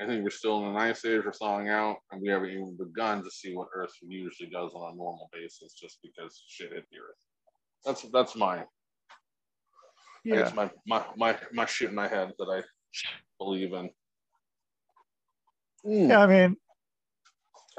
I 0.00 0.06
think 0.06 0.22
we're 0.22 0.30
still 0.30 0.60
in 0.60 0.66
an 0.70 0.76
ice 0.76 1.04
age. 1.04 1.22
We're 1.24 1.32
thawing 1.32 1.68
out, 1.68 1.96
and 2.12 2.22
we 2.22 2.28
haven't 2.28 2.50
even 2.50 2.76
begun 2.76 3.22
to 3.24 3.30
see 3.30 3.54
what 3.56 3.68
Earth 3.74 3.92
usually 4.02 4.48
does 4.48 4.72
on 4.74 4.92
a 4.92 4.96
normal 4.96 5.28
basis, 5.32 5.72
just 5.74 5.98
because 6.02 6.42
shit 6.48 6.72
hit 6.72 6.84
the 6.90 6.98
Earth. 6.98 7.16
That's 7.84 8.02
that's 8.12 8.36
my, 8.36 8.64
Yeah. 10.24 10.36
guess 10.36 10.54
my 10.54 10.70
my 10.86 11.04
my 11.16 11.36
my 11.52 11.66
shit 11.66 11.88
in 11.90 11.94
my 11.96 12.06
head 12.08 12.32
that 12.38 12.44
I 12.44 12.62
believe 13.38 13.72
in. 13.72 13.90
Mm. 15.84 16.08
Yeah. 16.08 16.20
I 16.20 16.26
mean, 16.26 16.56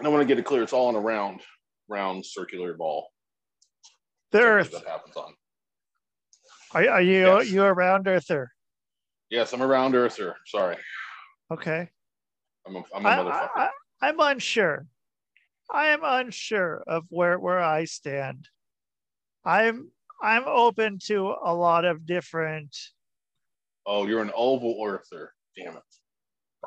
I 0.04 0.08
want 0.10 0.22
to 0.22 0.26
get 0.26 0.40
it 0.40 0.46
clear. 0.46 0.64
It's 0.64 0.74
all 0.74 0.90
in 0.90 0.96
a 0.96 1.00
round, 1.00 1.42
round 1.88 2.26
circular 2.26 2.74
ball. 2.74 3.10
the 4.32 4.40
That's 4.40 4.46
Earth. 4.46 4.74
what 4.74 4.84
that 4.84 4.92
happens 4.92 5.16
on. 5.18 5.34
Are, 6.74 6.90
are 6.90 7.02
you 7.02 7.28
Yes. 7.28 7.50
you 7.50 7.64
a 7.64 7.74
round 7.74 8.08
earther? 8.08 8.52
Yes, 9.30 9.54
I'm 9.54 9.62
a 9.62 9.68
round 9.68 9.96
earther. 9.96 10.36
Sorry, 10.48 10.78
Okay. 11.52 11.90
I'm 12.70 12.76
a, 12.76 12.84
I'm 12.96 13.06
a 13.06 13.10
I, 13.10 13.16
motherfucker. 13.18 13.50
I, 13.56 13.70
I, 14.02 14.10
am 14.10 14.20
unsure. 14.20 14.86
I 15.72 15.88
am 15.88 16.02
unsure 16.04 16.84
of 16.88 17.06
where 17.10 17.40
where 17.40 17.60
I 17.60 17.86
stand. 17.86 18.48
I'm 19.44 19.92
I'm 20.22 20.44
open 20.46 21.00
to 21.06 21.36
a 21.44 21.54
lot 21.54 21.86
of 21.86 22.06
different. 22.06 22.76
oh, 23.86 24.06
you're 24.06 24.22
an 24.22 24.32
oval 24.36 24.78
earther. 24.86 25.34
Damn 25.58 25.78
it. 25.78 25.84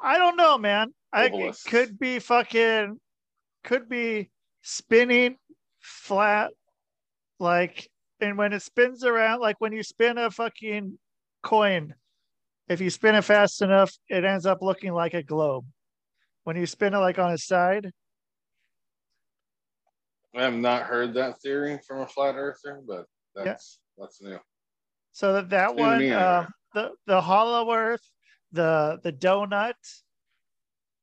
I 0.03 0.19
don't 0.19 0.37
know, 0.37 0.59
man. 0.59 0.93
I 1.13 1.29
Ovalist. 1.29 1.67
could 1.67 1.99
be 1.99 2.19
fucking, 2.19 2.99
could 3.63 3.89
be 3.89 4.31
spinning 4.63 5.37
flat, 5.81 6.51
like, 7.39 7.89
and 8.21 8.39
when 8.39 8.53
it 8.53 8.63
spins 8.63 9.05
around, 9.05 9.41
like 9.41 9.57
when 9.59 9.73
you 9.73 9.83
spin 9.83 10.17
a 10.17 10.31
fucking 10.31 10.99
coin, 11.43 11.95
if 12.69 12.81
you 12.81 12.89
spin 12.89 13.15
it 13.15 13.23
fast 13.23 13.61
enough, 13.61 13.93
it 14.09 14.25
ends 14.25 14.47
up 14.47 14.63
looking 14.63 14.93
like 14.95 15.13
a 15.13 15.23
globe. 15.23 15.67
When 16.45 16.57
you 16.57 16.67
spin 16.67 16.95
it 16.95 16.99
like 16.99 17.19
on 17.19 17.33
its 17.33 17.47
side, 17.47 17.91
I 20.35 20.43
have 20.43 20.55
not 20.55 20.85
heard 20.85 21.15
that 21.15 21.41
theory 21.41 21.79
from 21.87 22.01
a 22.01 22.07
flat 22.07 22.35
earther, 22.37 22.83
but 22.87 23.07
that's 23.35 23.81
that's 23.99 24.21
new. 24.23 24.39
So 25.13 25.35
that 25.35 25.51
that 25.51 25.77
one, 25.77 26.01
me 26.01 26.13
um, 26.13 26.49
the 26.75 26.93
the 27.07 27.21
hollow 27.21 27.71
earth, 27.73 28.03
the 28.51 28.99
the 29.03 29.13
donut, 29.13 29.75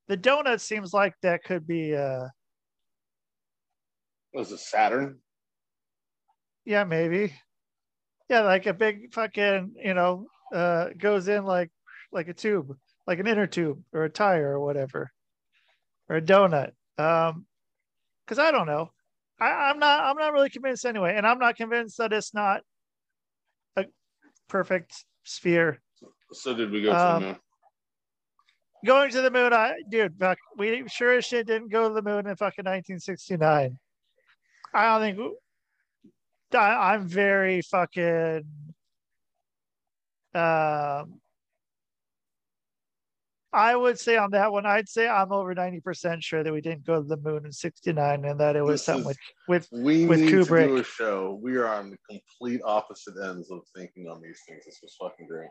the 0.08 0.18
donut 0.18 0.60
seems 0.60 0.94
like 0.94 1.14
that 1.22 1.44
could 1.44 1.68
be, 1.68 1.96
uh, 1.96 2.26
Was 4.34 4.52
it 4.52 4.60
Saturn? 4.60 5.22
yeah, 6.66 6.84
maybe, 6.84 7.34
yeah, 8.30 8.42
like 8.42 8.66
a 8.66 8.74
big 8.74 9.14
fucking, 9.14 9.74
you 9.84 9.94
know, 9.94 10.28
uh, 10.54 10.90
goes 10.98 11.28
in 11.28 11.46
like 11.46 11.72
like 12.12 12.28
a 12.28 12.34
tube, 12.34 12.76
like 13.08 13.20
an 13.20 13.28
inner 13.28 13.48
tube 13.48 13.84
or 13.94 14.04
a 14.04 14.10
tire 14.10 14.52
or 14.58 14.60
whatever, 14.66 15.12
or 16.10 16.18
a 16.18 16.22
donut. 16.22 16.72
Um, 16.98 17.46
because 18.26 18.40
I 18.40 18.52
don't 18.52 18.68
know, 18.68 18.92
I, 19.40 19.48
I'm 19.48 19.80
not 19.80 20.04
I'm 20.04 20.18
not 20.18 20.34
really 20.34 20.50
convinced 20.50 20.86
anyway, 20.86 21.16
and 21.16 21.26
I'm 21.26 21.40
not 21.40 21.56
convinced 21.56 21.98
that 21.98 22.14
it's 22.14 22.34
not 22.34 22.62
a 23.76 23.86
perfect 24.48 25.06
sphere. 25.24 25.82
So 26.34 26.54
did 26.54 26.72
we 26.72 26.82
go 26.84 26.92
to 26.92 27.00
Um, 27.00 27.22
the 27.22 27.28
moon? 27.28 27.38
Going 28.86 29.12
to 29.12 29.22
the 29.22 29.32
moon, 29.32 29.52
I 29.52 29.74
dude, 29.90 30.18
fuck, 30.20 30.38
we 30.58 30.88
sure 30.88 31.14
as 31.14 31.26
shit 31.26 31.48
didn't 31.48 31.70
go 31.70 31.88
to 31.90 31.94
the 31.94 32.02
moon 32.02 32.28
in 32.28 32.36
fucking 32.36 32.66
1969. 32.66 33.78
I 34.74 34.86
don't 34.86 35.02
think 35.18 35.34
I, 36.54 36.94
I'm 36.94 37.08
very 37.08 37.62
fucking 37.62 38.44
um 40.36 41.19
I 43.52 43.76
would 43.76 44.00
say 44.00 44.16
on 44.16 44.32
that 44.32 44.52
one, 44.52 44.66
I'd 44.68 44.88
say 44.88 45.08
I'm 45.08 45.32
over 45.32 45.56
90% 45.56 46.22
sure 46.22 46.44
that 46.44 46.54
we 46.54 46.62
didn't 46.62 46.86
go 46.86 47.02
to 47.02 47.08
the 47.08 47.18
moon 47.18 47.46
in 47.46 47.52
69 47.52 48.24
and 48.26 48.40
that 48.40 48.56
it 48.56 48.62
was 48.62 48.82
This 48.82 48.86
something 48.86 49.10
is- 49.12 49.18
with, 49.48 49.68
with 49.72 49.84
We 49.84 50.06
with 50.06 50.20
need 50.20 50.30
to 50.30 50.44
do 50.44 50.46
Kubrick. 50.46 50.80
a 50.80 50.84
show. 50.84 51.40
We 51.42 51.56
are 51.58 51.68
on 51.68 51.90
the 51.92 51.98
complete 52.08 52.62
opposite 52.64 53.16
ends 53.24 53.50
of 53.50 53.62
thinking 53.76 54.08
on 54.08 54.22
these 54.22 54.40
things. 54.48 54.66
This 54.66 54.80
was 54.84 54.96
fucking 55.02 55.28
great. 55.28 55.50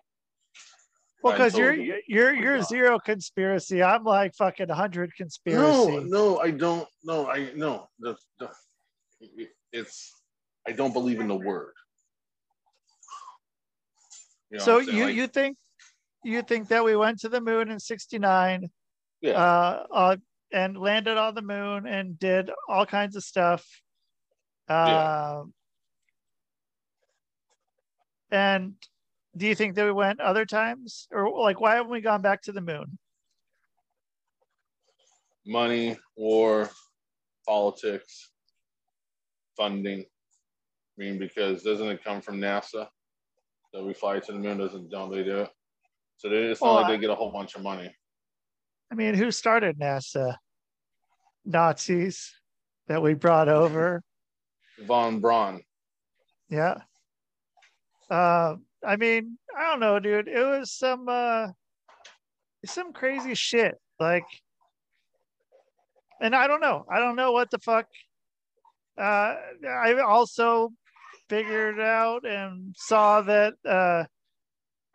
well, 1.25 1.33
because 1.33 1.59
you're 1.59 1.75
you're 2.07 2.33
you're 2.35 2.63
zero 2.63 3.01
conspiracy. 3.01 3.83
I'm 3.83 4.05
like 4.05 4.35
fucking 4.37 4.69
100 4.69 5.11
No, 5.11 5.17
conspiracy. 5.17 5.91
no, 5.93 6.01
no, 6.05 6.39
I 6.39 6.51
don't. 6.53 6.89
No, 7.03 7.27
I 7.29 7.51
no. 7.57 7.89
The, 7.99 8.17
the, 8.39 8.49
it's 9.73 10.15
I 10.69 10.71
don't 10.73 10.93
believe 10.93 11.19
in 11.19 11.27
the 11.27 11.35
word. 11.35 11.73
You 14.51 14.59
know 14.59 14.65
so 14.65 14.73
what 14.75 14.81
I'm 14.83 14.87
saying? 14.87 14.99
you 14.99 15.05
Like, 15.07 15.15
you 15.17 15.27
think 15.27 15.57
you 16.25 16.43
think 16.43 16.69
that 16.69 16.85
we 16.85 16.97
went 16.97 17.21
to 17.21 17.29
the 17.29 17.41
moon 17.41 17.71
in 17.71 17.79
69 17.79 18.69
yeah. 19.21 19.33
uh, 19.33 19.87
uh 19.93 20.17
and 20.53 20.77
landed 20.77 21.19
on 21.19 21.35
the 21.35 21.43
moon 21.43 21.87
and 21.87 22.19
did 22.19 22.51
all 22.69 22.87
kinds 22.87 23.17
of 23.17 23.23
stuff 23.23 23.67
Yeah. 24.69 25.39
um 25.41 25.53
and 28.31 28.75
do 29.37 29.47
you 29.47 29.55
think 29.55 29.75
that 29.75 29.85
we 29.85 29.93
went 29.93 30.21
other 30.21 30.45
times 30.45 31.07
or 31.11 31.31
like 31.31 31.61
why 31.61 31.77
haven't 31.77 31.93
we 31.93 32.01
gone 32.01 32.23
back 32.23 32.43
to 32.43 32.53
the 32.53 32.61
moon 32.61 32.99
money, 35.49 35.97
war, 36.17 36.71
politics, 37.47 38.31
funding. 39.57 40.01
I 40.01 41.03
mean, 41.03 41.19
because 41.19 41.63
doesn't 41.63 41.89
it 41.89 42.05
come 42.05 42.21
from 42.21 42.39
NASA 42.39 42.87
that 43.73 43.83
we 43.83 43.95
fly 43.95 44.21
to 44.21 44.33
the 44.33 44.39
moon? 44.39 44.59
Doesn't 44.59 44.91
don't 44.91 45.11
they 45.11 45.25
do 45.25 45.39
it? 45.39 45.51
So 46.19 46.29
they, 46.29 46.37
it's 46.37 46.61
not 46.61 46.67
Well, 46.67 46.75
like 46.83 46.89
they 46.89 46.99
get 46.99 47.11
a 47.11 47.15
whole 47.15 47.33
bunch 47.33 47.55
of 47.55 47.63
money. 47.63 47.91
i 48.91 48.95
mean 48.95 49.15
who 49.15 49.31
started 49.31 49.79
nasa 49.79 50.37
nazis 51.45 52.33
that 52.89 53.03
we 53.03 53.15
brought 53.15 53.49
over 53.49 54.03
Von 54.87 55.21
Braun. 55.21 55.61
Yeah. 56.49 56.77
Uh, 58.09 58.55
I 58.87 58.97
mean, 58.97 59.37
I 59.57 59.63
don't 59.71 59.81
know, 59.81 59.99
dude. 59.99 60.29
It 60.29 60.45
was 60.45 60.73
some 60.73 61.09
uh 61.09 61.49
some 62.65 62.93
crazy 62.93 63.35
shit. 63.35 63.75
Like 63.99 64.25
and 66.21 66.35
I 66.35 66.47
don't 66.47 66.61
know. 66.61 66.87
I 66.91 66.99
don't 67.01 67.17
know 67.17 67.33
what 67.33 67.51
the 67.51 67.59
fuck 67.59 67.87
Uh, 68.99 69.35
I 69.69 69.95
also 70.05 70.71
figured 71.29 71.79
out 71.81 72.25
and 72.27 72.75
saw 72.77 73.21
that 73.23 73.55
uh, 73.65 74.05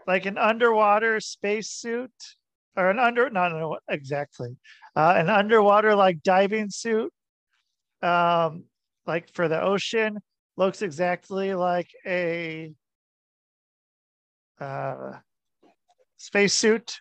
like 0.08 0.26
an 0.26 0.38
underwater 0.38 1.20
spacesuit 1.20 2.12
or 2.76 2.90
an 2.90 3.00
under 3.00 3.30
not 3.30 3.52
know 3.52 3.78
exactly. 3.90 4.56
Uh, 4.96 5.14
an 5.18 5.30
underwater 5.30 5.96
like 5.96 6.22
diving 6.24 6.70
suit 6.70 7.12
um 8.02 8.66
like 9.08 9.34
for 9.34 9.48
the 9.48 9.62
ocean 9.62 10.18
looks 10.58 10.82
exactly 10.82 11.54
like 11.54 11.90
a 12.06 12.74
uh 14.60 15.12
spacesuit. 16.18 17.00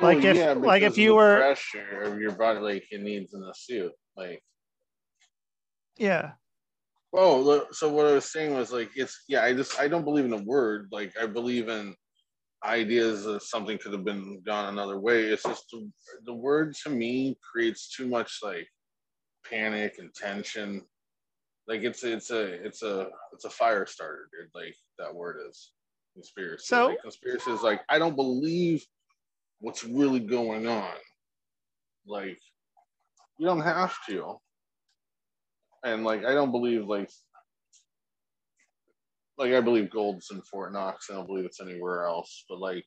Like 0.00 0.24
if 0.24 0.56
like 0.56 0.82
if 0.82 0.98
you 0.98 1.14
were 1.14 1.36
pressure 1.36 2.02
of 2.02 2.20
your 2.20 2.32
body 2.32 2.58
like 2.58 2.84
it 2.90 3.00
needs 3.00 3.32
in 3.34 3.42
a 3.42 3.54
suit 3.54 3.92
like 4.16 4.42
yeah 5.96 6.32
Oh, 7.16 7.66
so 7.70 7.88
what 7.92 8.06
I 8.06 8.12
was 8.12 8.32
saying 8.32 8.54
was 8.54 8.72
like 8.72 8.90
it's 8.96 9.24
yeah. 9.28 9.44
I 9.44 9.54
just 9.54 9.78
I 9.78 9.86
don't 9.86 10.04
believe 10.04 10.24
in 10.24 10.32
a 10.32 10.42
word. 10.42 10.88
Like 10.90 11.12
I 11.20 11.26
believe 11.26 11.68
in 11.68 11.94
ideas 12.64 13.24
that 13.24 13.42
something 13.42 13.78
could 13.78 13.92
have 13.92 14.04
been 14.04 14.42
gone 14.44 14.72
another 14.72 14.98
way. 14.98 15.24
It's 15.24 15.44
just 15.44 15.64
the, 15.70 15.88
the 16.24 16.34
word 16.34 16.74
to 16.82 16.90
me 16.90 17.36
creates 17.52 17.94
too 17.94 18.08
much 18.08 18.40
like 18.42 18.66
panic 19.48 19.96
and 19.98 20.12
tension. 20.14 20.82
Like 21.68 21.82
it's 21.82 22.02
it's 22.02 22.30
a 22.30 22.44
it's 22.64 22.82
a 22.82 23.08
it's 23.32 23.44
a 23.44 23.50
fire 23.50 23.86
starter, 23.86 24.28
dude. 24.32 24.50
Like 24.54 24.74
that 24.98 25.14
word 25.14 25.36
is 25.48 25.72
conspiracy. 26.14 26.64
So 26.66 26.88
like, 26.88 27.02
conspiracy 27.02 27.50
is 27.52 27.62
like 27.62 27.82
I 27.88 27.98
don't 27.98 28.16
believe 28.16 28.84
what's 29.60 29.84
really 29.84 30.20
going 30.20 30.66
on. 30.66 30.94
Like 32.06 32.40
you 33.38 33.46
don't 33.46 33.60
have 33.62 33.96
to 34.08 34.40
and 35.84 36.02
like 36.02 36.24
I 36.24 36.32
don't 36.32 36.50
believe 36.50 36.86
like 36.86 37.10
like 39.38 39.52
I 39.52 39.60
believe 39.60 39.90
gold's 39.90 40.30
in 40.30 40.40
Fort 40.42 40.72
Knox. 40.72 41.08
I 41.10 41.14
don't 41.14 41.26
believe 41.26 41.44
it's 41.44 41.60
anywhere 41.60 42.04
else. 42.04 42.44
But 42.48 42.58
like 42.58 42.84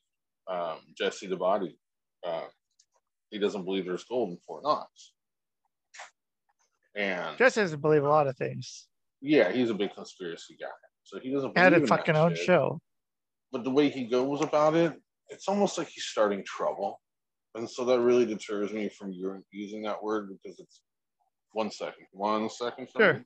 um, 0.50 0.78
Jesse 0.96 1.26
the 1.26 1.36
Body, 1.36 1.78
uh, 2.26 2.46
he 3.30 3.38
doesn't 3.38 3.64
believe 3.64 3.86
there's 3.86 4.04
gold 4.04 4.30
in 4.30 4.38
Fort 4.46 4.64
Knox. 4.64 5.12
And 6.96 7.38
Jesse 7.38 7.60
doesn't 7.60 7.80
believe 7.80 8.02
a 8.02 8.08
lot 8.08 8.26
of 8.26 8.36
things. 8.36 8.88
Yeah, 9.20 9.52
he's 9.52 9.70
a 9.70 9.74
big 9.74 9.94
conspiracy 9.94 10.56
guy, 10.60 10.66
so 11.04 11.18
he 11.20 11.32
doesn't. 11.32 11.56
Had 11.56 11.74
a 11.74 11.86
fucking 11.86 12.16
own 12.16 12.34
shit. 12.34 12.44
show. 12.44 12.80
But 13.52 13.64
the 13.64 13.70
way 13.70 13.88
he 13.88 14.04
goes 14.04 14.42
about 14.42 14.74
it, 14.74 14.92
it's 15.28 15.48
almost 15.48 15.78
like 15.78 15.88
he's 15.88 16.04
starting 16.04 16.44
trouble, 16.44 17.00
and 17.54 17.68
so 17.68 17.84
that 17.84 18.00
really 18.00 18.26
deters 18.26 18.72
me 18.72 18.88
from 18.88 19.12
using 19.50 19.82
that 19.82 20.02
word 20.02 20.28
because 20.28 20.58
it's 20.58 20.80
one 21.52 21.70
second. 21.70 22.06
One 22.12 22.50
second. 22.50 22.88
Sure. 22.96 23.24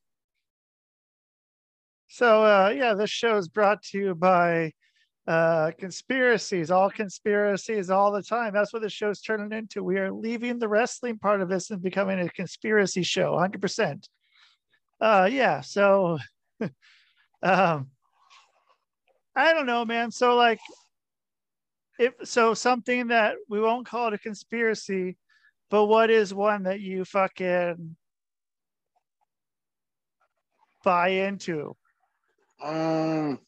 So 2.08 2.44
uh, 2.44 2.74
yeah, 2.76 2.94
this 2.94 3.10
show 3.10 3.36
is 3.36 3.48
brought 3.48 3.82
to 3.84 3.98
you 3.98 4.14
by 4.14 4.72
uh, 5.26 5.70
conspiracies, 5.78 6.70
all 6.70 6.90
conspiracies 6.90 7.90
all 7.90 8.12
the 8.12 8.22
time. 8.22 8.52
That's 8.52 8.72
what 8.72 8.82
the 8.82 8.90
show's 8.90 9.20
turning 9.20 9.56
into. 9.56 9.84
We 9.84 9.98
are 9.98 10.12
leaving 10.12 10.58
the 10.58 10.68
wrestling 10.68 11.18
part 11.18 11.40
of 11.40 11.48
this 11.48 11.70
and 11.70 11.82
becoming 11.82 12.20
a 12.20 12.28
conspiracy 12.28 13.02
show, 13.02 13.32
100%. 13.32 14.04
Uh, 15.00 15.28
yeah, 15.30 15.60
so 15.60 16.18
um, 17.42 17.88
I 19.34 19.52
don't 19.52 19.66
know, 19.66 19.84
man. 19.84 20.10
So 20.10 20.36
like 20.36 20.60
if 21.98 22.14
so 22.24 22.54
something 22.54 23.08
that 23.08 23.36
we 23.48 23.60
won't 23.60 23.86
call 23.86 24.08
it 24.08 24.14
a 24.14 24.18
conspiracy, 24.18 25.16
but 25.70 25.86
what 25.86 26.10
is 26.10 26.34
one 26.34 26.64
that 26.64 26.80
you 26.80 27.04
fucking 27.04 27.96
buy 30.82 31.08
into? 31.08 31.76
Um, 32.62 33.38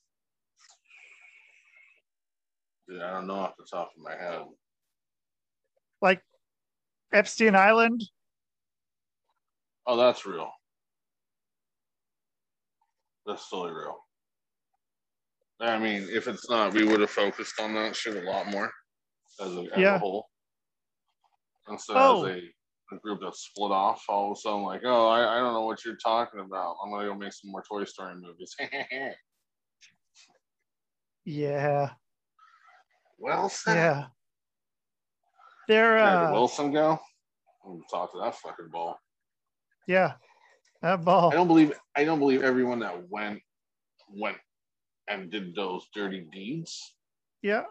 yeah, 2.89 3.07
I 3.07 3.11
don't 3.13 3.27
know 3.27 3.35
off 3.35 3.57
the 3.57 3.65
top 3.71 3.91
of 3.97 4.03
my 4.03 4.13
head. 4.13 4.43
Like 6.03 6.21
Epstein 7.13 7.55
Island. 7.55 8.03
Oh, 9.87 9.97
that's 9.97 10.27
real. 10.27 10.51
That's 13.27 13.49
totally 13.49 13.73
real. 13.73 13.99
I 15.61 15.79
mean, 15.79 16.09
if 16.11 16.27
it's 16.27 16.51
not, 16.51 16.75
we 16.75 16.85
would 16.85 17.01
have 17.01 17.11
focused 17.11 17.61
on 17.61 17.75
that 17.75 17.95
shit 17.97 18.23
a 18.23 18.31
lot 18.31 18.49
more 18.49 18.71
as 19.41 19.55
a, 19.55 19.61
as 19.61 19.69
yeah. 19.79 19.95
a 19.97 19.99
whole. 19.99 20.27
Instead 21.69 21.97
oh. 21.97 22.25
as 22.25 22.37
a 22.37 22.41
a 22.93 22.97
group 22.97 23.21
that 23.21 23.35
split 23.35 23.71
off 23.71 24.05
all 24.09 24.31
of 24.31 24.37
a 24.37 24.41
sudden 24.41 24.63
like 24.63 24.83
oh 24.85 25.09
I, 25.09 25.37
I 25.37 25.39
don't 25.39 25.55
know 25.55 25.65
what 25.65 25.85
you're 25.85 25.97
talking 25.97 26.41
about. 26.41 26.77
I'm 26.83 26.91
gonna 26.91 27.07
go 27.07 27.15
make 27.15 27.33
some 27.33 27.51
more 27.51 27.65
toy 27.69 27.85
story 27.85 28.15
movies. 28.17 28.55
Yeah. 31.27 31.89
Wilson? 33.19 33.75
Yeah. 33.75 34.07
They're 35.69 35.97
uh 35.97 36.33
wilson 36.33 36.71
go? 36.71 37.01
Talk 37.91 38.13
to 38.13 38.19
that 38.19 38.35
fucking 38.35 38.69
ball. 38.71 38.99
Yeah 39.89 40.15
that 40.85 41.03
ball. 41.03 41.31
I 41.33 41.35
don't 41.35 41.47
believe 41.49 41.73
i 41.97 42.05
don't 42.05 42.19
believe 42.19 42.43
everyone 42.43 42.79
that 42.81 43.09
went 43.09 43.41
went 44.11 44.37
and 45.09 45.31
did 45.31 45.55
those 45.55 45.87
dirty 45.95 46.27
deeds. 46.31 46.79
Yeah. 47.43 47.63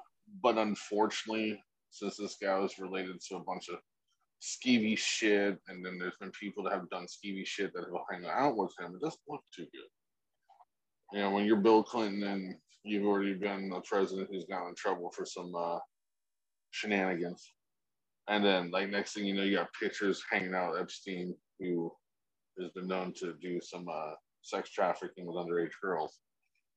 But 0.42 0.58
unfortunately 0.58 1.64
since 1.92 2.18
this 2.18 2.38
guy 2.42 2.58
was 2.58 2.80
related 2.80 3.22
to 3.30 3.36
a 3.36 3.44
bunch 3.44 3.70
of 3.70 3.78
skeevy 4.44 4.98
shit, 4.98 5.58
and 5.68 5.86
then 5.86 5.98
there's 5.98 6.18
been 6.20 6.32
people 6.32 6.64
that 6.64 6.74
have 6.74 6.90
done 6.90 7.06
skeevy 7.06 7.46
shit 7.46 7.74
that 7.74 7.90
will 7.90 8.06
hang 8.12 8.26
out 8.26 8.58
with 8.58 8.74
him. 8.78 8.94
It 8.94 9.02
doesn't 9.02 9.22
look 9.28 9.42
too 9.56 9.64
good. 9.64 11.14
You 11.14 11.20
know, 11.20 11.32
when 11.32 11.46
you're 11.46 11.58
Bill 11.58 11.82
Clinton 11.82 12.24
and 12.24 12.56
you've 12.84 13.06
already 13.06 13.36
been 13.36 13.72
a 13.74 13.80
president 13.82 14.30
who's 14.30 14.46
gotten 14.46 14.70
in 14.70 14.76
trouble 14.76 15.12
for 15.16 15.26
some 15.26 15.54
uh, 15.56 15.78
shenanigans, 16.72 17.54
and 18.28 18.44
then 18.44 18.72
like 18.72 18.90
next 18.90 19.14
thing 19.14 19.26
you 19.26 19.34
know, 19.34 19.44
you 19.44 19.56
got 19.56 19.70
pictures 19.80 20.22
hanging 20.30 20.54
out 20.54 20.74
with 20.74 20.82
Epstein, 20.82 21.36
who 21.60 21.92
has 22.60 22.70
been 22.72 22.88
known 22.88 23.14
to 23.20 23.36
do 23.42 23.62
some 23.62 23.88
uh, 23.90 24.14
sex 24.42 24.70
trafficking 24.72 25.26
with 25.26 25.38
underage 25.38 25.72
girls. 25.82 26.20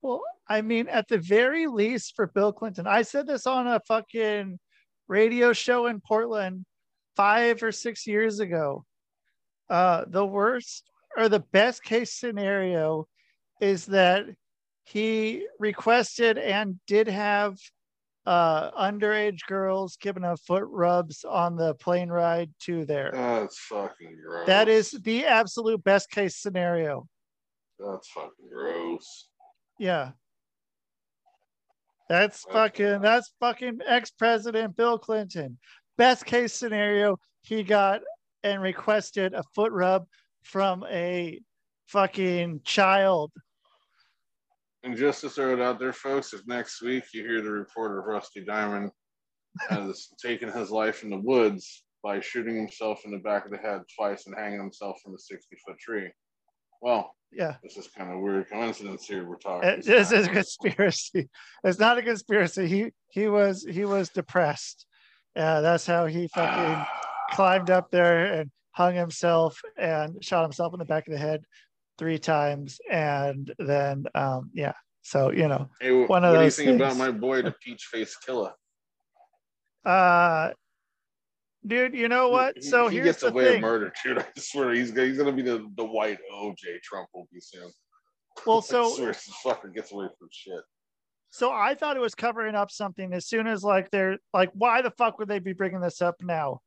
Well, 0.03 0.23
I 0.49 0.63
mean, 0.63 0.87
at 0.89 1.09
the 1.09 1.19
very 1.19 1.67
least 1.67 2.13
for 2.15 2.29
Bill 2.29 2.53
Clinton, 2.53 2.87
I 2.87 3.03
said 3.03 3.27
this 3.27 3.47
on 3.47 3.67
a 3.67 3.81
fucking 3.89 4.59
radio 5.09 5.53
show 5.53 5.87
in 5.87 6.01
Portland 6.01 6.65
five 7.17 7.63
or 7.63 7.73
six 7.73 8.07
years 8.07 8.41
ago. 8.41 8.85
Uh, 9.69 10.05
the 10.09 10.25
worst 10.25 10.89
or 11.17 11.29
the 11.29 11.41
best 11.41 11.83
case 11.83 12.13
scenario 12.13 13.09
is 13.61 13.87
that 13.87 14.27
he 14.85 15.47
requested 15.59 16.39
and 16.39 16.79
did 16.87 17.09
have 17.09 17.59
uh, 18.27 18.71
underage 18.73 19.41
girls 19.49 19.97
giving 20.01 20.25
a 20.25 20.37
foot 20.37 20.65
rubs 20.67 21.25
on 21.25 21.57
the 21.57 21.75
plane 21.75 22.09
ride 22.09 22.51
to 22.61 22.85
there. 22.85 23.11
That's 23.13 23.59
fucking 23.59 24.19
gross. 24.25 24.47
That 24.47 24.69
is 24.69 24.91
the 24.91 25.25
absolute 25.25 25.83
best 25.83 26.11
case 26.11 26.37
scenario. 26.37 27.09
That's 27.79 28.09
fucking 28.09 28.49
gross. 28.53 29.29
Yeah. 29.79 30.13
That's, 32.09 32.45
that's 32.45 32.55
fucking 32.55 33.01
that's 33.01 33.33
fucking 33.41 33.81
ex-president 33.85 34.77
Bill 34.77 34.99
Clinton 34.99 35.59
best 35.97 36.25
case 36.25 36.53
scenario, 36.53 37.19
he 37.43 37.63
got 37.63 38.01
and 38.43 38.63
requested 38.63 39.35
a 39.35 39.43
foot 39.55 39.73
rub 39.73 40.07
from 40.43 40.85
a 40.89 41.41
fucking 41.87 42.61
child. 42.65 43.33
And 44.83 44.97
just 44.97 45.21
to 45.23 45.31
throw 45.31 45.53
it 45.53 45.61
out 45.61 45.81
there, 45.81 45.93
folks, 45.93 46.33
if 46.33 46.47
next 46.47 46.81
week 46.81 47.05
you 47.13 47.23
hear 47.23 47.43
the 47.43 47.51
report 47.51 47.99
of 47.99 48.05
Rusty 48.05 48.45
Diamond 48.45 48.93
has 49.69 50.09
taken 50.23 50.51
his 50.51 50.71
life 50.71 51.03
in 51.03 51.11
the 51.11 51.19
woods 51.19 51.83
by 52.05 52.21
shooting 52.21 52.55
himself 52.55 53.01
in 53.05 53.11
the 53.11 53.19
back 53.19 53.45
of 53.45 53.51
the 53.51 53.59
head 53.59 53.83
twice 53.97 54.27
and 54.27 54.37
hanging 54.37 54.61
himself 54.61 54.97
from 55.03 55.15
a 55.15 55.19
60 55.19 55.57
foot 55.67 55.79
tree. 55.79 56.09
Well, 56.81 57.13
yeah, 57.33 57.57
this 57.65 57.77
is 57.77 57.89
kind 57.89 58.13
of 58.13 58.21
weird 58.21 58.49
coincidence 58.49 59.07
here. 59.07 59.27
We're 59.27 59.39
talking. 59.39 59.69
It, 59.69 59.85
this 59.85 60.13
is 60.13 60.27
a 60.27 60.31
conspiracy. 60.31 61.29
It's 61.65 61.81
not 61.81 61.99
a 61.99 62.03
conspiracy. 62.03 62.69
He 62.69 62.93
he 63.11 63.29
was 63.29 63.67
he 63.69 63.85
was 63.85 64.11
depressed 64.11 64.87
yeah, 65.37 65.61
that's 65.61 65.87
how 65.87 66.07
he 66.07 66.29
fucking 66.29 66.87
climbed 67.33 67.71
up 67.71 67.91
there 67.91 68.33
and 68.33 68.51
hung 68.73 68.95
himself 68.95 69.61
and 69.77 70.25
shot 70.25 70.43
himself 70.43 70.73
in 70.73 70.79
the 70.79 70.85
back 70.85 71.07
of 71.07 71.13
the 71.13 71.19
head 71.19 71.43
three 71.99 72.19
times. 72.19 72.81
And 72.91 73.53
then, 73.59 74.07
um, 74.15 74.51
yeah. 74.55 74.73
So, 75.03 75.31
you 75.31 75.47
know, 75.47 75.69
hey, 75.81 75.93
one 75.93 76.25
of 76.25 76.33
what 76.33 76.41
those 76.41 76.57
do 76.57 76.63
you 76.63 76.69
think 76.69 76.81
things. 76.81 76.93
about 76.93 76.97
my 76.97 77.17
boy, 77.17 77.43
the 77.43 77.55
peach 77.63 77.85
face 77.85 78.17
killer? 78.17 78.53
Uh, 79.85 80.51
dude, 81.65 81.95
you 81.95 82.09
know 82.09 82.29
what? 82.29 82.57
He, 82.57 82.63
so 82.63 82.89
he 82.89 82.97
here's 82.97 83.07
gets 83.07 83.21
the 83.21 83.29
away 83.29 83.53
thing. 83.53 83.61
murder, 83.61 83.93
dude. 84.03 84.19
I 84.19 84.27
swear 84.37 84.73
he's 84.73 84.93
he's 84.93 85.17
gonna 85.17 85.31
be 85.31 85.43
the, 85.43 85.65
the 85.77 85.85
white 85.85 86.19
OJ 86.35 86.83
Trump 86.83 87.09
will 87.15 87.29
be 87.33 87.39
soon. 87.39 87.71
Well, 88.45 88.61
so 88.63 88.87
I 88.87 89.13
swear, 89.13 89.13
fucker 89.45 89.73
gets 89.73 89.93
away 89.93 90.09
from 90.19 90.29
shit. 90.33 90.61
So 91.37 91.53
I 91.53 91.75
thought 91.75 91.99
it 91.99 92.01
was 92.01 92.15
covering 92.15 92.55
up 92.55 92.71
something 92.71 93.13
as 93.13 93.27
soon 93.27 93.47
as 93.47 93.63
like 93.63 93.91
they're 93.91 94.17
like, 94.33 94.51
why 94.55 94.81
the 94.81 94.91
fuck 94.93 95.19
would 95.19 95.29
they 95.29 95.39
be 95.39 95.53
bringing 95.53 95.83
this 95.83 96.01
up 96.01 96.15
now? 96.23 96.63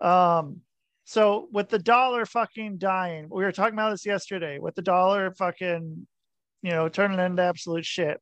Um, 0.00 0.62
so 1.04 1.46
with 1.52 1.68
the 1.68 1.78
dollar 1.78 2.26
fucking 2.26 2.78
dying, 2.78 3.28
we 3.30 3.44
were 3.44 3.52
talking 3.52 3.74
about 3.74 3.90
this 3.90 4.04
yesterday. 4.04 4.58
With 4.58 4.74
the 4.74 4.82
dollar 4.82 5.32
fucking, 5.34 6.08
you 6.62 6.70
know, 6.70 6.88
turning 6.88 7.20
into 7.20 7.44
absolute 7.44 7.84
shit, 7.84 8.20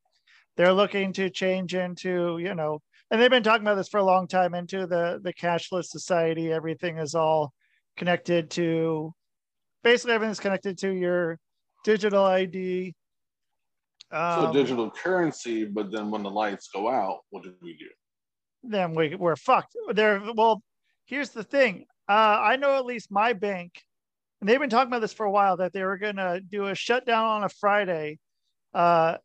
they're 0.59 0.74
looking 0.74 1.14
to 1.14 1.30
change 1.30 1.74
into, 1.74 2.36
you 2.42 2.55
know, 2.55 2.82
and 3.11 3.18
they've 3.18 3.30
been 3.30 3.42
talking 3.42 3.66
about 3.66 3.76
this 3.76 3.88
for 3.88 3.97
a 3.97 4.05
long 4.05 4.28
time 4.28 4.53
into 4.53 4.86
the 4.86 5.18
the 5.24 5.32
cashless 5.32 5.86
society. 5.86 6.53
Everything 6.53 6.99
is 6.99 7.14
all 7.14 7.55
connected 7.97 8.51
to, 8.51 9.14
basically 9.82 10.12
everything's 10.12 10.40
connected 10.40 10.76
to 10.80 10.92
your 10.92 11.38
digital 11.84 12.26
ID. 12.26 12.94
So 14.16 14.46
Um, 14.46 14.52
digital 14.52 14.90
currency, 14.90 15.64
but 15.64 15.90
then 15.92 16.10
when 16.10 16.22
the 16.22 16.30
lights 16.30 16.68
go 16.72 16.88
out, 16.88 17.20
what 17.30 17.42
do 17.42 17.54
we 17.62 17.76
do? 17.76 17.88
then 18.68 18.94
we, 18.94 19.14
we're 19.14 19.36
fucked. 19.36 19.76
There. 19.94 20.20
Well, 20.34 20.60
here's 21.04 21.30
the 21.30 21.44
thing. 21.44 21.84
Uh, 22.08 22.38
I 22.40 22.56
know 22.56 22.76
at 22.76 22.84
least 22.84 23.10
my 23.12 23.32
bank, 23.32 23.80
and 24.40 24.48
they've 24.48 24.58
been 24.58 24.70
talking 24.70 24.88
about 24.88 25.02
this 25.02 25.12
for 25.12 25.24
a 25.26 25.30
while 25.30 25.56
that 25.58 25.72
they 25.72 25.84
were 25.84 25.98
going 25.98 26.16
to 26.16 26.40
do 26.40 26.66
a 26.66 26.74
shutdown 26.74 27.24
on 27.24 27.44
a 27.44 27.48
Friday, 27.48 28.18
uh, 28.74 29.18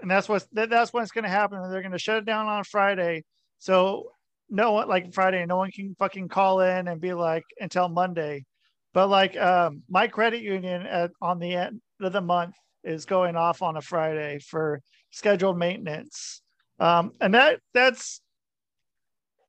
and 0.00 0.10
that's 0.10 0.28
what's 0.28 0.46
that, 0.52 0.70
that's 0.70 0.92
when 0.92 1.02
it's 1.02 1.12
going 1.12 1.24
to 1.24 1.30
happen. 1.30 1.58
They're 1.70 1.82
going 1.82 1.92
to 1.92 1.98
shut 1.98 2.18
it 2.18 2.24
down 2.24 2.46
on 2.46 2.64
Friday, 2.64 3.24
so 3.58 4.12
no 4.48 4.72
one 4.72 4.88
like 4.88 5.12
Friday, 5.12 5.44
no 5.46 5.56
one 5.56 5.70
can 5.70 5.94
fucking 5.98 6.28
call 6.28 6.60
in 6.60 6.88
and 6.88 7.00
be 7.00 7.12
like 7.12 7.44
until 7.60 7.88
Monday. 7.88 8.44
But 8.94 9.08
like 9.08 9.36
um, 9.36 9.82
my 9.88 10.08
credit 10.08 10.42
union 10.42 10.86
at 10.86 11.10
on 11.20 11.38
the 11.38 11.54
end 11.54 11.80
of 12.00 12.12
the 12.12 12.20
month 12.20 12.54
is 12.84 13.04
going 13.04 13.36
off 13.36 13.62
on 13.62 13.76
a 13.76 13.82
Friday 13.82 14.38
for 14.40 14.80
scheduled 15.10 15.58
maintenance, 15.58 16.42
um, 16.78 17.12
and 17.20 17.34
that 17.34 17.60
that's 17.74 18.20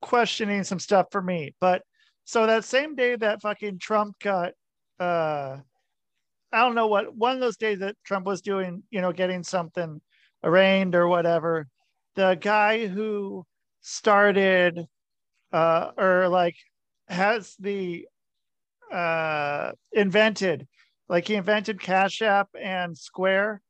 questioning 0.02 0.64
some 0.64 0.80
stuff 0.80 1.08
for 1.12 1.22
me. 1.22 1.56
But 1.62 1.82
so 2.26 2.46
that 2.46 2.66
same 2.66 2.96
day 2.96 3.16
that 3.16 3.42
fucking 3.42 3.80
Trump 3.80 4.20
got 4.20 4.52
uh 5.00 5.58
I 6.52 6.60
don't 6.60 6.76
know 6.76 6.88
what 6.88 7.16
one 7.16 7.34
of 7.34 7.40
those 7.40 7.58
days 7.58 7.80
that 7.80 7.96
Trump 8.06 8.26
was 8.26 8.42
doing, 8.42 8.84
you 8.92 9.02
know, 9.02 9.12
getting 9.12 9.44
something 9.44 10.02
arraigned 10.44 10.94
or 10.94 11.08
whatever, 11.08 11.68
the 12.16 12.38
guy 12.40 12.86
who 12.86 13.46
started 13.82 14.86
uh 15.52 15.92
or 15.98 16.28
like 16.28 16.56
has 17.08 17.56
the 17.60 18.08
uh 18.92 19.72
invented 19.94 20.68
like 21.10 21.28
he 21.28 21.36
invented 21.36 21.80
Cash 21.80 22.22
App 22.22 22.50
and 22.60 22.98
Square. 22.98 23.62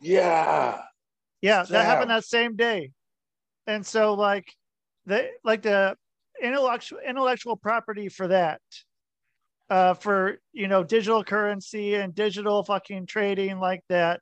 Yeah. 0.00 0.80
Yeah, 1.40 1.64
that 1.64 1.84
happened 1.84 2.10
that 2.10 2.24
same 2.24 2.56
day. 2.56 2.92
And 3.66 3.84
so 3.86 4.14
like 4.14 4.46
the 5.06 5.28
like 5.44 5.62
the 5.62 5.96
intellectual 6.42 6.98
intellectual 7.06 7.56
property 7.56 8.08
for 8.08 8.28
that 8.28 8.60
uh 9.70 9.94
for 9.94 10.38
you 10.52 10.68
know 10.68 10.84
digital 10.84 11.24
currency 11.24 11.94
and 11.94 12.14
digital 12.14 12.62
fucking 12.62 13.06
trading 13.06 13.58
like 13.58 13.82
that 13.88 14.20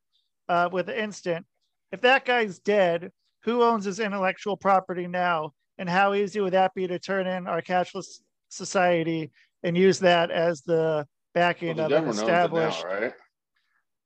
uh 0.49 0.69
with 0.73 0.89
instant 0.89 1.45
if 1.93 2.01
that 2.01 2.25
guy's 2.25 2.59
dead 2.59 3.11
who 3.43 3.63
owns 3.63 3.85
his 3.85 4.01
intellectual 4.01 4.57
property 4.57 5.07
now 5.07 5.53
and 5.79 5.89
how 5.89 6.15
easy 6.15 6.41
would 6.41 6.55
that 6.55 6.75
be 6.75 6.87
to 6.87 6.99
turn 6.99 7.27
in 7.27 7.47
our 7.47 7.61
cashless 7.61 8.21
society 8.49 9.31
and 9.63 9.77
use 9.77 9.99
that 9.99 10.31
as 10.31 10.63
the 10.63 11.07
backing 11.37 11.77
the 11.77 11.85
of 11.85 11.93
an 11.93 12.05
government 12.05 12.09
owns 12.09 12.19
it 12.19 12.23
established 12.23 12.85
now, 12.85 12.95
right? 13.01 13.13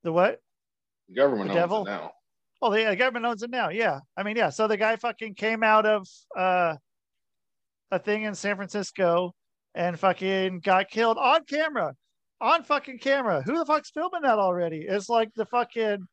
the 0.03 0.13
what 0.13 0.41
The 1.09 1.15
government 1.15 1.49
The 1.49 1.55
owns 1.55 1.61
devil? 1.63 1.87
it 1.87 1.91
now. 1.91 2.11
Oh, 2.61 2.71
the, 2.71 2.85
the 2.85 2.97
government 2.97 3.25
owns 3.25 3.43
it 3.43 3.51
now. 3.51 3.71
Yeah. 3.71 4.01
I 4.19 4.23
mean, 4.23 4.37
yeah. 4.37 4.51
So 4.51 4.67
the 4.67 4.77
guy 4.77 4.97
fucking 4.97 5.35
came 5.37 5.63
out 5.63 5.87
of 5.87 6.07
uh, 6.37 6.75
a 7.91 7.99
thing 7.99 8.25
in 8.25 8.35
San 8.35 8.57
Francisco 8.57 9.33
and 9.75 9.99
fucking 9.99 10.61
got 10.61 10.91
killed 10.91 11.17
on 11.17 11.45
camera, 11.45 11.95
on 12.41 12.65
fucking 12.65 12.99
camera. 12.99 13.43
Who 13.43 13.57
the 13.57 13.65
fuck's 13.65 13.91
filming 13.91 14.23
that 14.23 14.39
already? 14.39 14.85
It's 14.87 15.09
like 15.09 15.31
the 15.37 15.47
fucking 15.47 16.07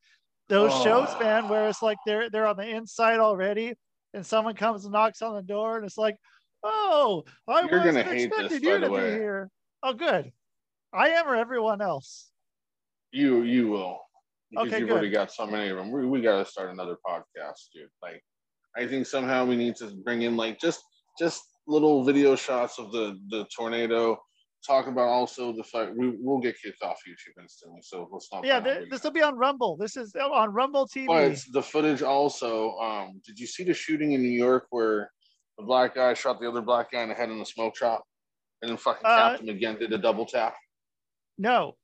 those 0.49 0.71
shows, 0.83 1.09
Oh. 1.11 1.19
man, 1.19 1.49
where 1.49 1.67
it's 1.67 1.81
like 1.81 1.97
they're 2.05 2.29
they're 2.29 2.47
on 2.47 2.55
the 2.55 2.69
inside 2.69 3.19
already, 3.19 3.73
and 4.13 4.25
someone 4.25 4.55
comes 4.55 4.85
and 4.85 4.93
knocks 4.93 5.21
on 5.21 5.35
the 5.35 5.41
door, 5.41 5.75
and 5.77 5.85
it's 5.85 5.97
like, 5.97 6.15
oh, 6.63 7.23
I 7.47 7.61
You're 7.63 7.79
wasn't 7.79 7.97
hate 8.07 8.13
this, 8.15 8.23
expecting 8.51 8.63
you 8.63 8.79
to 8.79 8.89
be 8.89 8.95
here. 8.95 9.49
Oh, 9.83 9.93
good. 9.93 10.31
I 10.93 11.09
am 11.09 11.27
or 11.27 11.35
everyone 11.35 11.81
else. 11.81 12.31
You 13.11 13.43
you 13.43 13.67
will. 13.69 13.99
Because 14.49 14.67
Okay, 14.67 14.79
you've 14.79 14.87
good. 14.87 14.93
already 14.93 15.09
got 15.09 15.31
so 15.31 15.45
many 15.45 15.69
of 15.69 15.77
them. 15.77 15.91
We, 15.91 16.05
we 16.05 16.21
got 16.21 16.37
to 16.43 16.49
start 16.49 16.69
another 16.69 16.95
podcast, 17.05 17.67
dude. 17.73 17.89
Like, 18.01 18.23
I 18.77 18.87
think 18.87 19.05
somehow 19.05 19.45
we 19.45 19.57
need 19.57 19.75
to 19.77 19.87
bring 20.05 20.21
in 20.21 20.37
like 20.37 20.59
just 20.59 20.81
just 21.19 21.41
little 21.67 22.03
video 22.03 22.35
shots 22.35 22.79
of 22.79 22.91
the 22.91 23.17
the 23.29 23.45
tornado. 23.55 24.17
Talk 24.65 24.87
about 24.87 25.07
also 25.07 25.53
the 25.53 25.63
fact 25.63 25.91
we 25.97 26.15
we'll 26.19 26.39
get 26.39 26.55
kicked 26.61 26.81
off 26.81 26.97
YouTube 27.07 27.41
instantly. 27.41 27.79
So 27.83 28.07
let's 28.11 28.27
not. 28.33 28.45
Yeah, 28.45 28.59
this 28.89 29.03
will 29.03 29.11
be 29.11 29.21
on 29.21 29.35
Rumble. 29.37 29.77
This 29.77 29.95
is 29.95 30.13
on 30.15 30.51
Rumble 30.51 30.87
TV. 30.87 31.07
But 31.07 31.39
the 31.53 31.61
footage 31.61 32.01
also. 32.01 32.71
Um, 32.77 33.21
did 33.25 33.39
you 33.39 33.47
see 33.47 33.63
the 33.63 33.73
shooting 33.73 34.13
in 34.13 34.21
New 34.21 34.29
York 34.29 34.67
where 34.71 35.11
the 35.57 35.63
black 35.63 35.95
guy 35.95 36.13
shot 36.13 36.39
the 36.39 36.47
other 36.49 36.61
black 36.61 36.91
guy 36.91 37.01
in 37.03 37.09
the 37.09 37.15
head 37.15 37.29
in 37.29 37.39
the 37.39 37.45
smoke 37.45 37.77
shop, 37.77 38.03
and 38.61 38.69
then 38.69 38.77
fucking 38.77 39.05
Uh, 39.05 39.29
tapped 39.29 39.43
him 39.43 39.49
again? 39.49 39.77
Did 39.79 39.93
a 39.93 39.97
double 39.97 40.25
tap? 40.25 40.55
No, 41.37 41.75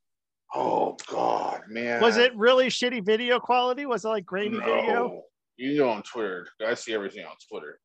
Oh 0.54 0.96
God, 1.08 1.62
man! 1.68 2.00
Was 2.00 2.16
it 2.16 2.34
really 2.36 2.66
shitty 2.68 3.04
video 3.04 3.40
quality? 3.40 3.86
Was 3.86 4.04
it 4.04 4.08
like 4.08 4.24
grainy 4.24 4.58
video? 4.58 5.22
You 5.56 5.78
know, 5.78 5.88
on 5.88 6.02
Twitter. 6.02 6.46
I 6.64 6.74
see 6.74 6.94
everything 6.94 7.24
on 7.24 7.34
Twitter. 7.50 7.78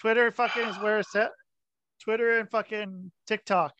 Twitter 0.00 0.30
fucking 0.32 0.62
is 0.68 0.78
where 0.78 0.98
it's 0.98 1.14
at. 1.14 1.30
Twitter 2.02 2.38
and 2.38 2.48
fucking 2.50 3.10
TikTok 3.26 3.72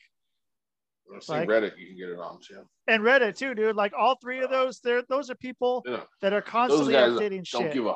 I 1.14 1.18
see 1.20 1.32
Like- 1.32 1.48
Reddit. 1.48 1.72
You 1.78 1.86
can 1.86 1.96
get 1.96 2.08
it 2.10 2.18
on 2.18 2.38
too. 2.46 2.64
and 2.88 3.02
Reddit 3.02 3.36
too, 3.36 3.54
dude. 3.54 3.76
Like 3.76 3.92
all 3.98 4.16
three 4.22 4.40
of 4.42 4.50
those, 4.50 4.80
there 4.80 5.02
those 5.08 5.30
are 5.30 5.34
people 5.36 5.82
Yeah. 5.86 6.02
that 6.20 6.32
are 6.32 6.42
constantly 6.42 6.94
updating 6.94 7.48
don't 7.50 7.62
shit. 7.62 7.72
give 7.72 7.86
a 7.86 7.94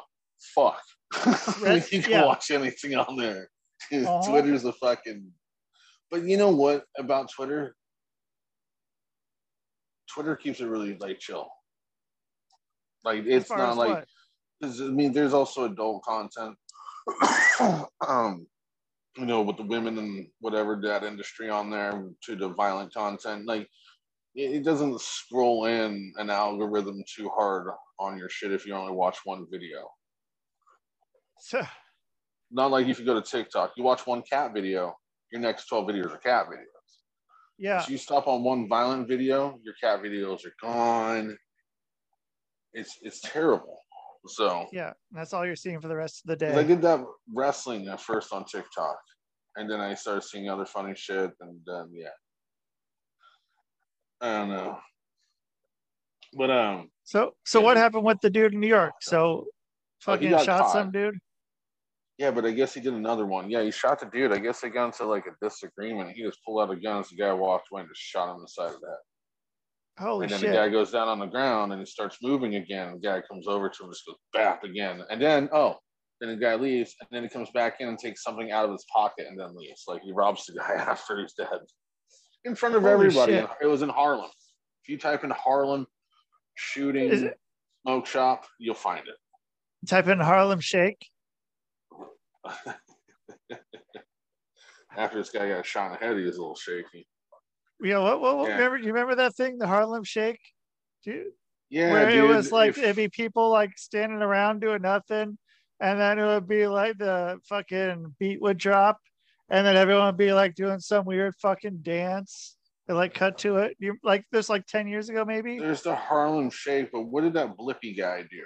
fuck. 0.54 0.80
You 1.92 2.02
can 2.02 2.10
yeah. 2.10 2.24
watch 2.24 2.50
anything 2.50 2.94
on 2.96 3.16
there. 3.16 3.48
Uh-huh. 3.92 4.22
Twitter's 4.30 4.64
a 4.64 4.72
fucking. 4.72 5.28
But 6.10 6.22
you 6.22 6.36
know 6.36 6.50
what 6.50 6.84
about 6.96 7.30
Twitter? 7.30 7.74
Twitter 10.12 10.36
keeps 10.36 10.60
it 10.60 10.66
really 10.66 10.96
like 10.98 11.18
chill. 11.18 11.48
Like 13.04 13.24
it's 13.26 13.48
not 13.50 13.76
like 13.76 13.90
I 14.62 14.66
mean, 14.90 15.12
there's 15.12 15.32
also 15.34 15.64
adult 15.64 16.04
content. 16.04 16.56
um, 18.06 18.46
you 19.16 19.26
know, 19.26 19.42
with 19.42 19.56
the 19.56 19.64
women 19.64 19.98
and 19.98 20.28
whatever 20.40 20.78
that 20.82 21.02
industry 21.04 21.50
on 21.50 21.68
there 21.70 22.04
to 22.24 22.36
the 22.36 22.48
violent 22.48 22.94
content, 22.94 23.46
like 23.46 23.68
it, 24.34 24.52
it 24.56 24.64
doesn't 24.64 25.00
scroll 25.00 25.66
in 25.66 26.12
an 26.16 26.30
algorithm 26.30 27.02
too 27.14 27.28
hard 27.28 27.66
on 27.98 28.16
your 28.16 28.28
shit 28.28 28.52
if 28.52 28.64
you 28.66 28.74
only 28.74 28.92
watch 28.92 29.18
one 29.24 29.46
video. 29.50 29.88
So- 31.40 31.66
Not 32.50 32.70
like 32.70 32.86
if 32.86 32.98
you 33.00 33.04
go 33.04 33.14
to 33.14 33.22
TikTok, 33.22 33.72
you 33.76 33.82
watch 33.82 34.06
one 34.06 34.22
cat 34.22 34.52
video, 34.54 34.94
your 35.32 35.40
next 35.40 35.66
12 35.66 35.88
videos 35.88 36.12
are 36.14 36.18
cat 36.18 36.46
videos. 36.46 36.71
Yeah, 37.62 37.80
If 37.80 37.88
you 37.88 37.96
stop 37.96 38.26
on 38.26 38.42
one 38.42 38.68
violent 38.68 39.06
video, 39.06 39.56
your 39.62 39.74
cat 39.80 40.02
videos 40.02 40.44
are 40.44 40.54
gone. 40.60 41.38
It's 42.74 42.98
it's 43.02 43.20
terrible. 43.20 43.78
So 44.26 44.66
yeah. 44.72 44.94
That's 45.12 45.32
all 45.32 45.46
you're 45.46 45.54
seeing 45.54 45.80
for 45.80 45.86
the 45.86 45.94
rest 45.94 46.24
of 46.24 46.28
the 46.28 46.36
day. 46.36 46.52
I 46.52 46.64
did 46.64 46.82
that 46.82 47.04
wrestling 47.32 47.86
at 47.86 48.00
first 48.00 48.32
on 48.32 48.44
TikTok, 48.46 48.98
and 49.54 49.70
then 49.70 49.78
I 49.78 49.94
started 49.94 50.22
seeing 50.22 50.50
other 50.50 50.66
funny 50.66 50.94
shit, 50.96 51.30
and 51.40 51.60
then 51.64 51.90
yeah, 51.92 52.08
I 54.20 54.38
don't 54.38 54.48
know. 54.48 54.78
But 56.34 56.50
um, 56.50 56.90
So 57.04 57.36
so 57.44 57.60
Yeah. 57.60 57.64
what 57.66 57.76
happened 57.76 58.04
with 58.04 58.18
the 58.22 58.30
dude 58.30 58.54
in 58.54 58.60
New 58.60 58.66
York? 58.66 58.94
So 59.02 59.46
fucking 60.00 60.30
got 60.30 60.44
shot 60.44 60.62
caught. 60.62 60.72
some 60.72 60.90
dude. 60.90 61.18
Yeah, 62.18 62.30
but 62.30 62.44
I 62.44 62.52
guess 62.52 62.74
he 62.74 62.80
did 62.80 62.94
another 62.94 63.26
one. 63.26 63.50
Yeah, 63.50 63.62
he 63.62 63.70
shot 63.70 64.00
the 64.00 64.06
dude. 64.06 64.32
I 64.32 64.38
guess 64.38 64.60
they 64.60 64.68
got 64.68 64.86
into 64.86 65.06
like 65.06 65.26
a 65.26 65.44
disagreement. 65.44 66.12
He 66.14 66.22
just 66.22 66.38
pulled 66.44 66.60
out 66.60 66.72
a 66.72 66.76
gun 66.78 67.00
as 67.00 67.08
the 67.08 67.16
guy 67.16 67.32
walked 67.32 67.68
away 67.72 67.82
and 67.82 67.90
just 67.90 68.00
shot 68.00 68.30
him 68.30 68.36
in 68.36 68.42
the 68.42 68.48
side 68.48 68.74
of 68.74 68.80
that. 68.80 68.98
Holy 69.98 70.26
shit. 70.26 70.32
and 70.32 70.32
then 70.32 70.40
shit. 70.40 70.50
the 70.50 70.56
guy 70.56 70.68
goes 70.68 70.90
down 70.90 71.08
on 71.08 71.18
the 71.18 71.26
ground 71.26 71.72
and 71.72 71.80
he 71.80 71.86
starts 71.86 72.18
moving 72.22 72.56
again. 72.56 72.92
The 72.94 72.98
guy 73.00 73.22
comes 73.30 73.46
over 73.46 73.68
to 73.68 73.82
him 73.82 73.86
and 73.86 73.92
just 73.94 74.06
goes 74.06 74.16
bap 74.32 74.64
again. 74.64 75.02
And 75.10 75.20
then, 75.20 75.48
oh, 75.52 75.76
then 76.20 76.30
the 76.30 76.36
guy 76.36 76.54
leaves 76.54 76.94
and 77.00 77.08
then 77.10 77.22
he 77.22 77.28
comes 77.28 77.50
back 77.50 77.80
in 77.80 77.88
and 77.88 77.98
takes 77.98 78.22
something 78.22 78.52
out 78.52 78.64
of 78.64 78.72
his 78.72 78.86
pocket 78.94 79.26
and 79.28 79.38
then 79.38 79.54
leaves. 79.54 79.84
Like 79.86 80.02
he 80.02 80.12
robs 80.12 80.46
the 80.46 80.54
guy 80.58 80.72
after 80.78 81.20
he's 81.20 81.34
dead 81.34 81.48
in 82.44 82.54
front 82.54 82.74
of 82.74 82.82
Holy 82.82 82.92
everybody. 82.94 83.32
shit. 83.34 83.48
It 83.60 83.66
was 83.66 83.82
in 83.82 83.88
Harlem. 83.88 84.30
If 84.82 84.88
you 84.88 84.98
type 84.98 85.24
in 85.24 85.30
Harlem 85.30 85.86
shooting 86.54 87.30
smoke 87.82 88.06
shop, 88.06 88.46
you'll 88.58 88.74
find 88.74 89.06
it. 89.06 89.88
Type 89.88 90.08
in 90.08 90.18
Harlem 90.20 90.60
Shake. 90.60 91.08
After 94.96 95.18
this 95.18 95.30
guy 95.30 95.48
got 95.48 95.64
shot 95.64 95.86
in 95.86 95.92
the 95.92 95.98
head, 96.06 96.16
he 96.18 96.24
was 96.24 96.36
a 96.36 96.40
little 96.40 96.54
shaky. 96.54 97.06
Yeah, 97.82 97.98
what, 97.98 98.20
what, 98.20 98.36
what 98.36 98.48
Yeah. 98.48 98.56
remember 98.56 98.76
you 98.78 98.92
remember 98.92 99.14
that 99.16 99.34
thing, 99.34 99.58
the 99.58 99.66
Harlem 99.66 100.04
Shake? 100.04 100.40
Dude, 101.04 101.32
Yeah, 101.70 101.90
where 101.92 102.10
dude, 102.10 102.24
it 102.24 102.28
was 102.28 102.52
like 102.52 102.70
if- 102.70 102.78
it'd 102.78 102.96
be 102.96 103.08
people 103.08 103.50
like 103.50 103.76
standing 103.78 104.20
around 104.22 104.60
doing 104.60 104.82
nothing, 104.82 105.38
and 105.80 105.98
then 106.00 106.18
it 106.18 106.24
would 106.26 106.46
be 106.46 106.66
like 106.66 106.98
the 106.98 107.40
fucking 107.48 108.14
beat 108.20 108.40
would 108.42 108.58
drop, 108.58 108.98
and 109.48 109.66
then 109.66 109.76
everyone 109.76 110.06
would 110.06 110.16
be 110.18 110.32
like 110.32 110.54
doing 110.54 110.78
some 110.78 111.04
weird 111.06 111.34
fucking 111.36 111.78
dance. 111.78 112.56
They 112.86 112.94
like 112.94 113.14
cut 113.14 113.38
to 113.38 113.56
it. 113.58 113.76
You 113.80 113.96
like 114.02 114.24
this 114.30 114.48
like 114.48 114.66
10 114.66 114.86
years 114.88 115.08
ago, 115.08 115.24
maybe? 115.24 115.58
There's 115.58 115.82
the 115.82 115.94
Harlem 115.96 116.50
Shake, 116.50 116.90
but 116.92 117.02
what 117.02 117.22
did 117.22 117.32
that 117.34 117.56
Blippi 117.56 117.96
guy 117.96 118.22
do? 118.22 118.42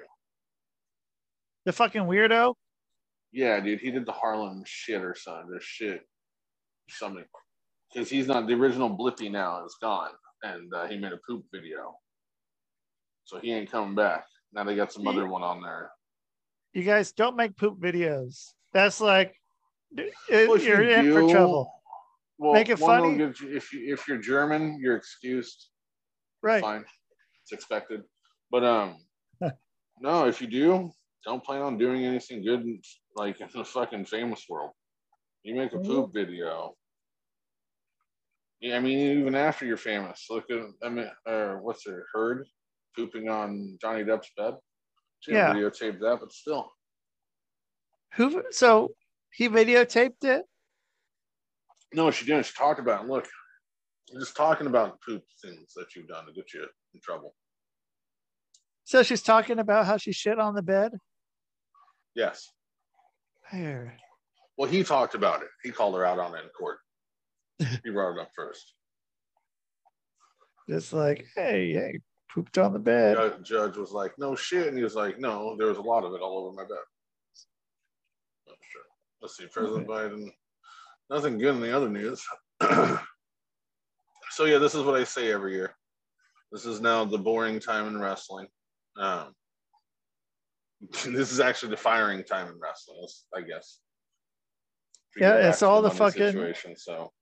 The 1.65 1.73
fucking 1.73 2.03
weirdo. 2.03 2.55
Yeah, 3.37 3.61
dude, 3.61 3.81
he 3.81 3.91
did 3.91 4.07
the 4.07 4.13
Harlem 4.13 4.63
shit 4.65 5.03
or 5.03 5.15
something. 5.15 5.55
Or 5.55 5.61
shit. 5.61 6.01
Something. 6.89 7.27
Because 7.93 8.09
he's 8.09 8.27
not 8.27 8.47
the 8.47 8.55
original 8.55 8.89
Blippi 8.89 9.31
now, 9.31 9.63
it's 9.63 9.77
gone. 9.77 10.13
And 10.43 10.73
uh, 10.73 10.87
he 10.87 10.97
made 10.97 11.13
a 11.13 11.19
poop 11.29 11.45
video. 11.53 11.99
So 13.25 13.39
he 13.39 13.53
ain't 13.53 13.71
coming 13.71 13.95
back. 13.95 14.25
Now 14.55 14.65
they 14.65 14.75
got 14.75 14.91
some 14.91 15.07
other 15.07 15.29
one 15.29 15.43
on 15.43 15.61
there. 15.61 15.91
You 16.73 16.83
guys 16.83 17.13
don't 17.13 17.37
make 17.37 17.59
poop 17.59 17.79
videos. 17.79 18.53
That's 18.73 19.03
like 19.03 19.35
Well, 19.95 20.59
you're 20.59 20.83
you 20.83 21.19
in 21.19 21.29
for 21.29 21.33
trouble. 21.35 21.73
Well, 22.39 22.55
Make 22.55 22.71
it 22.71 22.79
funny. 22.79 23.19
you- 23.19 23.35
if 23.55 23.71
you, 23.73 23.93
if 23.93 24.09
you're 24.09 24.19
German, 24.19 24.79
you're 24.81 24.97
excused. 24.97 25.69
Right. 26.43 26.63
Fine, 26.63 26.85
it's 27.43 27.53
expected. 27.53 28.03
But 28.51 28.65
um, 28.65 28.97
no, 30.01 30.27
if 30.27 30.41
you 30.41 30.47
do, 30.47 30.91
don't 31.25 31.45
plan 31.45 31.61
on 31.61 31.77
doing 31.77 32.05
anything 32.07 32.43
good, 32.43 32.65
like 33.17 33.41
in 33.41 33.49
the 33.55 33.65
fucking 33.65 34.05
famous 34.07 34.45
world. 34.49 34.71
You 35.43 35.55
make 35.57 35.73
a 35.73 35.77
Mm-hmm. 35.77 35.87
poop 35.87 36.13
video. 36.13 36.75
Yeah, 38.61 38.77
I 38.77 38.81
mean, 38.81 39.19
even 39.21 39.35
after 39.35 39.67
you're 39.67 39.77
famous, 39.77 40.27
look 40.31 40.45
at 40.51 40.59
I 40.83 40.89
mean, 40.89 41.11
uh, 41.27 41.55
what's 41.55 41.87
her 41.87 42.07
Heard 42.13 42.47
pooping 42.97 43.29
on 43.29 43.77
Johnny 43.81 44.03
Depp's 44.05 44.31
bed. 44.37 44.55
She 45.21 45.33
Yeah. 45.33 45.53
didn't 45.53 46.01
that, 46.01 46.19
but 46.21 46.33
still. 46.33 46.73
Who 48.15 48.43
so 48.51 48.93
he 49.33 49.49
videotaped 49.49 50.25
it? 50.25 50.47
No, 51.93 52.11
she 52.11 52.25
didn't. 52.25 52.47
She 52.47 52.55
talked 52.55 52.81
about 52.81 53.05
it. 53.05 53.09
Look, 53.11 53.29
you're 54.09 54.21
just 54.21 54.37
talking 54.37 54.67
about 54.67 55.01
poop 55.03 55.23
things 55.43 55.73
that 55.77 55.95
you've 55.95 56.09
done 56.09 56.27
to 56.27 56.33
get 56.33 56.53
you 56.55 56.63
in 56.95 57.01
trouble. 57.03 57.35
So 58.85 59.03
she's 59.03 59.23
talking 59.23 59.59
about 59.59 59.85
how 59.87 59.97
she 59.99 60.13
shit 60.13 60.39
on 60.39 60.55
the 60.55 60.63
bed. 60.63 60.93
Yes. 62.15 62.51
Here. 63.51 63.97
Well, 64.57 64.71
he 64.71 64.83
talked 64.83 65.15
about 65.15 65.43
it. 65.43 65.49
He 65.63 65.71
called 65.71 65.95
her 65.95 66.05
out 66.05 66.19
on 66.19 66.35
it 66.35 66.43
in 66.43 66.49
court. 66.49 66.79
he 67.59 67.91
brought 67.91 68.17
it 68.17 68.21
up 68.21 68.31
first. 68.35 68.73
Just 70.69 70.93
like, 70.93 71.27
hey, 71.37 71.73
hey, 71.73 72.01
pooped 72.33 72.59
on 72.59 72.73
the 72.73 72.79
bed. 72.79 73.17
Judge, 73.17 73.49
judge 73.49 73.77
was 73.77 73.93
like, 73.93 74.19
"No 74.19 74.35
shit," 74.35 74.67
and 74.67 74.77
he 74.77 74.83
was 74.83 74.97
like, 74.97 75.19
"No, 75.19 75.57
there 75.57 75.69
was 75.69 75.79
a 75.79 75.83
lot 75.83 76.05
of 76.05 76.13
it 76.13 76.21
all 76.21 76.39
over 76.39 76.53
my 76.53 76.65
bed." 76.65 76.79
Oh, 78.49 78.55
sure. 78.61 78.83
Let's 79.23 79.37
see, 79.37 79.47
President 79.47 79.87
Biden. 79.87 80.33
Nothing 81.09 81.39
good 81.39 81.55
in 81.55 81.61
the 81.61 81.77
other 81.77 81.89
news. 81.89 82.25
so 84.31 84.45
yeah, 84.45 84.59
this 84.59 84.75
is 84.75 84.83
what 84.83 84.97
I 84.97 85.05
say 85.05 85.33
every 85.33 85.55
year. 85.55 85.77
This 86.51 86.67
is 86.67 86.81
now 86.81 87.05
the 87.05 87.19
boring 87.19 87.61
time 87.61 87.87
in 87.87 88.01
wrestling. 88.01 88.49
Um, 88.97 89.35
this 91.07 91.33
is 91.33 91.41
actually 91.41 91.71
the 91.71 91.77
firing 91.77 92.23
time 92.25 92.49
in 92.49 92.59
wrestling, 92.61 93.07
I 93.35 93.41
guess. 93.43 93.81
Yeah, 95.19 95.49
it's 95.49 95.63
all 95.63 95.81
the 95.83 95.91
fucking- 95.91 96.23
situation. 96.33 96.77
So 96.77 97.13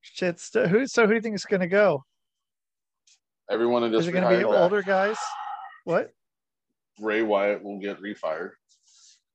Shit. 0.00 0.38
st- 0.40 0.68
Who? 0.68 0.86
So 0.86 1.02
who 1.02 1.08
do 1.08 1.14
you 1.14 1.20
think 1.20 1.34
is 1.36 1.44
going 1.44 1.60
to 1.60 1.68
go? 1.68 2.04
everyone 3.48 3.82
that 3.82 3.92
Is 3.94 4.04
just 4.04 4.08
it 4.08 4.12
going 4.12 4.24
to 4.24 4.38
be 4.38 4.44
back. 4.44 4.60
older 4.60 4.82
guys? 4.82 5.16
What? 5.84 6.10
Bray 6.98 7.22
Wyatt 7.22 7.62
will 7.62 7.78
get 7.78 8.00
refired. 8.00 8.50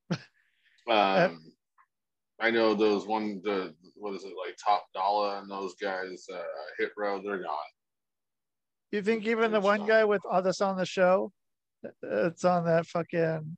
um, 0.89 1.39
I 2.41 2.51
know 2.51 2.73
those 2.73 3.05
one 3.07 3.39
the 3.43 3.73
what 3.95 4.13
is 4.15 4.23
it 4.23 4.33
like 4.45 4.57
Top 4.63 4.83
Dollar 4.93 5.37
and 5.37 5.49
those 5.49 5.75
guys 5.75 6.25
uh, 6.33 6.41
hit 6.77 6.89
row 6.97 7.21
they're 7.23 7.41
gone. 7.43 7.57
You 8.91 9.01
think 9.01 9.25
even 9.25 9.51
the 9.53 9.61
one 9.61 9.85
guy 9.85 10.03
with 10.03 10.21
all 10.29 10.41
this 10.41 10.59
on 10.59 10.75
the 10.75 10.85
show, 10.85 11.31
it's 12.03 12.43
on 12.43 12.65
that 12.65 12.85
fucking, 12.87 13.57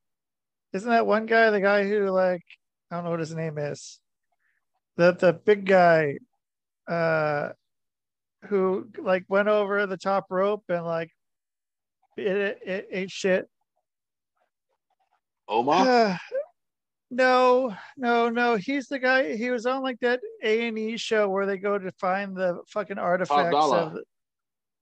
isn't 0.73 0.89
that 0.89 1.05
one 1.05 1.25
guy 1.25 1.49
the 1.51 1.61
guy 1.61 1.87
who 1.87 2.09
like 2.09 2.43
I 2.91 2.95
don't 2.95 3.05
know 3.05 3.11
what 3.11 3.19
his 3.19 3.35
name 3.35 3.57
is, 3.57 3.99
the 4.97 5.13
the 5.13 5.33
big 5.33 5.65
guy, 5.65 6.17
uh, 6.87 7.49
who 8.45 8.87
like 8.97 9.25
went 9.27 9.47
over 9.47 9.85
the 9.85 9.97
top 9.97 10.25
rope 10.29 10.63
and 10.69 10.85
like 10.85 11.09
it, 12.17 12.27
it, 12.27 12.59
it 12.65 12.87
ate 12.91 13.11
shit. 13.11 13.47
Oma, 15.47 16.19
no, 17.11 17.75
no, 17.97 18.29
no. 18.29 18.55
He's 18.55 18.87
the 18.87 18.99
guy. 18.99 19.35
He 19.35 19.49
was 19.49 19.65
on 19.65 19.81
like 19.81 19.99
that 20.01 20.19
A 20.43 20.67
and 20.67 20.77
E 20.77 20.97
show 20.97 21.29
where 21.29 21.45
they 21.45 21.57
go 21.57 21.77
to 21.77 21.91
find 21.93 22.35
the 22.35 22.59
fucking 22.67 22.97
artifacts. 22.97 23.55
Of, 23.55 23.97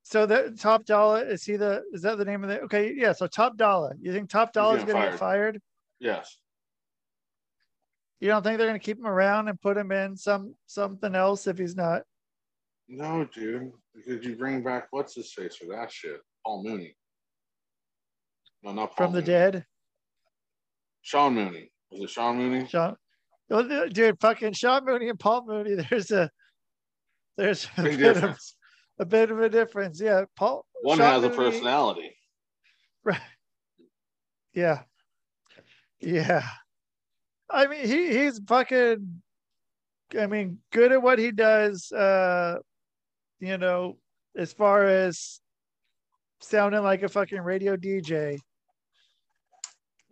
so 0.03 0.25
the 0.25 0.55
top 0.59 0.85
dollar 0.85 1.23
is 1.25 1.43
he 1.43 1.55
the 1.55 1.83
is 1.93 2.01
that 2.01 2.17
the 2.17 2.25
name 2.25 2.43
of 2.43 2.49
the 2.49 2.59
okay 2.61 2.93
yeah 2.95 3.13
so 3.13 3.27
top 3.27 3.55
dollar 3.55 3.95
you 4.01 4.11
think 4.11 4.29
top 4.29 4.51
dollar 4.51 4.77
is 4.77 4.83
gonna 4.83 4.99
get 4.99 5.19
fired 5.19 5.61
yes, 6.01 6.37
you 8.19 8.27
don't 8.27 8.43
think 8.43 8.57
they're 8.57 8.67
gonna 8.67 8.79
keep 8.79 8.99
him 8.99 9.07
around 9.07 9.47
and 9.47 9.61
put 9.61 9.77
him 9.77 9.93
in 9.93 10.17
some 10.17 10.55
something 10.65 11.15
else 11.15 11.47
if 11.47 11.57
he's 11.57 11.75
not 11.77 12.01
no, 12.93 13.25
dude, 13.33 13.71
because 13.95 14.25
you 14.25 14.35
bring 14.35 14.61
back 14.61 14.87
what's 14.91 15.15
his 15.15 15.31
face 15.31 15.55
for 15.55 15.65
that 15.67 15.89
shit, 15.89 16.19
Paul 16.45 16.61
Mooney. 16.65 16.93
No, 18.63 18.73
not 18.73 18.87
Paul 18.95 19.07
from 19.07 19.13
the 19.13 19.21
Mooney. 19.21 19.25
dead 19.27 19.65
Sean 21.01 21.33
Mooney. 21.35 21.71
Was 21.89 22.01
it 22.01 22.09
Sean 22.09 22.37
Mooney? 22.37 22.67
Sean 22.67 22.97
dude 23.93 24.19
fucking 24.19 24.53
Sean 24.53 24.85
Mooney 24.85 25.07
and 25.09 25.19
Paul 25.19 25.45
Mooney 25.45 25.75
there's 25.89 26.11
a 26.11 26.29
there's 27.37 27.67
a 27.77 27.83
Big 27.83 27.97
bit 27.97 28.17
of 28.17 28.37
a 28.99 29.05
bit 29.05 29.31
of 29.31 29.39
a 29.39 29.49
difference 29.49 29.99
yeah 30.01 30.25
Paul 30.35 30.65
One 30.81 30.97
Sean 30.97 31.13
has 31.13 31.23
a 31.23 31.29
personality. 31.29 32.15
Right. 33.03 33.19
Yeah. 34.53 34.83
Yeah. 36.01 36.43
I 37.49 37.67
mean, 37.67 37.85
he 37.85 38.07
he's 38.17 38.39
fucking. 38.47 39.21
I 40.19 40.27
mean, 40.27 40.59
good 40.71 40.91
at 40.91 41.01
what 41.01 41.19
he 41.19 41.31
does. 41.31 41.91
Uh, 41.91 42.57
you 43.39 43.57
know, 43.57 43.97
as 44.35 44.51
far 44.53 44.85
as 44.85 45.39
sounding 46.41 46.81
like 46.83 47.03
a 47.03 47.09
fucking 47.09 47.41
radio 47.41 47.75
DJ, 47.77 48.39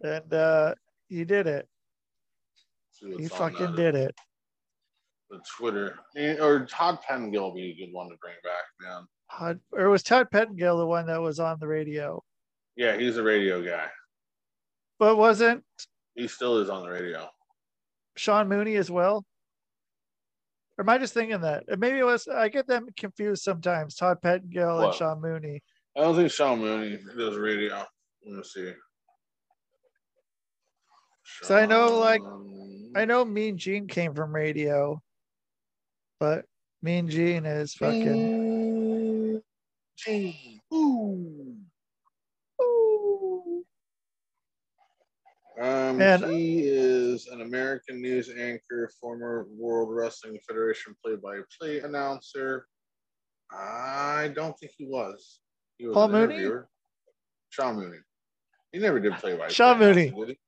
and 0.04 0.34
uh, 0.34 0.74
he 1.08 1.24
did 1.26 1.48
it. 1.48 1.68
He 3.18 3.28
fucking 3.30 3.76
did 3.76 3.96
it. 3.96 4.16
The 5.30 5.40
Twitter 5.58 6.00
or 6.42 6.66
Todd 6.66 7.00
Pettengill 7.08 7.52
would 7.54 7.56
be 7.56 7.72
a 7.72 7.76
good 7.86 7.94
one 7.94 8.10
to 8.10 8.16
bring 8.22 8.36
back, 8.44 8.64
man. 8.82 9.06
Todd- 9.32 9.60
Or 9.72 9.90
was 9.90 10.02
Todd 10.04 10.28
Pettengill 10.32 10.78
the 10.78 10.86
one 10.88 11.06
that 11.08 11.22
was 11.22 11.40
on 11.40 11.58
the 11.60 11.68
radio? 11.68 12.22
Yeah, 12.76 12.98
he's 12.98 13.18
a 13.18 13.24
radio 13.24 13.62
guy. 13.64 13.88
But 15.00 15.18
wasn't 15.18 15.64
He 16.14 16.28
still 16.28 16.58
is 16.58 16.70
on 16.70 16.84
the 16.84 16.89
radio. 16.89 17.28
Sean 18.18 18.50
Mooney 18.50 18.76
as 18.76 18.91
well? 18.91 19.26
Or 20.78 20.84
am 20.84 20.89
I 20.89 20.97
just 20.97 21.14
thinking 21.14 21.41
that? 21.41 21.64
Maybe 21.80 22.00
it 22.00 22.06
was. 22.06 22.28
I 22.28 22.50
get 22.50 22.68
them 22.68 22.88
confused 22.97 23.43
sometimes. 23.43 23.95
Todd 23.95 24.22
Pettengill 24.22 24.82
and 24.82 24.93
Sean 24.93 25.22
Mooney. 25.22 25.62
I 25.97 26.02
don't 26.02 26.16
think 26.16 26.32
Sean 26.32 26.60
Mooney 26.60 27.00
does 27.18 27.38
radio. 27.38 27.86
Let 28.26 28.38
me 28.38 28.43
see. 28.43 28.72
So 31.43 31.56
I 31.56 31.66
know, 31.66 31.97
like, 32.00 32.22
I 32.95 33.06
know 33.06 33.24
Mean 33.24 33.58
Gene 33.58 33.88
came 33.88 34.14
from 34.14 34.34
radio, 34.34 35.02
but 36.20 36.45
Mean 36.82 37.08
Gene 37.08 37.45
is 37.45 37.74
fucking. 37.74 39.41
Gene. 39.97 40.60
Ooh. 40.74 41.49
Um, 45.60 46.01
And- 46.01 46.24
he 46.26 46.62
is 46.68 47.28
an 47.28 47.41
American 47.41 48.01
news 48.01 48.30
anchor, 48.30 48.89
former 49.01 49.45
World 49.49 49.89
Wrestling 49.93 50.39
Federation 50.47 50.95
play-by-play 51.03 51.80
announcer. 51.82 52.68
I 53.51 54.32
don't 54.36 54.57
think 54.57 54.72
he 54.78 54.86
was. 54.86 55.41
He 55.78 55.88
was 55.88 55.93
Paul 55.93 56.10
Mooney? 56.10 56.36
interviewer. 56.36 56.70
Sean 57.49 57.76
Mooney. 57.76 57.97
He 58.72 58.80
never 58.80 58.99
did 58.99 59.14
play-by-play. 59.14 59.49
Sean 59.53 59.80
Mooney. 59.80 60.07
announcing, 60.07 60.20
did 60.28 60.30
he? 60.30 60.39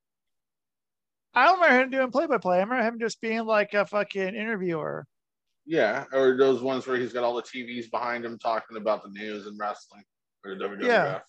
I 1.34 1.46
don't 1.46 1.60
remember 1.62 1.84
him 1.84 1.90
doing 1.90 2.12
play 2.12 2.28
by 2.28 2.38
play. 2.38 2.58
I 2.58 2.62
remember 2.64 2.84
him 2.84 3.00
just 3.00 3.20
being 3.22 3.46
like 3.46 3.74
a 3.74 3.86
fucking 3.86 4.36
interviewer. 4.36 5.08
Yeah, 5.66 6.06
or 6.14 6.38
those 6.38 6.62
ones 6.62 6.86
where 6.88 6.98
he's 6.98 7.14
got 7.14 7.24
all 7.24 7.36
the 7.36 7.42
TVs 7.44 7.90
behind 7.90 8.26
him 8.26 8.38
talking 8.38 8.78
about 8.78 9.04
the 9.04 9.10
news 9.10 9.48
and 9.48 9.58
wrestling 9.60 10.04
or 10.46 10.56
WWF. 10.56 10.84
Yeah. 10.86 11.20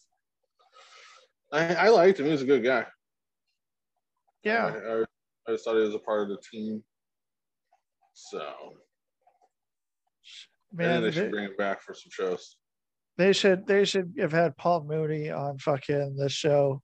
I, 1.53 1.75
I 1.75 1.89
liked 1.89 2.19
him. 2.19 2.27
He 2.27 2.33
was 2.33 2.43
a 2.43 2.47
good 2.47 2.65
guy. 2.65 2.87
Yeah. 4.45 4.67
I, 4.67 5.53
I, 5.53 5.57
thought 5.57 5.75
he 5.75 5.81
was 5.81 5.95
a 5.95 5.99
part 5.99 6.23
of 6.23 6.29
the 6.29 6.43
team. 6.51 6.83
So 8.15 8.45
Man, 10.73 11.03
think 11.03 11.05
they 11.05 11.11
should 11.13 11.27
they, 11.27 11.31
bring 11.31 11.45
him 11.47 11.57
back 11.57 11.81
for 11.81 11.95
some 11.95 12.11
shows. 12.11 12.57
they 13.17 13.33
should 13.33 13.67
they 13.67 13.85
should 13.85 14.15
have 14.19 14.33
had 14.33 14.57
Paul 14.57 14.85
Mooney 14.85 15.31
on 15.31 15.59
fucking 15.59 16.17
the 16.17 16.29
show 16.29 16.83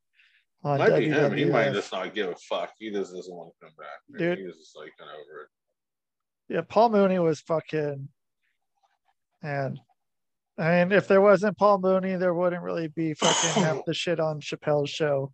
on 0.65 0.79
Might 0.79 0.99
be 0.99 1.09
him. 1.09 1.37
He 1.37 1.45
might 1.45 1.73
just 1.73 1.93
not 1.93 2.15
give 2.15 2.29
a 2.29 2.35
fuck. 2.49 2.73
He 2.79 2.91
just 2.91 3.13
doesn't 3.13 3.35
want 3.35 3.53
to 3.61 3.67
come 3.67 3.75
back. 3.79 4.19
Dude. 4.19 4.39
He's 4.39 4.57
just 4.57 4.77
like 4.77 4.93
kind 4.99 5.11
of 5.11 5.17
over 5.17 5.43
it. 5.43 6.55
Yeah, 6.55 6.63
Paul 6.67 6.91
Mooney 6.91 7.19
was 7.19 7.41
fucking 7.41 8.09
and 9.43 9.79
I 10.59 10.85
mean, 10.85 10.93
if 10.93 11.07
there 11.07 11.21
wasn't 11.21 11.57
Paul 11.57 11.79
Mooney, 11.79 12.17
there 12.17 12.35
wouldn't 12.35 12.63
really 12.63 12.89
be 12.89 13.15
fucking 13.15 13.63
half 13.63 13.79
the 13.87 13.95
shit 13.95 14.19
on 14.19 14.41
Chappelle's 14.41 14.91
show. 14.91 15.33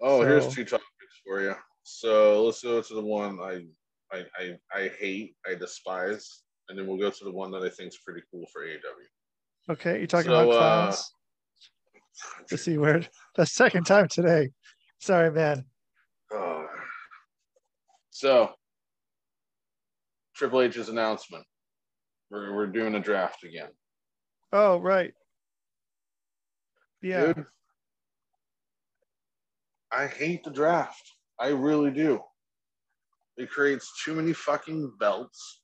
Oh, 0.00 0.20
So- 0.20 0.26
here's 0.26 0.54
two 0.54 0.64
topics 0.64 0.86
for 1.26 1.40
you. 1.40 1.54
So 1.82 2.44
let's 2.44 2.62
go 2.62 2.82
to 2.82 2.94
the 2.94 3.00
one 3.02 3.38
I, 3.40 3.64
I 4.12 4.24
I 4.38 4.58
I 4.74 4.88
hate, 4.98 5.36
I 5.46 5.54
despise, 5.54 6.42
and 6.68 6.76
then 6.78 6.86
we'll 6.86 6.98
go 6.98 7.10
to 7.10 7.24
the 7.24 7.30
one 7.30 7.50
that 7.52 7.62
I 7.62 7.68
think 7.68 7.88
is 7.88 7.98
pretty 8.04 8.22
cool 8.30 8.44
for 8.52 8.62
AEW. 8.66 9.70
Okay, 9.72 9.98
you're 9.98 10.06
talking 10.08 10.30
So, 10.30 10.50
about 10.50 10.50
uh, 10.50 10.58
clowns? 10.58 11.12
the 12.50 12.58
C 12.58 12.76
word. 12.78 13.08
The 13.36 13.46
second 13.46 13.84
time 13.84 14.08
today. 14.08 14.50
Sorry, 15.00 15.30
man. 15.30 15.64
Uh, 16.34 16.64
so 18.10 18.52
Triple 20.34 20.62
H's 20.62 20.88
announcement. 20.88 21.44
We're 22.30 22.52
we're 22.52 22.66
doing 22.66 22.96
a 22.96 23.00
draft 23.00 23.44
again. 23.44 23.70
Oh, 24.52 24.78
right. 24.78 25.12
Yeah. 27.00 27.26
Dude, 27.32 27.46
I 29.96 30.06
hate 30.06 30.44
the 30.44 30.50
draft. 30.50 31.10
I 31.40 31.48
really 31.48 31.90
do. 31.90 32.20
It 33.38 33.50
creates 33.50 33.90
too 34.04 34.14
many 34.14 34.34
fucking 34.34 34.92
belts. 35.00 35.62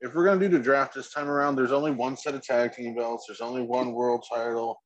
If 0.00 0.14
we're 0.14 0.24
gonna 0.24 0.38
do 0.38 0.48
the 0.48 0.62
draft 0.62 0.94
this 0.94 1.12
time 1.12 1.28
around, 1.28 1.56
there's 1.56 1.72
only 1.72 1.90
one 1.90 2.16
set 2.16 2.34
of 2.34 2.42
tag 2.42 2.72
team 2.72 2.94
belts. 2.94 3.24
There's 3.26 3.40
only 3.40 3.62
one 3.62 3.92
world 3.92 4.24
title. 4.32 4.80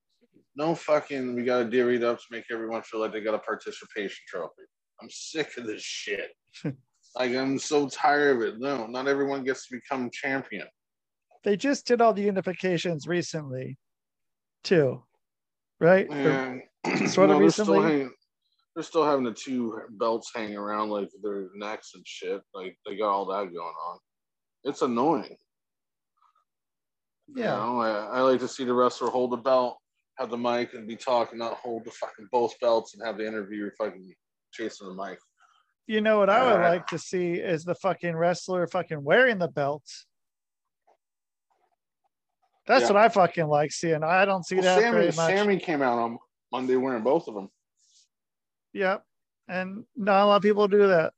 No 0.57 0.75
fucking. 0.75 1.35
We 1.35 1.45
gotta 1.45 1.67
divvy 1.67 1.97
it 1.97 2.05
up 2.05 2.19
to 2.19 2.25
make 2.31 2.45
everyone 2.51 2.81
feel 2.83 3.01
like 3.01 3.13
they 3.13 3.21
got 3.21 3.35
a 3.35 3.39
participation 3.39 4.25
trophy. 4.27 4.63
I'm 5.03 5.11
sick 5.11 5.59
of 5.59 5.67
this 5.67 5.83
shit. 5.83 6.31
like 6.65 7.33
I'm 7.33 7.59
so 7.59 7.87
tired 7.89 8.37
of 8.37 8.43
it. 8.43 8.61
No, 8.61 8.87
not 8.87 9.09
everyone 9.09 9.45
gets 9.45 9.69
to 9.69 9.77
become 9.77 10.09
champion. 10.11 10.67
They 11.43 11.59
just 11.59 11.87
did 11.87 12.01
all 12.01 12.15
the 12.15 12.27
unifications 12.27 13.07
recently, 13.07 13.77
too. 14.63 15.03
Right? 15.81 16.09
And 16.11 16.63
sort 17.11 17.29
of 17.29 17.37
no, 17.37 17.41
recently? 17.41 18.09
They're 18.75 18.83
still 18.85 19.05
having 19.05 19.25
the 19.25 19.33
two 19.33 19.81
belts 19.91 20.31
hanging 20.35 20.57
around 20.57 20.91
like 20.91 21.09
their 21.23 21.49
necks 21.55 21.93
and 21.95 22.05
shit. 22.07 22.43
Like 22.55 22.77
they 22.85 22.97
got 22.97 23.11
all 23.11 23.27
that 23.27 23.53
going 23.53 23.59
on. 23.59 23.99
It's 24.65 24.83
annoying. 24.83 25.37
You 27.29 27.43
yeah. 27.43 27.57
know, 27.57 27.81
I, 27.81 28.19
I 28.19 28.21
like 28.21 28.41
to 28.41 28.49
see 28.49 28.65
the 28.65 28.75
wrestler 28.75 29.11
hold 29.11 29.31
the 29.33 29.37
belt, 29.37 29.79
have 30.19 30.31
the 30.31 30.37
mic, 30.37 30.75
and 30.75 30.89
be 30.89 30.97
talking, 30.97 31.39
not 31.39 31.55
hold 31.55 31.85
the 31.85 31.91
fucking 31.93 32.29
both 32.33 32.59
belts 32.61 32.95
and 32.95 33.07
have 33.07 33.17
the 33.17 33.27
interviewer 33.27 33.73
fucking 33.79 34.13
chasing 34.53 34.89
the 34.89 34.95
mic. 34.95 35.19
You 35.87 36.01
know 36.01 36.19
what 36.19 36.31
I 36.31 36.43
would 36.45 36.61
Uh, 36.65 36.69
like 36.69 36.87
to 36.89 36.99
see 36.99 37.35
is 37.35 37.65
the 37.65 37.75
fucking 37.75 38.17
wrestler 38.17 38.67
fucking 38.67 39.05
wearing 39.05 39.39
the 39.39 39.49
belts. 39.49 40.07
That's 42.67 42.83
Yeah. 42.83 42.93
what 42.95 42.97
I 42.97 43.09
fucking 43.11 43.47
like 43.47 43.71
seeing. 43.73 44.03
I 44.03 44.25
don't 44.25 44.45
see 44.45 44.57
Well, 44.57 44.65
that 44.65 44.81
Sami, 44.81 44.93
very 44.93 45.07
much. 45.07 45.15
Sami 45.15 45.59
came 45.59 45.83
out 45.83 45.99
on 45.99 46.19
Monday 46.51 46.77
wearing 46.77 47.03
both 47.03 47.29
of 47.29 47.35
them. 47.35 47.51
Yep. 48.75 49.03
And 49.49 49.85
not 49.97 50.23
a 50.23 50.27
lot 50.27 50.37
of 50.37 50.43
people 50.43 50.69
do 50.69 50.89
that. 50.89 51.13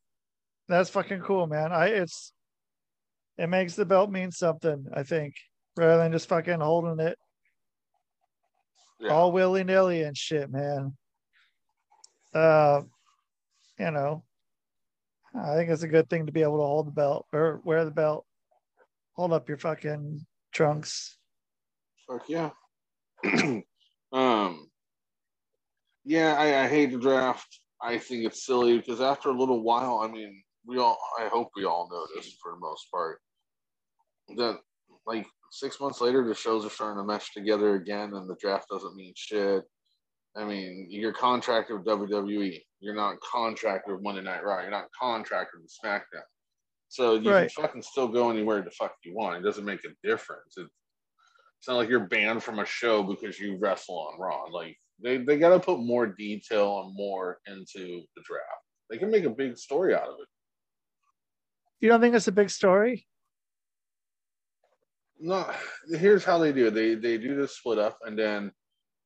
That's 0.68 0.90
fucking 0.90 1.20
cool, 1.20 1.46
man. 1.46 1.72
I 1.72 1.86
it's 1.88 2.32
it 3.38 3.48
makes 3.48 3.74
the 3.74 3.84
belt 3.84 4.10
mean 4.10 4.30
something, 4.30 4.86
I 4.94 5.02
think, 5.02 5.34
rather 5.76 5.98
than 6.02 6.12
just 6.12 6.28
fucking 6.28 6.60
holding 6.60 7.04
it 7.04 7.18
Yeah. 9.00 9.10
all 9.10 9.30
willy 9.32 9.62
nilly 9.64 10.02
and 10.02 10.16
shit, 10.16 10.50
man. 10.50 10.96
Uh, 12.34 12.82
you 13.78 13.90
know, 13.90 14.24
I 15.34 15.54
think 15.54 15.70
it's 15.70 15.82
a 15.82 15.88
good 15.88 16.08
thing 16.10 16.26
to 16.26 16.32
be 16.32 16.42
able 16.42 16.58
to 16.58 16.64
hold 16.64 16.86
the 16.88 16.92
belt 16.92 17.26
or 17.32 17.60
wear 17.64 17.84
the 17.84 17.90
belt, 17.90 18.26
hold 19.14 19.32
up 19.32 19.48
your 19.48 19.58
fucking 19.58 20.26
trunks. 20.52 21.16
Fuck 22.08 22.28
yeah. 22.28 22.50
um, 24.12 24.68
yeah, 26.06 26.34
I, 26.38 26.64
I 26.64 26.68
hate 26.68 26.92
the 26.92 26.98
draft. 26.98 27.60
I 27.82 27.98
think 27.98 28.24
it's 28.24 28.46
silly 28.46 28.78
because 28.78 29.00
after 29.00 29.28
a 29.28 29.38
little 29.38 29.62
while, 29.62 29.98
I 30.02 30.08
mean, 30.08 30.42
we 30.64 30.78
all, 30.78 30.96
I 31.18 31.26
hope 31.28 31.50
we 31.56 31.64
all 31.64 31.88
notice 31.90 32.34
for 32.42 32.52
the 32.52 32.58
most 32.58 32.86
part 32.90 33.20
that 34.36 34.58
like 35.06 35.26
six 35.50 35.78
months 35.80 36.00
later, 36.00 36.26
the 36.26 36.34
shows 36.34 36.64
are 36.64 36.70
starting 36.70 36.98
to 36.98 37.04
mesh 37.06 37.32
together 37.32 37.74
again 37.74 38.14
and 38.14 38.28
the 38.28 38.36
draft 38.40 38.68
doesn't 38.70 38.96
mean 38.96 39.12
shit. 39.16 39.62
I 40.36 40.44
mean, 40.44 40.86
you're 40.90 41.12
contracted 41.12 41.76
with 41.76 41.86
WWE. 41.86 42.60
You're 42.80 42.94
not 42.94 43.16
contracted 43.20 43.92
with 43.94 44.02
Monday 44.02 44.22
Night 44.22 44.44
Raw. 44.44 44.60
You're 44.62 44.70
not 44.70 44.88
contracted 44.98 45.60
with 45.60 45.72
SmackDown. 45.84 46.22
So 46.88 47.14
you 47.14 47.30
Right. 47.30 47.50
can 47.54 47.62
fucking 47.64 47.82
still 47.82 48.08
go 48.08 48.30
anywhere 48.30 48.62
the 48.62 48.70
fuck 48.70 48.94
you 49.04 49.14
want. 49.14 49.38
It 49.38 49.42
doesn't 49.46 49.64
make 49.64 49.84
a 49.84 50.06
difference. 50.06 50.56
It, 50.56 50.66
it's 51.58 51.68
not 51.68 51.76
like 51.76 51.88
you're 51.88 52.06
banned 52.06 52.42
from 52.42 52.58
a 52.58 52.66
show 52.66 53.02
because 53.02 53.38
you 53.40 53.56
wrestle 53.58 53.98
on 53.98 54.20
Raw. 54.20 54.44
Like 54.44 54.76
they, 55.02 55.18
they 55.18 55.38
got 55.38 55.50
to 55.50 55.60
put 55.60 55.80
more 55.80 56.06
detail 56.06 56.82
and 56.84 56.94
more 56.94 57.38
into 57.46 58.02
the 58.16 58.22
draft. 58.24 58.62
They 58.90 58.98
can 58.98 59.10
make 59.10 59.24
a 59.24 59.30
big 59.30 59.58
story 59.58 59.94
out 59.94 60.08
of 60.08 60.16
it. 60.20 60.28
You 61.80 61.88
don't 61.88 62.00
think 62.00 62.14
it's 62.14 62.28
a 62.28 62.32
big 62.32 62.50
story? 62.50 63.06
No, 65.18 65.50
here's 65.88 66.24
how 66.24 66.38
they 66.38 66.52
do 66.52 66.66
it. 66.66 66.74
They 66.74 66.94
they 66.94 67.16
do 67.16 67.34
this 67.34 67.56
split 67.56 67.78
up, 67.78 67.98
and 68.04 68.18
then 68.18 68.52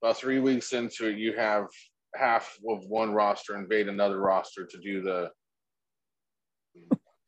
about 0.02 0.16
three 0.16 0.40
weeks 0.40 0.72
into 0.72 1.08
it, 1.08 1.18
you 1.18 1.34
have 1.36 1.66
half 2.14 2.56
of 2.68 2.84
one 2.86 3.12
roster 3.12 3.56
invade 3.56 3.88
another 3.88 4.18
roster 4.18 4.66
to 4.66 4.78
do 4.78 5.02
the 5.02 5.30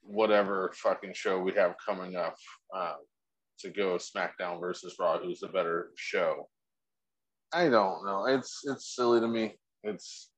whatever 0.03 0.73
fucking 0.77 1.13
show 1.15 1.39
we 1.39 1.53
have 1.53 1.75
coming 1.85 2.17
up 2.17 2.35
uh, 2.75 2.95
to 3.61 3.71
go 3.71 3.97
SmackDown 3.97 4.61
versus 4.61 4.97
Raw, 4.99 5.19
who's 5.19 5.41
the 5.41 5.49
better 5.49 5.91
show. 5.97 6.49
I 7.53 7.69
don't 7.69 8.05
know. 8.05 8.27
It's 8.27 8.63
it's 8.65 8.95
silly 8.95 9.21
to 9.21 9.29
me. 9.29 9.55
It's 9.83 10.31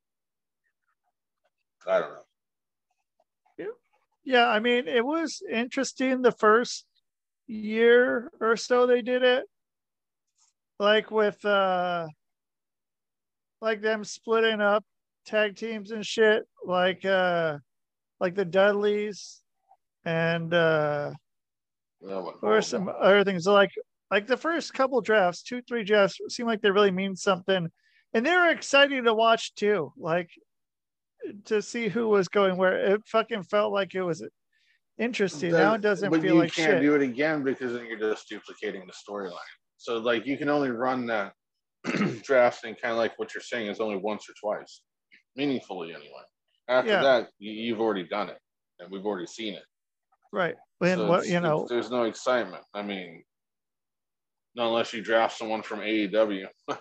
I 1.86 2.00
don't 2.00 2.10
know. 2.10 2.24
Yeah, 4.24 4.48
I 4.48 4.58
mean, 4.58 4.88
it 4.88 5.04
was 5.04 5.42
interesting 5.50 6.22
the 6.22 6.32
first 6.32 6.86
year 7.46 8.30
or 8.40 8.56
so 8.56 8.86
they 8.86 9.02
did 9.02 9.22
it. 9.22 9.44
Like 10.78 11.10
with 11.10 11.44
uh 11.44 12.06
like 13.60 13.80
them 13.80 14.02
splitting 14.02 14.60
up 14.60 14.84
tag 15.26 15.56
teams 15.56 15.90
and 15.90 16.04
shit, 16.04 16.44
like 16.66 17.04
uh 17.04 17.58
like 18.18 18.34
the 18.34 18.44
Dudleys 18.44 19.42
and 20.04 20.52
uh 20.52 21.12
or 22.42 22.62
some 22.62 22.88
other 22.88 23.24
things 23.24 23.46
like 23.46 23.72
like 24.14 24.28
the 24.28 24.36
first 24.36 24.72
couple 24.72 25.00
drafts, 25.00 25.42
two, 25.42 25.60
three 25.62 25.82
drafts 25.82 26.20
seem 26.28 26.46
like 26.46 26.62
they 26.62 26.70
really 26.70 26.92
mean 26.92 27.16
something. 27.16 27.68
And 28.12 28.24
they 28.24 28.30
were 28.30 28.50
exciting 28.50 29.02
to 29.02 29.12
watch 29.12 29.56
too. 29.56 29.92
Like 29.96 30.30
to 31.46 31.60
see 31.60 31.88
who 31.88 32.08
was 32.08 32.28
going 32.28 32.56
where 32.56 32.76
it 32.94 33.00
fucking 33.06 33.42
felt 33.42 33.72
like 33.72 33.92
it 33.96 34.02
was 34.04 34.24
interesting. 34.98 35.50
now 35.50 35.74
it 35.74 35.80
doesn't 35.80 36.12
but 36.12 36.20
feel 36.20 36.34
you 36.36 36.40
like 36.42 36.52
can't 36.52 36.74
shit. 36.74 36.80
do 36.82 36.94
it 36.94 37.02
again 37.02 37.42
because 37.42 37.72
then 37.72 37.86
you're 37.86 37.98
just 37.98 38.28
duplicating 38.28 38.86
the 38.86 38.92
storyline. 38.92 39.32
So 39.78 39.98
like 39.98 40.26
you 40.26 40.38
can 40.38 40.48
only 40.48 40.70
run 40.70 41.06
that 41.06 41.32
drafting 42.22 42.76
kind 42.76 42.92
of 42.92 42.98
like 42.98 43.18
what 43.18 43.34
you're 43.34 43.42
saying 43.42 43.66
is 43.66 43.80
only 43.80 43.96
once 43.96 44.28
or 44.28 44.34
twice, 44.40 44.82
meaningfully 45.34 45.90
anyway. 45.92 46.24
After 46.68 46.92
Yeah. 46.92 47.02
that, 47.02 47.28
you, 47.40 47.50
you've 47.50 47.80
already 47.80 48.06
done 48.06 48.28
it, 48.28 48.38
and 48.78 48.92
we've 48.92 49.04
already 49.04 49.26
seen 49.26 49.54
it. 49.54 49.64
right. 50.32 50.54
And 50.80 51.00
So 51.00 51.08
what 51.08 51.26
you 51.26 51.40
know, 51.40 51.66
there's 51.68 51.90
no 51.90 52.04
excitement. 52.04 52.62
I 52.74 52.82
mean, 52.82 53.24
not 54.54 54.68
unless 54.68 54.92
you 54.92 55.02
draft 55.02 55.36
someone 55.36 55.62
from 55.62 55.80
AEW, 55.80 56.46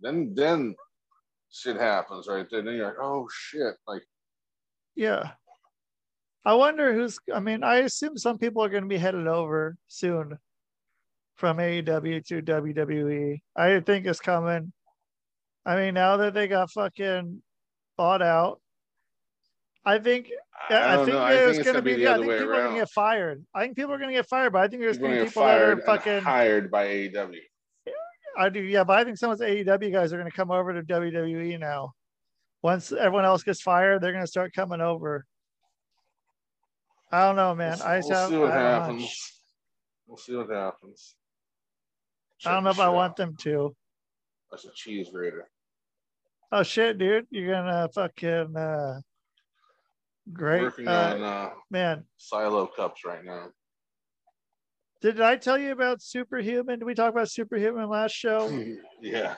then 0.00 0.32
then 0.34 0.74
shit 1.50 1.76
happens 1.76 2.26
right 2.28 2.46
there. 2.50 2.62
Then 2.62 2.74
you're 2.74 2.86
like, 2.86 3.00
oh 3.00 3.28
shit, 3.32 3.74
like 3.86 4.02
yeah. 4.94 5.32
I 6.46 6.54
wonder 6.54 6.92
who's 6.92 7.18
I 7.34 7.40
mean, 7.40 7.62
I 7.62 7.76
assume 7.78 8.16
some 8.16 8.38
people 8.38 8.62
are 8.62 8.68
gonna 8.68 8.86
be 8.86 8.98
headed 8.98 9.26
over 9.26 9.76
soon 9.88 10.38
from 11.36 11.58
AEW 11.58 12.24
to 12.26 12.42
WWE. 12.42 13.40
I 13.56 13.80
think 13.80 14.06
it's 14.06 14.20
coming. 14.20 14.72
I 15.66 15.76
mean, 15.76 15.94
now 15.94 16.18
that 16.18 16.34
they 16.34 16.46
got 16.46 16.70
fucking 16.70 17.42
bought 17.96 18.22
out, 18.22 18.60
I 19.86 19.98
think 19.98 20.30
I, 20.70 20.94
I, 20.94 20.96
think 20.96 21.08
know. 21.08 21.26
It's 21.26 21.62
gonna 21.62 21.82
be, 21.82 21.92
yeah, 21.92 22.14
I 22.14 22.18
think 22.18 22.30
people 22.30 22.54
are 22.54 22.64
gonna 22.64 22.78
get 22.78 22.90
fired. 22.90 23.44
I 23.54 23.62
think 23.62 23.76
people 23.76 23.92
are 23.92 23.98
gonna 23.98 24.12
get 24.12 24.26
fired, 24.26 24.52
but 24.52 24.62
I 24.62 24.68
think 24.68 24.80
there's 24.80 24.98
gonna 24.98 25.20
be 25.20 25.24
people 25.26 25.42
that 25.42 25.60
are 25.60 25.80
fucking 25.82 26.22
hired 26.22 26.70
by 26.70 26.86
AEW. 26.86 27.38
I 28.36 28.48
do, 28.48 28.60
yeah, 28.60 28.82
but 28.82 28.98
I 28.98 29.04
think 29.04 29.18
some 29.18 29.30
of 29.30 29.38
the 29.38 29.44
AEW 29.44 29.92
guys 29.92 30.12
are 30.12 30.18
gonna 30.18 30.30
come 30.30 30.50
over 30.50 30.72
to 30.72 30.82
WWE 30.82 31.58
now. 31.60 31.92
Once 32.62 32.92
everyone 32.92 33.26
else 33.26 33.42
gets 33.42 33.60
fired, 33.60 34.00
they're 34.00 34.12
gonna 34.12 34.26
start 34.26 34.54
coming 34.54 34.80
over. 34.80 35.26
I 37.12 37.26
don't 37.26 37.36
know, 37.36 37.54
man. 37.54 37.76
We'll, 37.78 37.86
I 37.86 37.98
just 37.98 38.08
we'll 38.08 38.18
have, 38.18 38.30
see 38.30 38.36
what 38.38 38.52
happens. 38.52 39.00
hunch. 39.02 39.32
We'll 40.06 40.16
see 40.16 40.34
what 40.34 40.50
happens. 40.50 41.14
I 42.46 42.52
don't 42.52 42.64
know 42.64 42.70
if 42.70 42.80
I 42.80 42.86
shit 42.86 42.94
want 42.94 43.16
them 43.16 43.36
to. 43.42 43.76
That's 44.50 44.64
a 44.64 44.70
cheese 44.74 45.10
grater. 45.12 45.48
Oh 46.50 46.62
shit, 46.62 46.98
dude, 46.98 47.26
you're 47.30 47.52
gonna 47.52 47.88
fucking 47.94 48.56
uh 48.56 49.00
great 50.32 50.62
Working 50.62 50.88
uh, 50.88 51.12
on 51.14 51.22
uh, 51.22 51.50
man. 51.70 52.04
silo 52.16 52.66
cups 52.66 53.04
right 53.04 53.24
now. 53.24 53.48
Did 55.00 55.20
I 55.20 55.36
tell 55.36 55.58
you 55.58 55.72
about 55.72 56.00
Superhuman? 56.00 56.78
Did 56.78 56.86
we 56.86 56.94
talk 56.94 57.10
about 57.12 57.30
Superhuman 57.30 57.88
last 57.90 58.12
show? 58.12 58.48
yeah. 59.02 59.34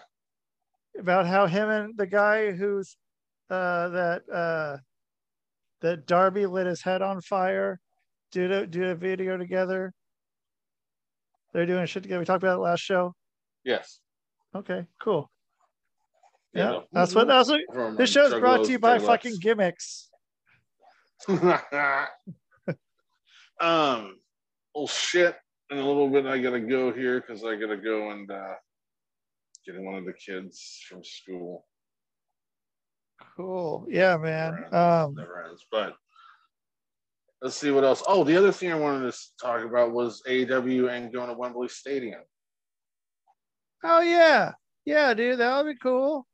About 0.98 1.26
how 1.26 1.46
him 1.46 1.68
and 1.68 1.96
the 1.96 2.06
guy 2.06 2.52
who's 2.52 2.96
uh 3.50 3.88
that 3.88 4.22
uh 4.32 4.76
that 5.80 6.06
Darby 6.06 6.46
lit 6.46 6.66
his 6.66 6.82
head 6.82 7.02
on 7.02 7.20
fire 7.20 7.80
did 8.32 8.50
a 8.50 8.66
do 8.66 8.84
a 8.84 8.94
video 8.94 9.36
together. 9.36 9.92
They're 11.52 11.66
doing 11.66 11.86
shit 11.86 12.02
together. 12.02 12.20
We 12.20 12.26
talked 12.26 12.42
about 12.42 12.58
it 12.58 12.62
last 12.62 12.80
show. 12.80 13.14
Yes. 13.64 14.00
Okay, 14.54 14.86
cool. 15.00 15.30
Yeah, 16.54 16.70
no. 16.70 16.84
that's 16.92 17.14
what 17.14 17.26
that's 17.26 17.50
what 17.50 17.96
this 17.98 18.10
show's 18.10 18.32
brought 18.38 18.64
to 18.64 18.72
you 18.72 18.78
by 18.78 18.98
fucking 18.98 19.38
gimmicks. 19.40 20.10
Um. 23.58 24.18
Well, 24.74 24.86
shit. 24.86 25.34
In 25.70 25.78
a 25.78 25.86
little 25.86 26.10
bit, 26.10 26.26
I 26.26 26.38
gotta 26.38 26.60
go 26.60 26.92
here 26.92 27.20
because 27.20 27.42
I 27.42 27.56
gotta 27.56 27.78
go 27.78 28.10
and 28.10 28.30
uh, 28.30 28.52
get 29.64 29.80
one 29.80 29.94
of 29.94 30.04
the 30.04 30.12
kids 30.12 30.84
from 30.88 31.02
school. 31.02 31.66
Cool. 33.34 33.86
Yeah, 33.88 34.18
man. 34.18 34.66
Never 34.70 34.76
Um 34.76 35.14
Never 35.14 35.44
ends. 35.48 35.64
But 35.72 35.94
let's 37.40 37.56
see 37.56 37.70
what 37.70 37.82
else. 37.84 38.02
Oh, 38.06 38.22
the 38.24 38.36
other 38.36 38.52
thing 38.52 38.70
I 38.70 38.78
wanted 38.78 39.10
to 39.10 39.18
talk 39.40 39.64
about 39.64 39.92
was 39.92 40.22
AEW 40.28 40.90
and 40.90 41.10
going 41.12 41.28
to 41.28 41.34
Wembley 41.34 41.68
Stadium. 41.68 42.20
oh 43.84 44.02
yeah. 44.02 44.52
Yeah, 44.84 45.14
dude, 45.14 45.38
that 45.38 45.64
would 45.64 45.72
be 45.72 45.78
cool. 45.82 46.26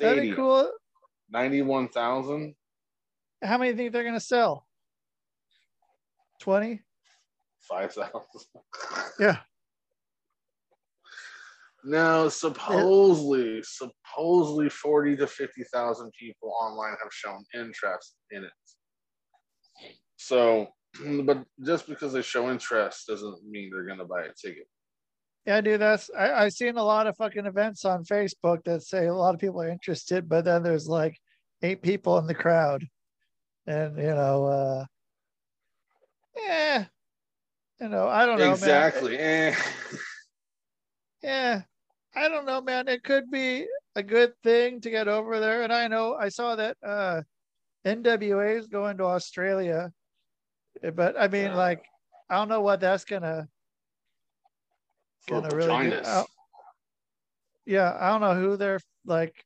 That'd 0.00 0.16
be 0.16 0.30
Stadium. 0.30 0.36
cool. 0.36 0.70
Ninety-one 1.30 1.88
thousand. 1.88 2.56
How 3.42 3.58
many 3.58 3.74
think 3.74 3.92
they're 3.92 4.04
gonna 4.04 4.20
sell? 4.20 4.66
20? 6.40 6.80
Five 7.60 7.92
thousand. 7.92 8.10
Yeah. 9.20 9.38
Now, 11.84 12.28
supposedly, 12.28 13.62
supposedly, 13.62 14.68
forty 14.68 15.16
to 15.16 15.26
fifty 15.26 15.64
thousand 15.72 16.12
people 16.18 16.54
online 16.60 16.94
have 17.02 17.12
shown 17.12 17.44
interest 17.54 18.14
in 18.30 18.44
it. 18.44 18.50
So, 20.16 20.68
but 21.24 21.44
just 21.64 21.88
because 21.88 22.12
they 22.12 22.22
show 22.22 22.50
interest 22.50 23.06
doesn't 23.08 23.44
mean 23.48 23.70
they're 23.72 23.86
going 23.86 23.98
to 23.98 24.04
buy 24.04 24.22
a 24.22 24.32
ticket. 24.34 24.66
Yeah, 25.46 25.60
dude, 25.60 25.80
that's 25.80 26.08
I, 26.16 26.44
I've 26.44 26.52
seen 26.52 26.76
a 26.76 26.84
lot 26.84 27.08
of 27.08 27.16
fucking 27.16 27.46
events 27.46 27.84
on 27.84 28.04
Facebook 28.04 28.62
that 28.64 28.82
say 28.82 29.06
a 29.06 29.14
lot 29.14 29.34
of 29.34 29.40
people 29.40 29.60
are 29.60 29.68
interested, 29.68 30.28
but 30.28 30.44
then 30.44 30.62
there's 30.62 30.88
like 30.88 31.18
eight 31.62 31.82
people 31.82 32.18
in 32.18 32.26
the 32.26 32.34
crowd. 32.34 32.84
And 33.66 33.96
you 33.96 34.14
know, 34.14 34.44
uh 34.44 34.84
yeah. 36.36 36.84
You 37.80 37.88
know, 37.88 38.08
I 38.08 38.26
don't 38.26 38.38
know. 38.38 38.44
man. 38.46 38.52
exactly. 38.54 39.18
Eh. 39.18 39.54
Yeah. 41.22 41.62
I 42.16 42.28
don't 42.28 42.46
know, 42.46 42.60
man. 42.60 42.88
It 42.88 43.04
could 43.04 43.30
be 43.30 43.66
a 43.94 44.02
good 44.02 44.32
thing 44.42 44.80
to 44.80 44.90
get 44.90 45.06
over 45.06 45.38
there. 45.38 45.62
And 45.62 45.72
I 45.72 45.86
know 45.86 46.14
I 46.14 46.28
saw 46.28 46.56
that 46.56 46.76
uh 46.84 47.22
NWA 47.84 48.58
is 48.58 48.66
going 48.66 48.96
to 48.98 49.04
Australia. 49.04 49.92
But 50.94 51.14
I 51.18 51.28
mean, 51.28 51.54
like, 51.54 51.84
I 52.28 52.36
don't 52.36 52.48
know 52.48 52.60
what 52.60 52.80
that's 52.80 53.04
gonna 53.04 53.48
gonna 55.28 55.54
really 55.54 55.90
do. 55.90 56.00
I- 56.04 56.24
yeah, 57.64 57.96
I 58.00 58.08
don't 58.10 58.20
know 58.20 58.34
who 58.34 58.56
they're 58.56 58.80
like. 59.06 59.44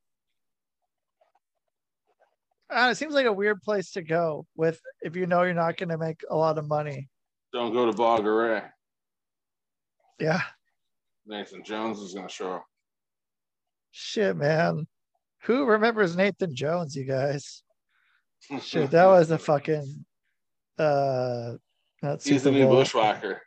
Uh, 2.68 2.88
it 2.90 2.96
seems 2.96 3.14
like 3.14 3.26
a 3.26 3.32
weird 3.32 3.62
place 3.62 3.92
to 3.92 4.02
go 4.02 4.44
with 4.56 4.80
if 5.02 5.14
you 5.14 5.26
know 5.26 5.42
you're 5.42 5.54
not 5.54 5.76
going 5.76 5.88
to 5.88 5.98
make 5.98 6.20
a 6.28 6.36
lot 6.36 6.58
of 6.58 6.66
money. 6.66 7.08
Don't 7.52 7.72
go 7.72 7.86
to 7.86 7.92
Bulgaria. 7.92 8.72
Yeah, 10.18 10.42
Nathan 11.26 11.62
Jones 11.62 12.00
is 12.00 12.14
going 12.14 12.26
to 12.26 12.32
show 12.32 12.54
up. 12.54 12.64
shit, 13.92 14.36
man. 14.36 14.86
Who 15.42 15.64
remembers 15.64 16.16
Nathan 16.16 16.54
Jones? 16.56 16.96
You 16.96 17.04
guys, 17.04 17.62
shit, 18.62 18.90
that 18.90 19.06
was 19.06 19.30
a 19.30 19.38
fucking. 19.38 20.04
Uh, 20.78 21.54
not 22.02 22.22
He's 22.22 22.42
the 22.42 22.50
new 22.50 22.66
bushwhacker. 22.66 23.42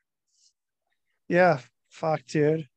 Yeah, 1.27 1.59
fuck, 1.89 2.25
dude. 2.25 2.67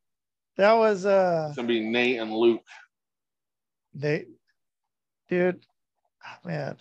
That 0.57 0.75
was 0.75 1.07
uh, 1.07 1.47
It's 1.49 1.57
going 1.57 1.69
to 1.69 1.75
be 1.75 1.81
Nate 1.81 2.21
and 2.21 2.33
Luke. 2.33 2.67
Nate, 3.95 4.29
dude. 5.29 5.65
Oh, 6.27 6.49
man, 6.49 6.77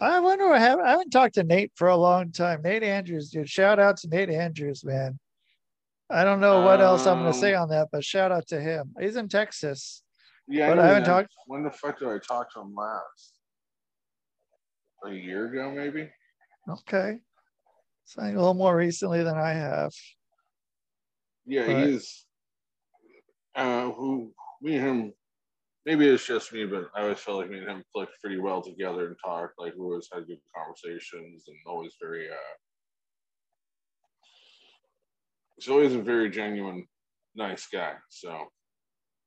I 0.00 0.20
wonder 0.20 0.48
what 0.48 0.60
happened. 0.60 0.86
I 0.86 0.90
haven't 0.92 1.10
talked 1.10 1.34
to 1.34 1.44
Nate 1.44 1.72
for 1.74 1.88
a 1.88 1.96
long 1.96 2.32
time. 2.32 2.62
Nate 2.62 2.82
Andrews, 2.82 3.30
dude. 3.30 3.48
Shout 3.48 3.78
out 3.78 3.96
to 3.98 4.08
Nate 4.08 4.30
Andrews, 4.30 4.84
man. 4.84 5.18
I 6.10 6.24
don't 6.24 6.40
know 6.40 6.60
what 6.62 6.80
else 6.80 7.06
I'm 7.06 7.18
gonna 7.20 7.32
say 7.32 7.54
Um, 7.54 7.62
on 7.64 7.68
that, 7.70 7.88
but 7.90 8.04
shout 8.04 8.30
out 8.30 8.46
to 8.48 8.60
him. 8.60 8.94
He's 9.00 9.16
in 9.16 9.28
Texas. 9.28 10.02
Yeah, 10.46 10.68
But 10.68 10.74
know 10.76 10.82
I 10.82 10.86
haven't 10.88 11.04
that. 11.04 11.08
talked- 11.08 11.34
When 11.46 11.62
the 11.62 11.70
fuck 11.70 11.98
did 11.98 12.08
I 12.08 12.18
talk 12.18 12.52
to 12.52 12.60
him 12.60 12.74
last? 12.74 13.38
A 15.04 15.10
year 15.10 15.46
ago, 15.46 15.70
maybe. 15.70 16.10
Okay. 16.68 17.20
Something 18.04 18.34
a 18.36 18.38
little 18.38 18.54
more 18.54 18.76
recently 18.76 19.22
than 19.22 19.36
I 19.38 19.52
have. 19.52 19.92
Yeah, 21.46 21.62
Right. 21.62 21.86
he's. 21.88 22.26
Uh, 23.54 23.90
who 23.90 24.34
me 24.60 24.76
and 24.76 24.84
him. 24.86 25.14
Maybe 25.86 26.08
it's 26.08 26.26
just 26.26 26.52
me, 26.52 26.64
but 26.64 26.88
I 26.96 27.02
always 27.02 27.18
felt 27.18 27.38
like 27.38 27.50
me 27.50 27.58
and 27.58 27.68
him 27.68 27.84
clicked 27.94 28.18
pretty 28.20 28.38
well 28.40 28.62
together 28.62 29.06
and 29.06 29.16
talked. 29.22 29.54
Like 29.58 29.74
we 29.74 29.82
always 29.84 30.08
had 30.12 30.26
good 30.26 30.38
conversations 30.56 31.44
and 31.46 31.56
always 31.66 31.92
very. 32.00 32.28
uh 32.30 32.54
He's 35.56 35.68
always 35.68 35.94
a 35.94 36.00
very 36.02 36.30
genuine, 36.30 36.86
nice 37.34 37.66
guy. 37.66 37.94
So 38.08 38.46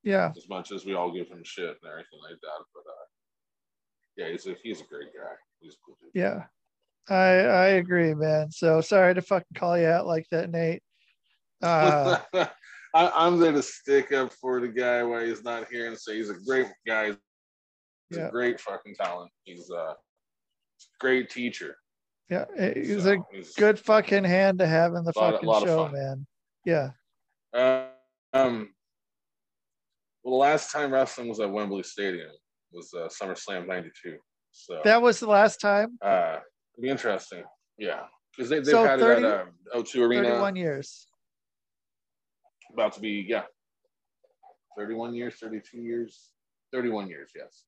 Yeah. 0.02 0.32
as 0.36 0.48
much 0.48 0.72
as 0.72 0.84
we 0.84 0.94
all 0.94 1.12
give 1.12 1.28
him 1.28 1.42
shit 1.44 1.64
and 1.82 1.90
everything 1.90 2.18
like 2.22 2.38
that, 2.40 2.64
but 2.74 2.80
uh 2.80 3.04
yeah, 4.16 4.30
he's 4.32 4.46
a 4.48 4.56
he's 4.62 4.80
a 4.80 4.84
great 4.84 5.08
guy. 5.14 5.34
He's 5.60 5.74
a 5.74 5.76
cool 5.86 5.96
dude. 6.00 6.10
Yeah. 6.14 6.44
I 7.08 7.24
I 7.46 7.66
agree, 7.68 8.14
man. 8.14 8.50
So 8.50 8.80
sorry 8.80 9.14
to 9.14 9.22
fucking 9.22 9.54
call 9.54 9.78
you 9.78 9.86
out 9.86 10.06
like 10.08 10.26
that, 10.32 10.50
Nate. 10.50 10.82
Uh 11.62 12.18
I, 12.94 13.10
I'm 13.14 13.38
there 13.38 13.52
to 13.52 13.62
stick 13.62 14.12
up 14.12 14.32
for 14.32 14.60
the 14.60 14.68
guy 14.68 15.02
while 15.02 15.24
he's 15.24 15.42
not 15.44 15.68
here 15.70 15.88
and 15.88 15.98
say 15.98 16.16
he's 16.16 16.30
a 16.30 16.34
great 16.46 16.66
guy. 16.86 17.08
He's 18.08 18.18
Yeah. 18.18 18.28
a 18.28 18.30
great 18.30 18.60
fucking 18.60 18.94
talent. 18.94 19.30
He's 19.44 19.70
a 19.70 19.94
great 21.00 21.28
teacher. 21.30 21.76
yeah, 22.30 22.44
he's 22.74 23.02
So 23.04 23.12
a 23.12 23.34
he's- 23.34 23.54
good 23.54 23.78
fucking 23.78 24.24
hand 24.24 24.58
to 24.60 24.66
have 24.66 24.94
in 24.94 25.04
the 25.04 25.12
fucking 25.12 25.48
of 25.48 25.62
show, 25.62 25.88
man. 25.88 26.26
Yeah. 26.64 26.90
Uh, 27.54 27.86
um, 28.34 28.74
well, 30.22 30.32
the 30.34 30.38
last 30.38 30.70
time 30.70 30.92
wrestling 30.92 31.28
was 31.28 31.40
at 31.40 31.50
Wembley 31.50 31.82
Stadium 31.82 32.30
was 32.72 32.92
uh, 32.94 33.08
SummerSlam 33.08 33.66
'92. 33.66 34.18
So 34.52 34.80
That 34.84 35.00
was 35.00 35.20
the 35.20 35.26
last 35.28 35.58
time. 35.60 35.96
uh, 36.02 36.38
it'd 36.74 36.82
be 36.82 36.88
interesting. 36.90 37.44
Yeah, 37.78 38.04
because 38.36 38.50
they, 38.50 38.56
they've 38.58 38.66
So 38.66 38.84
had 38.84 38.98
30 39.00 39.22
it 39.22 39.24
at 39.26 39.40
uh, 39.74 39.78
O2 39.78 40.06
Arena. 40.06 40.28
31 40.28 40.56
years. 40.56 41.07
About 42.72 42.92
to 42.94 43.00
be 43.00 43.24
yeah, 43.28 43.42
31 44.76 45.14
years, 45.14 45.36
32 45.40 45.78
years, 45.78 46.30
31 46.72 47.08
years. 47.08 47.30
Yes. 47.34 47.64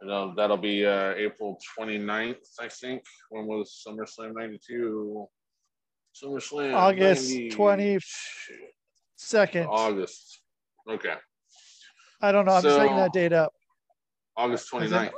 And 0.00 0.10
uh, 0.10 0.32
that'll 0.36 0.56
be 0.58 0.84
uh, 0.84 1.14
April 1.16 1.58
29th, 1.78 2.36
I 2.60 2.68
think. 2.68 3.02
When 3.30 3.46
was 3.46 3.82
SummerSlam 3.86 4.34
'92? 4.34 5.26
SummerSlam 6.22 6.74
August 6.74 7.30
90 7.30 7.50
20 7.50 7.98
Second. 9.16 9.66
August. 9.66 10.40
Okay. 10.88 11.14
I 12.20 12.32
don't 12.32 12.44
know. 12.46 12.52
I'm 12.52 12.62
just 12.62 12.78
making 12.78 12.96
that 12.96 13.12
date 13.12 13.32
up. 13.32 13.52
August 14.36 14.68
Is 14.74 14.92
it- 14.92 14.94
29th. 14.94 15.10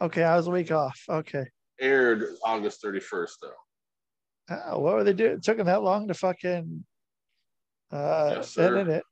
Okay, 0.00 0.22
I 0.22 0.36
was 0.36 0.46
a 0.46 0.50
week 0.50 0.70
off. 0.70 0.98
Okay. 1.08 1.44
Aired 1.80 2.24
August 2.44 2.82
31st, 2.84 3.30
though. 3.42 4.56
Oh, 4.66 4.78
what 4.78 4.94
were 4.94 5.04
they 5.04 5.12
doing? 5.12 5.32
It 5.32 5.42
took 5.42 5.56
them 5.56 5.66
that 5.66 5.82
long 5.82 6.08
to 6.08 6.14
fucking 6.14 6.84
uh 7.92 8.32
Yes, 8.36 8.50
sir. 8.54 8.78
it. 8.88 9.04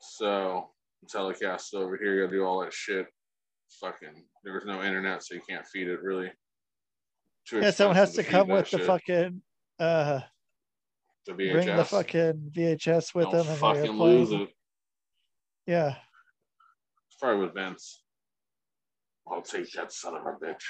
So, 0.00 0.70
telecast 1.08 1.74
over 1.74 1.96
here, 1.96 2.14
you 2.14 2.24
gotta 2.24 2.36
do 2.36 2.44
all 2.44 2.60
that 2.60 2.72
shit. 2.72 3.06
Fucking, 3.80 4.24
there 4.44 4.54
was 4.54 4.64
no 4.64 4.82
internet, 4.82 5.22
so 5.22 5.34
you 5.34 5.42
can't 5.48 5.66
feed 5.66 5.88
it 5.88 6.00
really. 6.02 6.30
Too 7.46 7.60
Yeah, 7.60 7.70
someone 7.70 7.96
has 7.96 8.14
to 8.14 8.22
feed 8.22 8.30
come 8.30 8.48
with 8.48 8.70
the 8.70 8.78
shit. 8.78 8.86
fucking 8.86 9.42
uh 9.78 10.20
The 11.26 11.34
bring 11.34 11.52
the 11.66 11.72
VHS. 11.72 11.86
fucking 11.88 12.50
VHS 12.56 13.14
with 13.14 13.24
Don't 13.26 13.32
them 13.38 13.46
and 13.48 13.58
fucking 13.58 13.96
playing- 13.96 13.98
lose 13.98 14.32
it. 14.32 14.48
Yeah. 15.66 15.96
It's 17.08 17.16
probably 17.20 17.44
with 17.46 17.54
Vince. 17.54 18.02
I'll 19.28 19.42
take 19.42 19.70
that 19.72 19.92
son 19.92 20.14
of 20.16 20.22
a 20.24 20.32
bitch. 20.44 20.62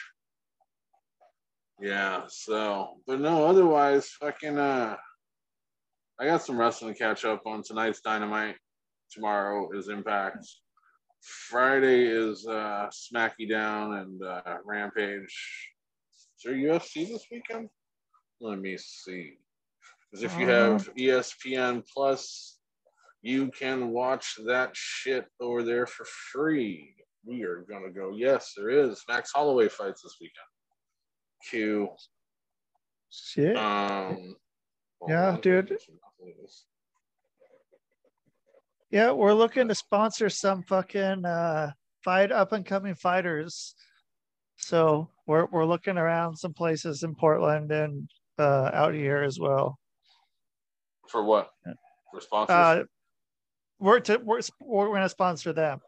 Yeah, 1.79 2.25
so 2.29 3.01
but 3.07 3.21
no, 3.21 3.47
otherwise 3.47 4.09
fucking 4.13 4.59
uh 4.59 4.97
I 6.19 6.27
got 6.27 6.43
some 6.43 6.59
wrestling 6.59 6.95
to 6.95 6.99
catch 6.99 7.25
up 7.25 7.43
on. 7.47 7.63
Tonight's 7.63 8.01
dynamite. 8.01 8.57
Tomorrow 9.11 9.71
is 9.77 9.89
impact. 9.89 10.47
Friday 11.23 12.07
is 12.07 12.47
uh 12.47 12.89
Smacky 12.93 13.49
Down 13.49 13.95
and 13.95 14.23
uh 14.23 14.41
Rampage. 14.65 15.73
Is 16.37 16.43
there 16.45 16.55
UFC 16.55 17.09
this 17.09 17.27
weekend? 17.31 17.69
Let 18.41 18.59
me 18.59 18.77
see. 18.79 19.35
Because 20.11 20.23
if 20.25 20.39
you 20.39 20.51
Uh-huh. 20.51 20.73
have 20.73 20.91
E 20.97 21.07
ESPN 21.09 21.83
Plus, 21.93 22.59
you 23.23 23.51
can 23.51 23.91
watch 23.91 24.37
that 24.47 24.71
shit 24.75 25.27
over 25.41 25.63
there 25.63 25.87
for 25.87 26.05
free. 26.05 26.95
We 27.25 27.43
are 27.43 27.65
gonna 27.69 27.91
go. 27.91 28.13
Yes, 28.17 28.53
there 28.57 28.71
is. 28.71 29.03
Max 29.09 29.33
Holloway 29.33 29.69
fights 29.69 30.03
this 30.03 30.17
weekend. 30.21 30.51
Q. 31.51 31.89
Shit. 33.11 33.57
Um. 33.57 34.37
Yeah, 35.07 35.37
dude. 35.41 35.79
Yeah, 38.91 39.13
we're 39.13 39.35
looking 39.35 39.69
to 39.69 39.75
sponsor 39.75 40.29
some 40.31 40.63
fucking 40.63 41.25
uh 41.25 41.73
fight 42.05 42.33
up 42.33 42.53
and 42.53 42.65
coming 42.65 42.95
fighters. 42.95 43.75
So 44.57 45.11
we're 45.27 45.47
we're 45.47 45.65
looking 45.65 45.99
around 45.99 46.37
some 46.37 46.55
places 46.55 47.03
in 47.03 47.15
Portland 47.15 47.71
and 47.73 48.09
uh 48.39 48.71
out 48.73 48.95
here 48.95 49.23
as 49.23 49.39
well. 49.39 49.79
For 51.09 51.23
what? 51.23 51.51
For 52.13 52.21
sponsors? 52.21 52.55
Uh 52.55 52.85
we're 53.79 54.01
to 54.01 54.19
we're 54.19 54.41
we're 54.61 54.93
gonna 54.93 55.09
sponsor 55.09 55.53
them. 55.53 55.81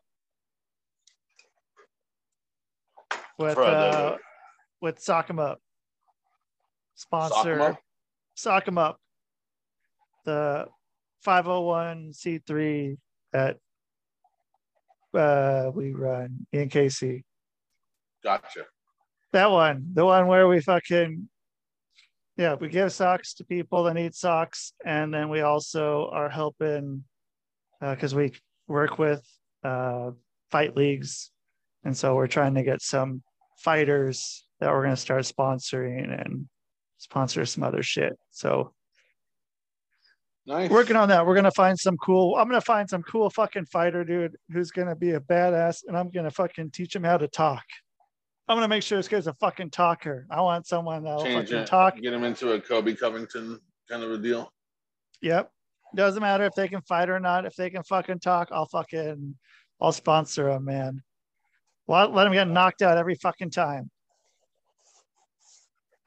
With 3.39 3.57
uh 3.57 4.17
with 4.81 5.01
Sock 5.01 5.31
'em 5.31 5.39
Up. 5.39 5.61
Sock 6.95 7.09
'em 7.13 7.31
Sponsor 7.31 7.61
Up? 7.63 7.79
Sock 8.39 8.69
'em 8.69 8.79
Up. 8.79 9.01
The 10.25 10.69
501c3 11.27 12.97
that 13.33 13.57
uh 15.13 15.73
we 15.75 15.93
run 15.93 16.47
in 16.53 16.69
KC. 16.69 17.25
Gotcha. 18.23 18.67
That 19.33 19.51
one, 19.51 19.91
the 19.93 20.05
one 20.05 20.29
where 20.29 20.47
we 20.47 20.61
fucking 20.61 21.29
yeah, 22.37 22.55
we 22.55 22.69
give 22.69 22.93
socks 22.93 23.35
to 23.35 23.45
people 23.45 23.83
that 23.83 23.95
need 23.95 24.15
socks, 24.15 24.73
and 24.85 25.13
then 25.13 25.29
we 25.29 25.41
also 25.41 26.09
are 26.13 26.29
helping 26.29 27.03
because 27.81 28.15
we 28.15 28.35
work 28.69 29.01
with 29.01 29.27
uh, 29.65 30.13
fight 30.53 30.77
leagues, 30.77 31.33
and 31.83 31.97
so 31.97 32.15
we're 32.15 32.29
trying 32.29 32.55
to 32.55 32.63
get 32.63 32.83
some 32.83 33.25
fighters 33.59 34.47
that 34.61 34.71
we're 34.71 34.85
going 34.85 34.95
to 34.95 35.01
start 35.01 35.25
sponsoring 35.25 36.23
and 36.23 36.49
sponsor 36.99 37.47
some 37.47 37.63
other 37.65 37.83
shit. 37.83 38.13
So 38.31 38.75
Nice. 40.47 40.71
working 40.71 40.97
on 40.97 41.09
that. 41.11 41.27
We're 41.27 41.35
gonna 41.35 41.51
find 41.51 41.79
some 41.79 41.97
cool. 41.99 42.37
I'm 42.37 42.49
gonna 42.49 42.61
find 42.61 42.89
some 42.89 43.03
cool 43.03 43.29
fucking 43.31 43.67
fighter 43.67 44.05
dude 44.05 44.37
who's 44.53 44.71
gonna 44.71 44.97
be 44.97 45.13
a 45.13 45.21
badass, 45.21 45.85
and 45.87 45.97
I'm 45.97 46.11
gonna 46.11 46.31
fucking 46.31 46.71
teach 46.71 46.95
him 46.97 47.05
how 47.05 47.19
to 47.19 47.29
talk. 47.29 47.65
I'm 48.49 48.57
gonna 48.57 48.69
make 48.69 48.83
sure 48.83 48.99
this 48.99 49.09
guy's 49.09 49.27
a 49.27 49.35
fucking 49.35 49.71
talker. 49.71 50.27
I 50.31 50.41
want 50.41 50.67
someone 50.67 51.05
that'll 51.05 51.23
Change 51.23 51.49
fucking 51.49 51.63
it. 51.63 51.67
talk. 51.67 51.97
Get 52.01 52.15
him 52.15 52.25
into 52.25 52.53
a 52.53 52.61
Colby 52.61 52.95
Covington 52.95 53.61
kind 53.91 54.03
of 54.03 54.11
a 54.11 54.19
deal. 54.19 54.51
Yep. 55.21 55.53
Doesn't 55.95 56.21
matter 56.23 56.45
if 56.45 56.55
they 56.55 56.69
can 56.69 56.81
fight 56.83 57.11
or 57.11 57.21
not. 57.21 57.45
If 57.45 57.55
they 57.57 57.69
can 57.71 57.83
fucking 57.83 58.21
talk, 58.21 58.49
I'll 58.51 58.67
fucking 58.67 59.37
I'll 59.81 59.93
sponsor 59.93 60.45
them, 60.51 60.65
man. 60.65 61.03
Well, 61.87 62.09
let 62.11 62.27
him 62.27 62.33
get 62.33 62.49
knocked 62.49 62.81
out 62.83 62.97
every 62.99 63.15
fucking 63.17 63.51
time. 63.51 63.91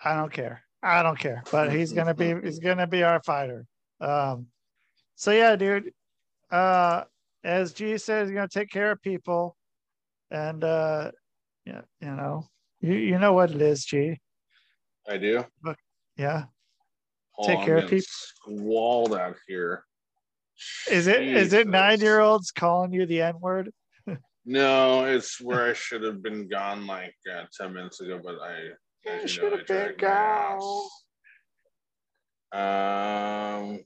I 0.03 0.15
don't 0.15 0.31
care. 0.33 0.63
I 0.83 1.03
don't 1.03 1.19
care. 1.19 1.43
But 1.51 1.71
he's 1.71 1.93
gonna 1.93 2.13
be 2.13 2.33
he's 2.41 2.59
gonna 2.59 2.87
be 2.87 3.03
our 3.03 3.21
fighter. 3.21 3.65
Um 3.99 4.47
so 5.15 5.31
yeah, 5.31 5.55
dude. 5.55 5.93
Uh 6.49 7.03
as 7.43 7.73
G 7.73 7.97
says, 7.97 8.29
he's 8.29 8.35
gonna 8.35 8.47
take 8.47 8.69
care 8.69 8.91
of 8.91 9.01
people. 9.01 9.55
And 10.29 10.63
uh 10.63 11.11
yeah, 11.65 11.81
you 11.99 12.11
know, 12.11 12.47
you 12.79 12.93
you 12.93 13.19
know 13.19 13.33
what 13.33 13.51
it 13.51 13.61
is, 13.61 13.85
G. 13.85 14.19
I 15.07 15.17
do. 15.17 15.45
Yeah. 16.17 16.45
Hold 17.33 17.47
Take 17.47 17.59
on, 17.59 17.65
care 17.65 17.77
I'm 17.77 17.83
of 17.83 17.89
people. 17.89 18.05
Squalled 18.07 19.15
out 19.15 19.35
here. 19.47 19.83
Is 20.89 21.07
it 21.07 21.21
is 21.23 21.53
it 21.53 21.65
Jesus. 21.65 21.71
nine 21.71 21.99
year 21.99 22.19
olds 22.19 22.51
calling 22.51 22.93
you 22.93 23.05
the 23.05 23.21
N 23.21 23.39
word? 23.39 23.71
No, 24.43 25.05
it's 25.05 25.39
where 25.39 25.69
I 25.69 25.73
should 25.73 26.01
have 26.01 26.23
been 26.23 26.47
gone 26.47 26.87
like 26.87 27.13
uh, 27.31 27.43
ten 27.55 27.73
minutes 27.73 28.01
ago, 28.01 28.19
but 28.23 28.39
I. 28.41 28.69
As 29.07 29.31
should 29.31 29.53
I 29.53 29.57
have 29.57 29.67
been 29.67 30.05
ass. 30.05 30.89
Um, 32.53 33.79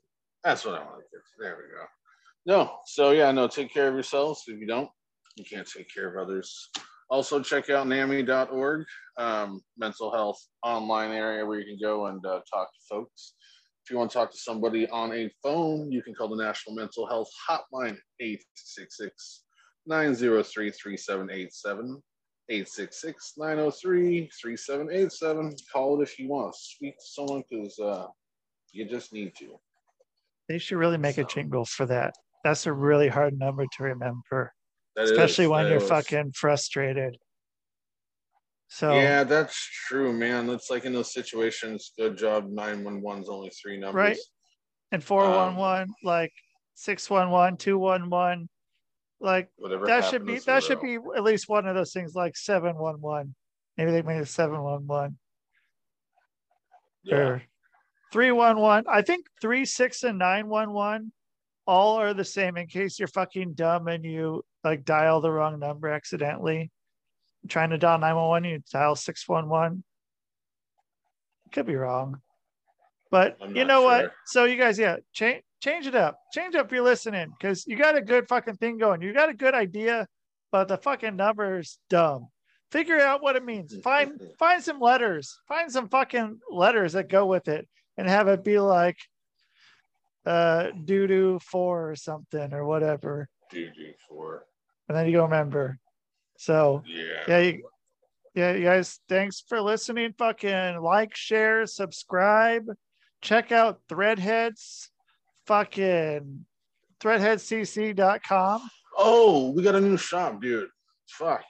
that's 0.44 0.66
what 0.66 0.76
I 0.76 0.80
want 0.80 0.98
to 0.98 1.06
get. 1.12 1.22
There 1.40 1.58
we 1.58 1.74
go. 1.74 1.86
No, 2.46 2.78
so 2.86 3.12
yeah, 3.12 3.32
no. 3.32 3.48
Take 3.48 3.74
care 3.74 3.88
of 3.88 3.94
yourselves. 3.94 4.44
If 4.48 4.60
you 4.60 4.68
don't, 4.68 4.90
you 5.36 5.46
can't 5.46 5.68
take 5.68 5.94
care 5.94 6.08
of 6.10 6.28
others. 6.28 6.70
Also, 7.10 7.42
check 7.42 7.70
out 7.70 7.88
NAMI.org, 7.88 8.86
um, 9.18 9.62
mental 9.78 10.12
health 10.12 10.40
online 10.64 11.12
area 11.12 11.46
where 11.46 11.60
you 11.60 11.66
can 11.66 11.78
go 11.82 12.08
and 12.08 12.26
uh, 12.26 12.40
talk 12.52 12.68
to 12.74 12.80
folks. 12.90 13.36
If 13.84 13.92
you 13.92 13.98
want 13.98 14.10
to 14.10 14.18
talk 14.18 14.32
to 14.32 14.38
somebody 14.38 14.90
on 14.90 15.14
a 15.14 15.30
phone, 15.44 15.92
you 15.92 16.02
can 16.02 16.16
call 16.16 16.28
the 16.28 16.44
National 16.44 16.76
Mental 16.76 17.08
Health 17.08 17.30
Hotline 17.48 17.98
866 18.20 19.44
903 19.86 20.72
3787. 20.72 22.02
866 22.50 23.34
903 23.38 24.30
3787. 24.42 25.56
Call 25.72 26.00
it 26.00 26.04
if 26.04 26.20
you 26.20 26.28
want 26.30 26.54
to 26.54 26.60
speak 26.60 26.96
to 26.98 27.04
someone 27.06 27.44
because 27.50 27.78
uh, 27.80 28.08
you 28.72 28.88
just 28.88 29.14
need 29.14 29.34
to. 29.40 29.60
They 30.48 30.60
should 30.60 30.78
really 30.78 30.98
make 30.98 31.18
a 31.18 31.24
jingle 31.24 31.66
for 31.66 31.86
that. 31.88 32.14
That's 32.44 32.68
a 32.68 32.74
really 32.74 33.08
hard 33.08 33.38
number 33.40 33.66
to 33.78 33.84
remember, 33.84 34.54
That 34.96 35.06
especially 35.06 35.46
is- 35.46 35.52
when 35.52 35.68
you're 35.68 35.78
is- 35.78 35.90
fucking 35.90 36.34
frustrated. 36.34 37.18
So 38.68 38.94
Yeah, 38.96 39.24
that's 39.24 39.56
true, 39.88 40.12
man. 40.14 40.50
It's 40.50 40.70
like 40.70 40.86
in 40.86 40.94
those 40.94 41.14
situations, 41.14 41.94
good 41.98 42.18
job. 42.18 42.50
911's 42.50 43.30
only 43.30 43.50
three 43.50 43.78
numbers. 43.78 43.96
Right. 43.96 44.18
and 44.92 45.04
411, 45.04 45.94
like 46.04 46.32
611, 46.76 47.58
211, 47.58 48.50
like 49.26 49.50
Whatever 49.58 49.88
that 49.88 50.06
should 50.06 50.26
be 50.26 50.40
that 50.40 50.64
should 50.64 50.80
be 50.80 50.96
at 51.16 51.24
least 51.24 51.50
one 51.50 51.68
of 51.68 51.76
those 51.76 51.92
things 51.92 52.14
like 52.16 52.38
711. 52.38 53.36
Maybe 53.78 53.92
they 53.92 54.02
made 54.04 54.22
it 54.22 54.28
711 54.28 55.18
Yeah. 57.04 57.16
or 57.16 57.44
311. 58.14 58.86
I 58.88 59.02
think 59.02 59.26
3, 59.42 59.66
6, 59.66 60.04
and 60.04 60.20
911 60.20 61.12
all 61.68 62.00
are 62.00 62.14
the 62.14 62.24
same 62.24 62.56
in 62.58 62.68
case 62.68 63.00
you're 63.00 63.08
fucking 63.08 63.54
dumb 63.56 63.88
and 63.88 64.06
you 64.06 64.46
like 64.64 64.86
dial 64.86 65.20
the 65.20 65.32
wrong 65.32 65.60
number 65.60 65.90
accidentally. 65.90 66.72
Trying 67.48 67.72
to 67.72 67.78
dial 67.78 68.00
911, 68.00 68.50
you 68.50 68.64
dial 68.72 68.96
611. 68.96 69.84
Could 71.52 71.66
be 71.66 71.76
wrong. 71.76 72.22
But 73.12 73.38
you 73.56 73.66
know 73.66 73.82
what? 73.82 74.12
So 74.26 74.46
you 74.46 74.58
guys, 74.58 74.78
yeah, 74.80 74.98
change 75.14 75.44
change 75.62 75.88
it 75.88 75.96
up. 75.96 76.20
Change 76.34 76.56
up 76.56 76.68
if 76.68 76.72
you're 76.72 76.84
listening 76.84 77.32
because 77.38 77.66
you 77.68 77.76
got 77.76 77.98
a 77.98 78.02
good 78.02 78.28
fucking 78.28 78.56
thing 78.58 78.78
going. 78.78 79.02
You 79.02 79.14
got 79.14 79.30
a 79.30 79.34
good 79.34 79.54
idea, 79.54 80.08
but 80.52 80.68
the 80.68 80.78
fucking 80.78 81.16
number's 81.16 81.80
dumb. 81.90 82.28
Figure 82.72 83.00
out 83.00 83.22
what 83.22 83.36
it 83.36 83.46
means. 83.46 83.76
Find 83.84 84.20
find 84.38 84.62
some 84.62 84.80
letters. 84.80 85.40
Find 85.48 85.72
some 85.72 85.88
fucking 85.90 86.40
letters 86.52 86.94
that 86.94 87.10
go 87.10 87.26
with 87.26 87.48
it 87.48 87.68
and 87.98 88.08
have 88.08 88.28
it 88.28 88.44
be 88.44 88.60
like 88.60 88.98
uh 90.26 90.72
doo 90.84 91.08
doo 91.08 91.40
four 91.40 91.92
or 91.92 91.96
something 91.96 92.54
or 92.54 92.66
whatever. 92.66 93.30
GG4. 93.54 94.40
And 94.90 94.98
then 94.98 95.06
you 95.06 95.14
go 95.14 95.24
remember. 95.24 95.78
So 96.38 96.84
Yeah. 96.86 97.04
yeah, 97.28 97.40
you, 97.40 97.70
yeah, 98.34 98.52
you 98.54 98.64
guys, 98.66 99.00
thanks 99.08 99.42
for 99.48 99.62
listening. 99.62 100.14
Fucking 100.18 100.82
like, 100.82 101.16
share, 101.16 101.66
subscribe, 101.66 102.66
check 103.22 103.52
out 103.52 103.80
Threadheads, 103.88 104.90
fucking 105.46 106.46
threadheadcc.com. 107.00 108.70
Oh, 108.98 109.52
we 109.52 109.62
got 109.64 109.76
a 109.76 109.82
new 109.82 109.98
shop, 109.98 110.42
dude. 110.42 110.70
Fuck. 111.10 111.44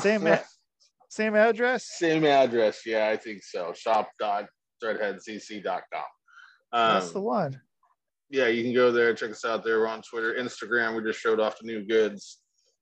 Same 0.00 0.26
a- 0.26 0.42
same 1.08 1.34
address. 1.34 1.88
Same 1.98 2.24
address. 2.24 2.82
Yeah, 2.86 3.08
I 3.08 3.16
think 3.16 3.42
so. 3.42 3.72
Shop.threadheadcc.com. 3.76 6.02
Um, 6.72 6.94
That's 6.94 7.10
the 7.12 7.20
one. 7.20 7.60
yeah, 8.30 8.46
you 8.46 8.62
can 8.62 8.72
go 8.72 8.92
there, 8.92 9.12
check 9.14 9.30
us 9.30 9.44
out 9.44 9.64
there. 9.64 9.80
We're 9.80 9.88
on 9.88 10.02
Twitter, 10.02 10.34
Instagram. 10.38 10.96
We 10.96 11.02
just 11.02 11.18
showed 11.20 11.40
off 11.40 11.58
the 11.58 11.66
new 11.66 11.84
goods. 11.84 12.38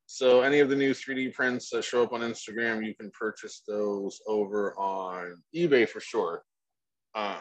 So 0.06 0.42
any 0.42 0.60
of 0.60 0.68
the 0.70 0.76
new 0.76 0.92
3D 0.92 1.34
prints 1.34 1.70
that 1.70 1.84
show 1.84 2.02
up 2.02 2.12
on 2.12 2.20
Instagram, 2.20 2.84
you 2.86 2.94
can 2.94 3.10
purchase 3.18 3.62
those 3.66 4.20
over 4.26 4.78
on 4.78 5.42
eBay 5.54 5.88
for 5.88 6.00
sure. 6.00 6.42
Um, 7.14 7.36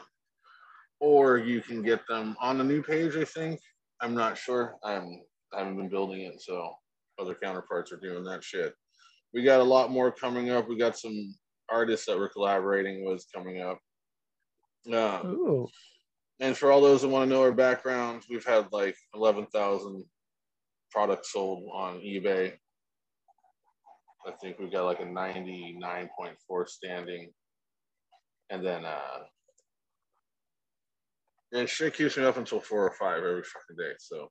or 0.99 1.37
you 1.37 1.61
can 1.61 1.81
get 1.81 2.01
them 2.07 2.35
on 2.41 2.57
the 2.57 2.63
new 2.63 2.81
page, 2.81 3.15
I 3.15 3.23
think. 3.23 3.59
I'm 4.01 4.13
not 4.13 4.37
sure. 4.37 4.75
I'm 4.83 5.21
I 5.53 5.59
haven't 5.59 5.77
been 5.77 5.89
building 5.89 6.21
it, 6.21 6.41
so 6.41 6.73
other 7.19 7.35
counterparts 7.35 7.91
are 7.91 7.97
doing 7.97 8.23
that 8.25 8.43
shit. 8.43 8.73
We 9.33 9.43
got 9.43 9.61
a 9.61 9.63
lot 9.63 9.91
more 9.91 10.11
coming 10.11 10.49
up. 10.49 10.67
We 10.67 10.77
got 10.77 10.97
some 10.97 11.35
artists 11.69 12.05
that 12.05 12.17
we're 12.17 12.29
collaborating 12.29 13.05
with 13.05 13.25
coming 13.33 13.61
up. 13.61 13.79
Um, 14.91 15.27
Ooh, 15.27 15.67
and 16.39 16.55
for 16.55 16.71
all 16.71 16.81
those 16.81 17.01
that 17.01 17.07
want 17.07 17.29
to 17.29 17.35
know 17.35 17.41
our 17.41 17.51
background, 17.51 18.23
we've 18.29 18.45
had 18.45 18.67
like 18.71 18.95
11,000 19.15 20.03
products 20.91 21.33
sold 21.33 21.67
on 21.73 21.99
eBay. 21.99 22.53
I 24.25 24.31
think 24.41 24.59
we've 24.59 24.71
got 24.71 24.85
like 24.85 24.99
a 24.99 25.05
99.4 25.05 26.67
standing. 26.67 27.31
And 28.49 28.65
then 28.65 28.85
uh, 28.85 29.23
Yeah, 31.51 31.65
shit 31.65 31.93
keeps 31.93 32.17
me 32.17 32.23
up 32.23 32.37
until 32.37 32.59
four 32.59 32.85
or 32.85 32.93
five 32.93 33.23
every 33.23 33.43
fucking 33.43 33.77
day. 33.77 33.93
So 33.99 34.29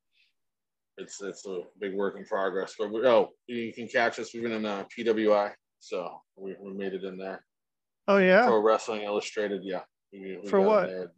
it's 0.98 1.20
it's 1.22 1.46
a 1.46 1.60
big 1.80 1.94
work 1.94 2.16
in 2.16 2.24
progress. 2.24 2.74
But 2.78 2.92
we, 2.92 3.06
oh, 3.06 3.30
you 3.46 3.72
can 3.72 3.88
catch 3.88 4.18
us. 4.18 4.32
We've 4.34 4.42
been 4.42 4.52
in 4.52 4.66
uh, 4.66 4.84
PWI, 4.96 5.52
so 5.78 6.20
we, 6.36 6.54
we 6.60 6.74
made 6.74 6.92
it 6.92 7.04
in 7.04 7.16
there. 7.16 7.42
Oh 8.08 8.18
yeah. 8.18 8.46
Pro 8.46 8.60
Wrestling 8.60 9.02
Illustrated, 9.02 9.62
yeah. 9.64 9.80
We, 10.12 10.38
we 10.42 10.48
For 10.48 10.60
what? 10.60 10.88
The, 10.88 11.10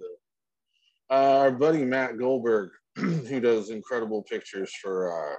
uh, 1.10 1.38
our 1.38 1.50
buddy 1.50 1.84
Matt 1.84 2.18
Goldberg, 2.18 2.70
who 2.96 3.40
does 3.40 3.70
incredible 3.70 4.22
pictures 4.22 4.72
for, 4.82 5.12
uh, 5.12 5.36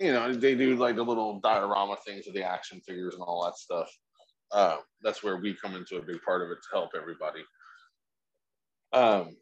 you 0.00 0.12
know, 0.12 0.32
they 0.32 0.54
do 0.54 0.76
like 0.76 0.96
the 0.96 1.02
little 1.02 1.40
diorama 1.40 1.96
things 2.04 2.26
with 2.26 2.34
the 2.34 2.42
action 2.42 2.80
figures 2.86 3.14
and 3.14 3.22
all 3.22 3.44
that 3.44 3.56
stuff. 3.56 3.88
Uh, 4.52 4.76
that's 5.02 5.22
where 5.22 5.38
we 5.38 5.54
come 5.54 5.74
into 5.74 5.96
a 5.96 6.02
big 6.02 6.20
part 6.22 6.42
of 6.42 6.50
it 6.50 6.58
to 6.62 6.68
help 6.72 6.90
everybody. 6.96 7.40
Um, 8.94 9.36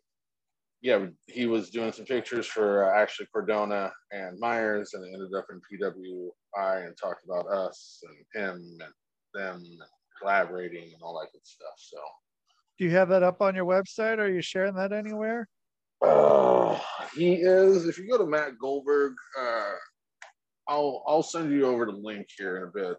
yeah, 0.81 1.07
he 1.27 1.47
was 1.47 1.71
doing 1.71 1.93
some 1.93 2.07
pictures 2.07 2.47
for 2.47 2.85
uh, 2.93 3.01
Ashley 3.01 3.27
Cardona 3.33 3.93
and 4.11 4.39
Myers, 4.41 4.95
and 4.95 5.05
it 5.05 5.13
ended 5.15 5.33
up 5.37 5.47
in 5.51 5.61
PWI 5.61 6.87
and 6.87 6.97
talked 7.01 7.25
about 7.25 7.47
us 7.47 8.03
and 8.03 8.17
him 8.43 8.57
and 8.81 8.93
them 9.35 9.57
and 9.57 9.81
collaborating 10.21 10.85
and 10.93 11.03
all 11.03 11.21
that 11.21 11.31
good 11.33 11.47
stuff. 11.47 11.75
So, 11.77 11.99
do 12.79 12.85
you 12.85 12.91
have 12.93 13.09
that 13.11 13.23
up 13.23 13.41
on 13.41 13.55
your 13.55 13.67
website? 13.67 14.19
Or 14.19 14.23
are 14.23 14.29
you 14.29 14.43
sharing 14.43 14.75
that 14.75 14.93
anywhere? 14.93 15.47
Uh, 16.05 16.81
he 17.15 17.35
is. 17.35 17.87
If 17.87 17.99
you 17.99 18.09
go 18.11 18.19
to 18.19 18.27
Matt 18.27 18.59
Goldberg, 18.61 19.13
uh, 19.39 19.73
I'll 20.67 21.05
I'll 21.07 21.23
send 21.23 21.53
you 21.53 21.67
over 21.67 21.87
the 21.87 21.93
link 21.93 22.27
here 22.37 22.57
in 22.57 22.63
a 22.65 22.71
bit. 22.73 22.97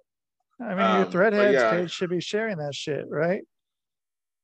I 0.62 0.70
mean, 0.70 0.78
your 0.78 1.06
Um, 1.06 1.12
Threadheads 1.12 1.54
yeah. 1.54 1.70
page 1.72 1.92
should 1.92 2.12
be 2.12 2.22
sharing 2.22 2.58
that 2.60 2.76
shit, 2.76 3.06
right? 3.10 3.42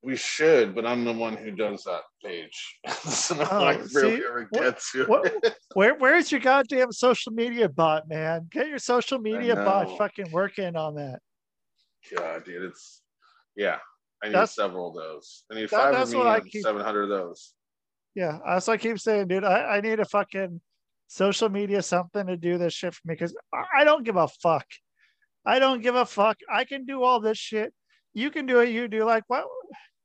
We 0.02 0.16
should, 0.16 0.76
but 0.76 0.86
I'm 0.86 1.04
the 1.04 1.12
one 1.12 1.36
who 1.36 1.52
does 1.52 1.84
that 1.84 2.04
page, 2.24 2.80
so 3.04 3.36
no 3.36 3.48
Oh, 3.52 3.66
one 3.66 3.88
really 3.94 4.24
ever 4.26 4.48
gets 4.54 4.96
What, 5.08 5.58
where 5.74 5.96
where's 5.96 6.32
your 6.32 6.40
goddamn 6.40 6.94
social 6.94 7.34
media 7.34 7.68
bot, 7.68 8.08
man? 8.08 8.48
Get 8.50 8.70
your 8.70 8.80
social 8.80 9.20
media 9.20 9.56
bot 9.56 9.98
fucking 9.98 10.32
working 10.32 10.78
on 10.78 10.96
that. 10.96 11.20
God, 12.16 12.46
dude, 12.46 12.64
it's 12.64 13.02
yeah. 13.58 13.78
I 14.24 14.28
need 14.28 14.36
That's- 14.36 14.56
several 14.56 14.90
of 14.90 14.96
those. 14.96 15.44
I 15.52 15.56
need 15.56 15.70
five 15.70 15.94
of 15.96 16.12
me 16.12 16.22
and 16.22 16.52
700 16.64 17.04
of 17.04 17.10
those. 17.10 17.54
Yeah, 18.16 18.40
that's 18.46 18.68
what 18.68 18.74
I 18.74 18.78
keep 18.78 19.00
saying, 19.00 19.28
dude. 19.28 19.44
I, 19.44 19.78
I 19.78 19.82
need 19.82 20.00
a 20.00 20.06
fucking 20.06 20.62
social 21.08 21.50
media 21.50 21.82
something 21.82 22.26
to 22.28 22.38
do 22.38 22.58
this 22.58 22.74
shit 22.74 22.94
for 22.94 23.02
me 23.06 23.16
because 23.16 23.36
I 23.54 23.82
I 23.82 23.84
don't 23.84 24.04
give 24.06 24.16
a 24.16 24.28
fuck. 24.28 24.66
I 25.46 25.60
don't 25.60 25.82
give 25.82 25.96
a 25.96 26.06
fuck. 26.06 26.38
I 26.50 26.64
can 26.64 26.86
do 26.86 27.04
all 27.04 27.20
this 27.20 27.38
shit. 27.38 27.74
You 28.14 28.30
can 28.32 28.46
do 28.46 28.60
it. 28.60 28.70
You 28.70 28.88
do 28.88 29.04
like 29.04 29.24
what? 29.28 29.46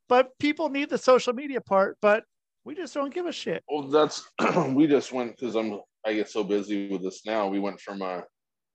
But 0.09 0.31
people 0.39 0.69
need 0.69 0.91
the 0.91 0.99
social 0.99 1.33
media 1.33 1.61
part, 1.61 1.97
but 2.03 2.25
we 2.65 2.75
just 2.75 2.95
don't 2.95 3.13
give 3.13 3.27
a 3.27 3.33
shit. 3.33 3.63
Well, 3.69 3.89
that's 3.89 4.29
we 4.69 4.87
just 4.87 5.13
went 5.13 5.37
because 5.37 5.55
I'm 5.55 5.81
I 6.07 6.15
get 6.15 6.29
so 6.31 6.45
busy 6.45 6.89
with 6.89 7.03
this 7.03 7.23
now. 7.27 7.49
We 7.49 7.59
went 7.59 7.81
from 7.81 8.03
uh 8.03 8.21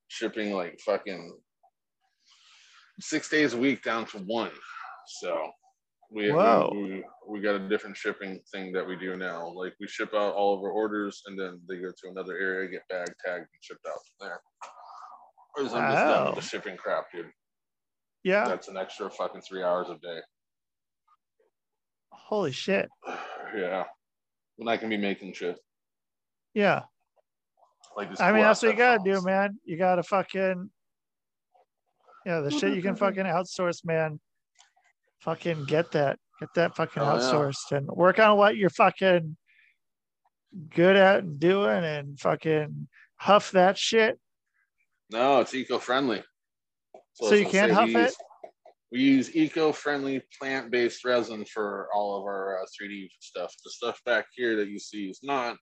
shipping 0.08 0.54
like 0.54 0.80
fucking 0.86 1.38
six 3.00 3.30
days 3.30 3.54
a 3.54 3.58
week 3.58 3.84
down 3.84 4.06
to 4.08 4.18
one. 4.20 4.52
So 5.22 5.50
we 6.12 6.32
we, 6.32 7.04
we 7.28 7.40
got 7.42 7.56
a 7.56 7.70
different 7.70 7.96
shipping 7.96 8.40
thing 8.52 8.72
that 8.74 8.88
we 8.88 8.96
do 8.96 9.16
now. 9.16 9.52
Like 9.54 9.74
we 9.80 9.88
ship 9.88 10.14
out 10.16 10.34
all 10.34 10.56
of 10.58 10.62
our 10.62 10.72
orders 10.72 11.22
and 11.28 11.40
then 11.40 11.62
they 11.70 11.78
go 11.78 11.90
to 11.90 12.10
another 12.10 12.38
area, 12.38 12.70
get 12.70 12.88
bag 12.90 13.08
tagged 13.24 13.42
and 13.42 13.62
shipped 13.62 13.86
out 13.88 13.94
from 13.94 14.28
there. 14.28 14.42
Whereas 15.54 15.74
I'm 15.74 15.92
just 15.92 16.04
done 16.04 16.26
with 16.26 16.30
Wow. 16.30 16.36
the 16.36 16.42
shipping 16.42 16.78
crap, 16.78 17.12
dude. 17.14 17.28
Yeah. 18.24 18.46
That's 18.46 18.68
an 18.68 18.78
extra 18.78 19.10
fucking 19.10 19.42
three 19.42 19.64
hours 19.64 19.88
a 19.90 19.96
day. 19.96 20.20
Holy 22.26 22.52
shit. 22.52 22.90
yeah. 23.56 23.86
When 24.58 24.68
I 24.68 24.78
can 24.78 24.90
be 24.90 24.98
making 24.98 25.34
shit. 25.34 25.58
Yeah. 26.54 26.84
Like 27.96 28.10
this 28.12 28.20
I 28.20 28.32
mean, 28.32 28.42
that's 28.44 28.62
what 28.62 28.72
you 28.72 28.78
gotta 28.78 29.04
do, 29.04 29.22
man. 29.22 29.58
You 29.66 29.78
gotta 29.78 30.04
fucking, 30.04 30.70
yeah, 32.26 32.40
the 32.42 32.52
shit 32.52 32.76
you 32.76 32.82
can 32.82 32.96
fucking 32.98 33.26
outsource, 33.26 33.86
man. 33.86 34.20
Fucking 35.22 35.66
get 35.66 35.92
that, 35.92 36.20
get 36.40 36.50
that 36.56 36.76
fucking 36.76 37.02
Oh, 37.02 37.16
yeah. 37.16 37.22
outsourced 37.22 37.72
and 37.72 37.88
work 37.88 38.20
on 38.20 38.38
what 38.38 38.56
you're 38.58 38.70
fucking 38.70 39.36
good 40.74 40.96
at 40.96 41.24
and 41.24 41.40
doing 41.40 41.84
and 41.84 42.20
fucking 42.20 42.88
huff 43.18 43.52
that 43.52 43.78
shit. 43.78 44.20
No, 45.12 45.40
it's 45.42 45.54
eco-friendly. 45.54 46.24
So 47.14 47.28
I 47.28 47.32
was 47.32 47.40
you 47.40 47.48
can't 47.48 47.72
huff 47.72 47.90
it? 47.90 48.14
We 48.92 49.02
use 49.02 49.36
eco-friendly 49.36 50.24
plant-based 50.40 51.06
resin 51.06 51.46
for 51.46 51.90
all 51.94 52.18
of 52.18 52.24
our 52.24 52.60
uh, 52.62 52.66
3D 52.66 53.10
stuff. 53.20 53.54
The 53.64 53.70
stuff 53.70 54.02
back 54.06 54.26
here 54.34 54.56
that 54.56 54.70
you 54.70 54.80
see 54.80 55.10
is 55.10 55.20
not. 55.22 55.58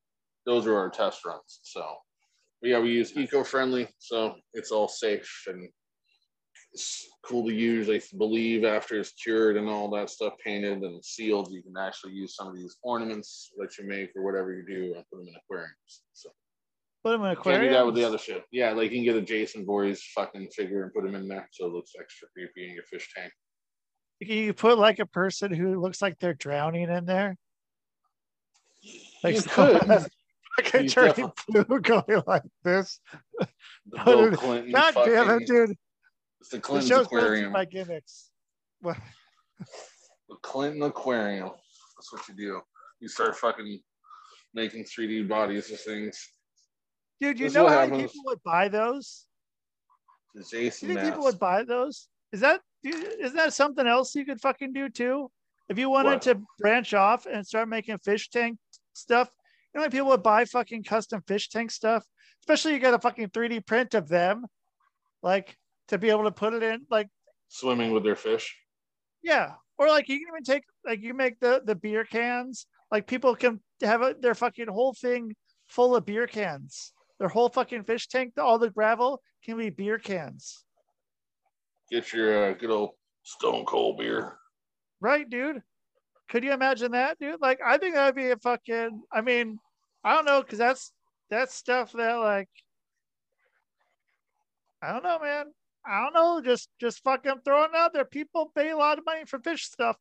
Those 0.45 0.66
are 0.66 0.78
our 0.78 0.90
test 0.90 1.26
runs. 1.26 1.60
So, 1.64 1.86
yeah, 2.62 2.80
we 2.80 2.91
use 2.91 3.18
eco-friendly, 3.18 3.90
so 3.98 4.36
it's 4.54 4.72
all 4.72 4.88
safe 4.88 5.44
and 5.48 5.70
it's 6.74 7.08
cool 7.26 7.45
to 7.48 7.54
use. 7.54 7.90
I 7.90 8.02
believe 8.18 8.64
after 8.64 8.99
it's 8.99 9.12
cured 9.12 9.58
and 9.58 9.68
all 9.68 9.90
that 9.91 10.10
stuff 10.10 10.34
painted 10.44 10.84
and 10.84 11.04
sealed, 11.04 11.52
you 11.52 11.62
can 11.62 11.76
actually 11.78 12.14
use 12.14 12.36
some 12.36 12.48
of 12.48 12.56
these 12.56 12.78
ornaments 12.82 13.52
that 13.58 13.78
you 13.78 13.86
make 13.86 14.12
or 14.16 14.24
whatever 14.24 14.54
you 14.54 14.66
do 14.66 14.94
and 14.95 15.04
put 15.12 15.20
them 15.20 15.28
in 15.28 15.36
aquariums. 15.36 16.04
So. 16.14 16.30
Put 17.08 17.12
them 17.14 17.26
in 17.26 17.36
Can't 17.38 17.64
do 17.64 17.70
that 17.70 17.86
with 17.86 17.96
the 17.96 18.04
other 18.04 18.18
shit. 18.18 18.44
Yeah, 18.52 18.72
like 18.74 18.92
you 18.92 18.98
can 18.98 19.06
get 19.06 19.16
a 19.16 19.22
Jason 19.22 19.66
Voorhees 19.66 20.04
fucking 20.14 20.50
figure 20.50 20.84
and 20.84 20.94
put 20.94 21.06
him 21.06 21.16
in 21.16 21.30
there, 21.30 21.48
so 21.54 21.66
it 21.66 21.72
looks 21.72 21.94
extra 21.98 22.28
creepy 22.34 22.68
in 22.68 22.76
your 22.76 22.84
fish 22.84 23.08
tank. 23.16 23.32
You 24.20 24.54
put 24.54 24.78
like 24.78 25.00
a 25.00 25.06
person 25.06 25.54
who 25.54 25.80
looks 25.80 26.02
like 26.02 26.20
they're 26.20 26.34
drowning 26.34 26.90
in 26.90 27.06
there. 27.06 27.38
Like 29.24 29.36
you 29.36 29.42
could. 29.44 30.08
fucking 30.58 30.88
turning 30.90 31.32
blue, 31.48 31.80
going 31.80 32.24
like 32.28 32.44
this. 32.66 33.00
The 33.40 33.48
Bill 34.04 34.32
Clinton. 34.34 34.72
God 34.74 34.94
damn 35.06 35.30
it, 35.30 35.48
dude! 35.48 35.76
It's 36.42 36.50
the 36.50 36.58
The 36.58 36.62
Clinton 36.62 36.90
show's 36.90 37.06
Aquarium. 37.06 37.54
by 37.54 37.64
gimmicks. 37.64 38.32
What? 38.82 38.98
The 40.28 40.36
Clinton 40.42 40.84
Aquarium. 40.84 41.52
That's 41.96 42.12
what 42.12 42.28
you 42.28 42.36
do. 42.36 42.60
You 43.00 43.08
start 43.08 43.38
fucking 43.38 43.80
making 44.54 44.84
3D 44.84 45.26
bodies 45.30 45.72
of 45.72 45.80
things. 45.80 46.32
Dude, 47.19 47.39
you 47.39 47.45
This 47.48 47.53
know 47.56 47.68
how 47.68 47.81
many 47.81 47.91
happens. 47.94 48.11
people 48.11 48.26
would 48.26 48.44
buy 48.44 48.68
those? 48.68 49.26
The 50.35 50.44
Do 50.44 50.57
you 50.57 50.64
Jason 50.65 50.88
think 50.89 51.02
people 51.02 51.23
would 51.23 51.39
buy 51.39 51.64
those? 51.64 52.10
Is 52.31 52.41
that 52.41 52.61
do 52.84 52.89
you- 52.89 53.07
is 53.26 53.34
that 53.34 53.53
something 53.53 53.88
else 53.88 54.14
you 54.14 54.23
could 54.26 54.39
fucking 54.39 54.73
do 54.73 54.88
too? 54.89 55.31
If 55.68 55.77
you 55.80 55.89
wanted 55.89 56.10
What? 56.10 56.22
to 56.23 56.41
branch 56.60 56.94
off 56.94 57.26
and 57.26 57.45
start 57.45 57.68
making 57.68 57.98
fish 57.99 58.30
tank 58.30 58.60
stuff, 58.94 59.30
you 59.73 59.80
know, 59.80 59.81
how 59.81 59.85
many 59.85 59.91
people 59.91 60.07
would 60.10 60.23
buy 60.23 60.45
fucking 60.45 60.84
custom 60.84 61.22
fish 61.27 61.49
tank 61.49 61.72
stuff, 61.72 62.06
especially 62.41 62.73
you 62.73 62.80
got 62.80 62.94
a 62.94 62.99
fucking 62.99 63.30
3D 63.30 63.60
print 63.61 63.94
of 63.95 64.07
them, 64.07 64.45
like 65.23 65.57
to 65.88 65.98
be 65.98 66.10
able 66.10 66.23
to 66.26 66.31
put 66.31 66.53
it 66.53 66.61
in, 66.64 66.85
like 66.89 67.10
Swimming 67.48 67.91
with 67.91 68.03
their 68.03 68.15
fish. 68.15 68.56
yeah, 69.23 69.56
or 69.77 69.88
like 69.88 70.07
you 70.07 70.19
can 70.19 70.27
even 70.30 70.44
take 70.44 70.64
like 70.85 71.02
you 71.02 71.14
make 71.15 71.39
the 71.39 71.61
the 71.65 71.76
beer 71.76 72.06
cans, 72.06 72.68
like 72.91 73.07
people 73.07 73.35
can 73.35 73.61
have 73.81 74.02
a, 74.03 74.14
their 74.19 74.35
fucking 74.35 74.68
whole 74.68 74.94
thing 74.94 75.35
full 75.68 75.95
of 75.95 76.06
beer 76.06 76.27
cans. 76.27 76.94
Their 77.19 77.30
whole 77.30 77.49
fucking 77.49 77.84
fish 77.84 78.07
tank, 78.07 78.34
all 78.38 78.60
the 78.60 78.69
gravel 78.69 79.22
can 79.44 79.57
be 79.57 79.69
beer 79.69 79.98
cans. 79.98 80.64
Get 81.91 82.14
your 82.14 82.49
uh, 82.49 82.53
good 82.53 82.69
old 82.69 82.91
Stone 83.23 83.65
Cold 83.65 83.98
beer. 83.98 84.38
Right, 84.99 85.30
dude? 85.30 85.61
Could 86.30 86.44
you 86.44 86.52
imagine 86.52 86.91
that, 86.91 87.18
dude? 87.19 87.41
Like, 87.41 87.60
I 87.65 87.77
think 87.77 87.95
that'd 87.95 88.15
be 88.15 88.31
a 88.31 88.38
fucking. 88.38 89.02
I 89.11 89.22
mean, 89.22 89.57
I 90.03 90.15
don't 90.15 90.26
know, 90.26 90.41
cause 90.44 90.60
that's 90.60 90.91
that's 91.30 91.56
stuff 91.56 91.91
that 91.94 92.15
like. 92.15 92.49
I 94.81 94.91
don't 94.91 95.03
know, 95.03 95.19
man. 95.19 95.45
I 95.85 96.03
don't 96.03 96.14
know. 96.14 96.41
Just 96.41 96.69
just 96.80 97.02
fucking 97.03 97.41
throwing 97.45 97.72
out 97.76 97.94
there. 97.94 98.06
People 98.06 98.52
pay 98.56 98.69
a 98.69 98.77
lot 98.77 98.98
of 98.98 99.06
money 99.06 99.26
for 99.26 99.39
fish 99.39 99.64
stuff. 99.65 99.95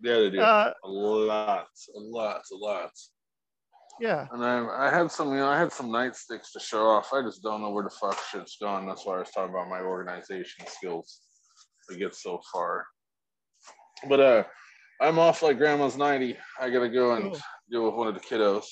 Yeah, 0.00 0.14
they 0.14 0.30
do. 0.30 0.40
Uh, 0.40 0.72
a 0.84 0.88
lot, 0.88 1.68
a 1.94 1.98
lot, 1.98 2.42
a 2.52 2.56
lot. 2.56 2.90
Yeah. 4.00 4.26
And 4.32 4.44
I, 4.44 4.86
I 4.86 4.90
had 4.90 5.10
some, 5.10 5.30
you 5.30 5.36
know, 5.36 5.48
I 5.48 5.58
had 5.58 5.72
some 5.72 5.88
nightsticks 5.88 6.52
to 6.52 6.60
show 6.60 6.86
off. 6.86 7.12
I 7.12 7.22
just 7.22 7.42
don't 7.42 7.60
know 7.62 7.70
where 7.70 7.84
the 7.84 7.90
fuck 7.90 8.18
shit's 8.30 8.56
gone. 8.60 8.86
That's 8.86 9.04
why 9.06 9.16
I 9.16 9.18
was 9.20 9.30
talking 9.30 9.54
about 9.54 9.68
my 9.68 9.80
organization 9.80 10.66
skills 10.66 11.20
to 11.88 11.96
get 11.96 12.14
so 12.14 12.40
far. 12.52 12.86
But 14.08 14.20
uh, 14.20 14.44
I'm 15.00 15.18
off 15.18 15.42
like 15.42 15.58
grandma's 15.58 15.96
90. 15.96 16.36
I 16.60 16.70
gotta 16.70 16.88
go 16.88 17.12
and 17.14 17.24
Cool. 17.24 17.40
deal 17.70 17.84
with 17.86 17.94
one 17.94 18.08
of 18.08 18.14
the 18.14 18.20
kiddos. 18.20 18.64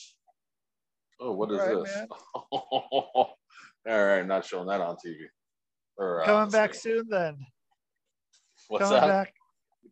Oh, 1.20 1.32
what 1.32 1.51
is 1.53 1.59
right, 1.59 1.77
this? 1.85 2.07
All 2.53 3.36
right, 3.86 4.27
not 4.27 4.44
showing 4.44 4.66
that 4.69 4.81
on 4.81 4.97
TV. 4.97 5.16
Or, 5.97 6.23
uh, 6.23 6.27
Coming 6.27 6.51
back 6.51 6.74
soon, 6.74 7.05
then. 7.09 7.36
What's 8.69 8.85
coming 8.85 9.01
that? 9.01 9.07
back. 9.07 9.35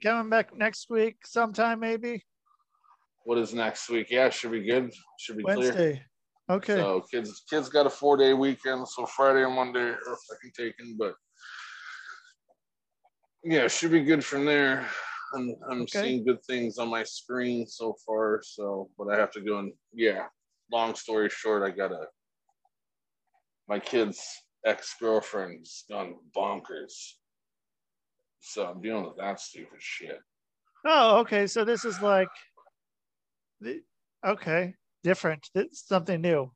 Coming 0.02 0.30
back 0.30 0.56
next 0.56 0.88
week, 0.90 1.26
sometime 1.26 1.80
maybe 1.80 2.24
What 3.30 3.38
is 3.38 3.54
next 3.54 3.88
week? 3.88 4.08
Yeah, 4.10 4.28
should 4.28 4.50
be 4.50 4.64
good. 4.64 4.92
Should 5.20 5.36
be 5.36 5.44
clear. 5.44 5.56
Wednesday. 5.56 6.02
Okay. 6.50 6.74
So 6.74 7.04
kids, 7.08 7.44
kids 7.48 7.68
got 7.68 7.86
a 7.86 7.90
four 7.90 8.16
day 8.16 8.32
weekend. 8.32 8.88
So 8.88 9.06
Friday 9.06 9.44
and 9.44 9.54
Monday 9.54 9.90
are 9.90 10.18
fucking 10.28 10.50
taken, 10.56 10.96
but 10.98 11.14
yeah, 13.44 13.68
should 13.68 13.92
be 13.92 14.02
good 14.02 14.24
from 14.24 14.46
there. 14.46 14.84
I'm, 15.32 15.54
I'm 15.70 15.82
Okay. 15.82 16.02
seeing 16.02 16.24
good 16.24 16.42
things 16.44 16.78
on 16.78 16.88
my 16.88 17.04
screen 17.04 17.68
so 17.68 17.94
far. 18.04 18.40
So, 18.42 18.90
but 18.98 19.14
I 19.14 19.16
have 19.16 19.30
to 19.34 19.40
go 19.40 19.60
and 19.60 19.74
yeah. 19.92 20.24
Long 20.72 20.96
story 20.96 21.28
short, 21.30 21.62
I 21.62 21.70
got 21.70 21.92
a 21.92 22.06
my 23.68 23.78
kid's 23.78 24.20
ex 24.66 24.96
girlfriend's 24.98 25.84
gone 25.88 26.16
bonkers. 26.36 27.12
So 28.40 28.66
I'm 28.66 28.82
dealing 28.82 29.04
with 29.04 29.18
that 29.18 29.38
stupid 29.38 29.78
shit. 29.78 30.18
Oh, 30.84 31.18
okay. 31.18 31.46
So 31.46 31.64
this 31.64 31.84
is 31.84 32.00
like, 32.00 32.28
okay, 34.24 34.74
different. 35.02 35.48
It's 35.54 35.86
something 35.86 36.20
new, 36.20 36.52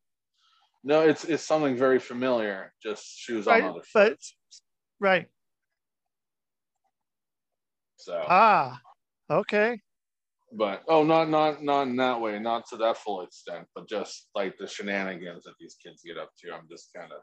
No, 0.85 1.01
it's 1.09 1.25
it's 1.25 1.43
something 1.43 1.77
very 1.77 1.99
familiar. 1.99 2.75
Just 2.83 3.07
shoes 3.19 3.47
was 3.47 3.47
on 3.49 3.63
right? 3.63 3.65
other 3.65 3.83
But 3.93 4.19
fronts. 4.19 4.37
right. 5.01 5.29
So, 7.97 8.15
Ah, 8.29 8.81
okay. 9.31 9.81
but 10.53 10.83
oh, 10.89 11.03
not 11.05 11.29
not 11.29 11.63
not 11.63 11.83
in 11.89 11.97
that 11.97 12.21
way, 12.21 12.39
not 12.39 12.67
to 12.69 12.77
that 12.79 12.97
full 12.99 13.23
extent, 13.23 13.67
but 13.75 13.89
just 13.89 14.29
like 14.35 14.57
the 14.59 14.67
shenanigans 14.67 15.45
that 15.45 15.55
these 15.59 15.75
kids 15.83 16.03
get 16.05 16.19
up 16.19 16.31
to. 16.39 16.53
I'm 16.53 16.69
just 16.71 16.91
kind 16.95 17.13
of, 17.13 17.23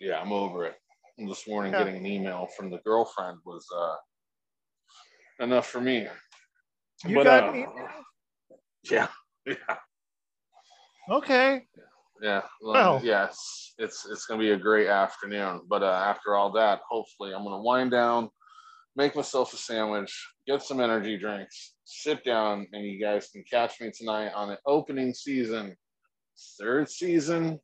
yeah, 0.00 0.20
I'm 0.20 0.32
over 0.32 0.64
it. 0.66 0.76
And 1.18 1.28
this 1.30 1.46
morning, 1.46 1.72
Yeah. 1.72 1.78
getting 1.78 1.96
an 1.96 2.06
email 2.06 2.48
from 2.56 2.70
the 2.70 2.78
girlfriend 2.78 3.38
was 3.44 3.66
uh 3.76 3.96
enough 5.44 5.66
for 5.68 5.80
me. 5.80 6.08
You 7.04 7.16
But, 7.16 7.24
got 7.24 7.44
uh, 7.44 7.52
email? 7.54 7.88
Yeah, 8.82 9.08
yeah, 9.46 9.76
Okay. 11.08 11.66
yeah. 12.22 12.42
Well. 12.60 13.00
yes, 13.02 13.72
it's 13.78 14.06
it's 14.10 14.26
gonna 14.26 14.40
be 14.40 14.50
a 14.50 14.56
great 14.58 14.88
afternoon. 14.88 15.62
But 15.68 15.82
uh, 15.82 15.86
after 16.06 16.34
all 16.34 16.52
that, 16.52 16.80
hopefully, 16.88 17.32
I'm 17.32 17.44
gonna 17.44 17.62
wind 17.62 17.90
down, 17.90 18.30
make 18.96 19.16
myself 19.16 19.52
a 19.54 19.56
sandwich, 19.56 20.12
get 20.46 20.62
some 20.62 20.80
energy 20.80 21.16
drinks, 21.18 21.74
sit 21.84 22.24
down, 22.24 22.66
and 22.72 22.84
you 22.84 23.00
guys 23.00 23.28
can 23.30 23.44
catch 23.50 23.80
me 23.80 23.90
tonight 23.96 24.32
on 24.34 24.48
the 24.48 24.58
opening 24.66 25.14
season, 25.14 25.76
third 26.58 26.88
season, 26.88 27.58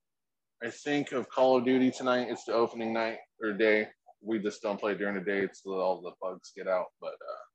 I 0.62 0.70
think, 0.70 1.12
of 1.12 1.28
Call 1.28 1.58
of 1.58 1.64
Duty 1.64 1.90
tonight. 1.90 2.28
It's 2.30 2.44
the 2.44 2.54
opening 2.54 2.92
night 2.92 3.18
or 3.42 3.52
day. 3.52 3.88
We 4.22 4.38
just 4.38 4.62
don't 4.62 4.80
play 4.80 4.94
during 4.94 5.14
the 5.14 5.20
day 5.20 5.42
until 5.42 5.80
all 5.80 6.00
the 6.00 6.12
bugs 6.20 6.52
get 6.56 6.66
out. 6.68 6.86
But 7.00 7.12
uh, 7.12 7.45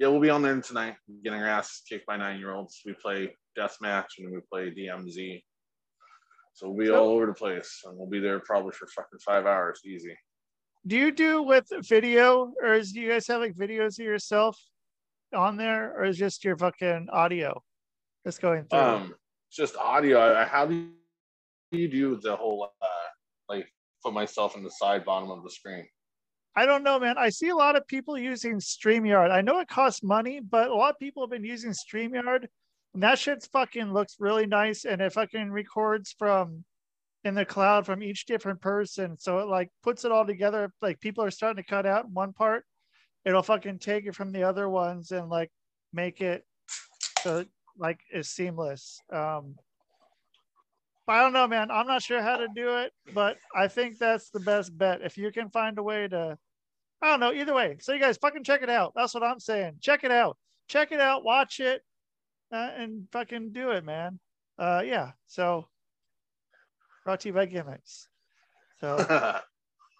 yeah, 0.00 0.08
we'll 0.08 0.18
be 0.20 0.30
on 0.30 0.40
there 0.40 0.58
tonight, 0.62 0.96
getting 1.22 1.38
our 1.40 1.46
ass 1.46 1.82
kicked 1.86 2.06
by 2.06 2.16
nine 2.16 2.38
year 2.38 2.52
olds. 2.54 2.80
We 2.86 2.94
play 2.94 3.36
deathmatch 3.56 4.06
and 4.18 4.32
we 4.32 4.40
play 4.50 4.70
DMZ. 4.74 5.44
So 6.54 6.70
we'll 6.70 6.78
be 6.78 6.86
So- 6.86 6.98
all 6.98 7.10
over 7.10 7.26
the 7.26 7.34
place, 7.34 7.82
and 7.84 7.98
we'll 7.98 8.08
be 8.08 8.18
there 8.18 8.40
probably 8.40 8.72
for 8.72 8.86
fucking 8.86 9.18
five 9.18 9.44
hours, 9.44 9.82
easy. 9.84 10.16
Do 10.86 10.96
you 10.96 11.12
do 11.12 11.42
with 11.42 11.68
video, 11.86 12.54
or 12.62 12.72
is 12.72 12.92
do 12.92 13.00
you 13.00 13.10
guys 13.10 13.26
have 13.26 13.42
like 13.42 13.54
videos 13.54 13.98
of 14.00 14.06
yourself 14.06 14.58
on 15.34 15.58
there, 15.58 15.94
or 15.94 16.04
is 16.04 16.16
just 16.16 16.44
your 16.44 16.56
fucking 16.56 17.08
audio 17.12 17.62
that's 18.24 18.38
going 18.38 18.64
through? 18.64 18.78
Um, 18.78 19.14
it's 19.48 19.56
just 19.56 19.76
audio. 19.76 20.42
How 20.46 20.64
do 20.64 20.88
you 21.72 21.88
do 21.88 22.16
the 22.16 22.34
whole 22.34 22.72
uh, 22.80 22.86
like 23.50 23.70
put 24.02 24.14
myself 24.14 24.56
in 24.56 24.62
the 24.62 24.70
side 24.70 25.04
bottom 25.04 25.30
of 25.30 25.44
the 25.44 25.50
screen? 25.50 25.86
I 26.56 26.66
don't 26.66 26.82
know, 26.82 26.98
man. 26.98 27.16
I 27.16 27.28
see 27.28 27.48
a 27.48 27.56
lot 27.56 27.76
of 27.76 27.86
people 27.86 28.18
using 28.18 28.58
StreamYard. 28.58 29.30
I 29.30 29.40
know 29.40 29.60
it 29.60 29.68
costs 29.68 30.02
money, 30.02 30.40
but 30.40 30.68
a 30.68 30.74
lot 30.74 30.90
of 30.90 30.98
people 30.98 31.22
have 31.22 31.30
been 31.30 31.44
using 31.44 31.70
StreamYard. 31.70 32.46
And 32.92 33.02
that 33.02 33.18
shit's 33.18 33.46
fucking 33.46 33.92
looks 33.92 34.16
really 34.18 34.46
nice. 34.46 34.84
And 34.84 35.00
it 35.00 35.12
fucking 35.12 35.52
records 35.52 36.14
from 36.18 36.64
in 37.24 37.34
the 37.34 37.44
cloud 37.44 37.86
from 37.86 38.02
each 38.02 38.26
different 38.26 38.60
person. 38.60 39.16
So 39.18 39.38
it 39.38 39.48
like 39.48 39.70
puts 39.82 40.04
it 40.04 40.12
all 40.12 40.26
together. 40.26 40.72
Like 40.82 41.00
people 41.00 41.22
are 41.22 41.30
starting 41.30 41.62
to 41.62 41.68
cut 41.68 41.86
out 41.86 42.10
one 42.10 42.32
part. 42.32 42.64
It'll 43.24 43.42
fucking 43.42 43.78
take 43.78 44.06
it 44.06 44.14
from 44.14 44.32
the 44.32 44.42
other 44.42 44.68
ones 44.68 45.10
and 45.10 45.28
like 45.28 45.50
make 45.92 46.20
it 46.20 46.44
so 47.22 47.44
like 47.78 48.00
is 48.12 48.30
seamless. 48.30 48.98
Um 49.12 49.56
I 51.08 51.20
don't 51.22 51.32
know, 51.32 51.48
man. 51.48 51.70
I'm 51.70 51.86
not 51.86 52.02
sure 52.02 52.22
how 52.22 52.36
to 52.36 52.46
do 52.54 52.76
it, 52.78 52.92
but 53.14 53.36
I 53.54 53.66
think 53.68 53.98
that's 53.98 54.30
the 54.30 54.40
best 54.40 54.76
bet. 54.76 55.00
If 55.02 55.18
you 55.18 55.32
can 55.32 55.50
find 55.50 55.76
a 55.78 55.82
way 55.82 56.06
to, 56.06 56.38
I 57.02 57.06
don't 57.08 57.20
know, 57.20 57.32
either 57.32 57.54
way. 57.54 57.78
So 57.80 57.92
you 57.92 58.00
guys 58.00 58.16
fucking 58.18 58.44
check 58.44 58.62
it 58.62 58.70
out. 58.70 58.92
That's 58.94 59.12
what 59.14 59.24
I'm 59.24 59.40
saying. 59.40 59.78
Check 59.80 60.04
it 60.04 60.12
out. 60.12 60.36
Check 60.68 60.92
it 60.92 61.00
out. 61.00 61.24
Watch 61.24 61.58
it, 61.58 61.82
uh, 62.52 62.70
and 62.76 63.08
fucking 63.10 63.52
do 63.52 63.70
it, 63.70 63.84
man. 63.84 64.20
Uh, 64.58 64.82
yeah. 64.84 65.12
So 65.26 65.66
brought 67.04 67.20
to 67.20 67.28
you 67.28 67.34
by 67.34 67.46
gimmicks. 67.46 68.08
So 68.80 68.96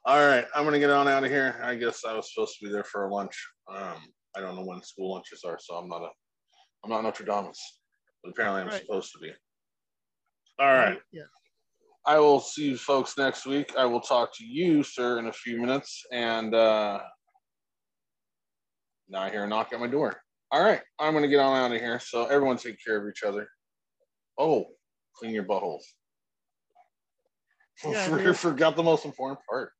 all 0.05 0.27
right, 0.27 0.47
I'm 0.55 0.65
gonna 0.65 0.79
get 0.79 0.91
on 0.91 1.09
out 1.09 1.25
of 1.25 1.31
here. 1.31 1.61
I 1.63 1.75
guess 1.75 2.05
I 2.05 2.13
was 2.15 2.33
supposed 2.33 2.57
to 2.59 2.67
be 2.67 2.71
there 2.73 2.85
for 2.85 3.07
a 3.07 3.13
lunch. 3.13 3.37
Um, 3.69 3.97
I 4.37 4.41
don't 4.41 4.55
know 4.55 4.65
when 4.65 4.81
school 4.83 5.13
lunches 5.15 5.43
are, 5.45 5.59
so 5.61 5.75
I'm 5.75 5.89
not 5.89 6.03
a, 6.03 6.09
I'm 6.85 6.91
not 6.91 7.03
Nostradamus, 7.03 7.59
but 8.23 8.31
apparently 8.31 8.63
I'm 8.63 8.69
Right. 8.69 8.81
supposed 8.83 9.13
to 9.13 9.19
be. 9.19 9.33
All 10.61 10.67
right. 10.67 10.99
Yeah. 11.11 11.23
I 12.07 12.19
will 12.19 12.41
see 12.41 12.71
you 12.71 12.77
folks 12.77 13.17
next 13.17 13.47
week. 13.47 13.73
I 13.77 13.85
will 13.85 14.01
talk 14.01 14.37
to 14.37 14.45
you, 14.45 14.83
sir, 14.83 15.19
in 15.19 15.27
a 15.27 15.33
few 15.33 15.59
minutes. 15.61 16.05
And 16.13 16.55
uh, 16.55 17.01
now 19.09 19.21
I 19.23 19.31
hear 19.31 19.45
a 19.45 19.49
knock 19.49 19.73
at 19.73 19.81
my 19.81 19.87
door. 19.87 20.21
All 20.53 20.63
right, 20.63 20.81
I'm 20.99 21.13
going 21.13 21.23
to 21.23 21.29
get 21.29 21.39
on 21.39 21.57
out 21.57 21.73
of 21.73 21.81
here. 21.81 22.01
So 22.01 22.27
everyone 22.27 22.57
take 22.57 22.77
care 22.85 23.01
of 23.01 23.09
each 23.09 23.23
other. 23.23 23.49
Oh, 24.37 24.67
clean 25.15 25.33
your 25.33 25.45
buttholes. 25.45 25.83
Yeah, 27.85 28.09
For- 28.09 28.19
dude. 28.25 28.37
forgot 28.37 28.77
the 28.77 28.83
most 28.83 29.05
important 29.05 29.39
part. 29.49 29.73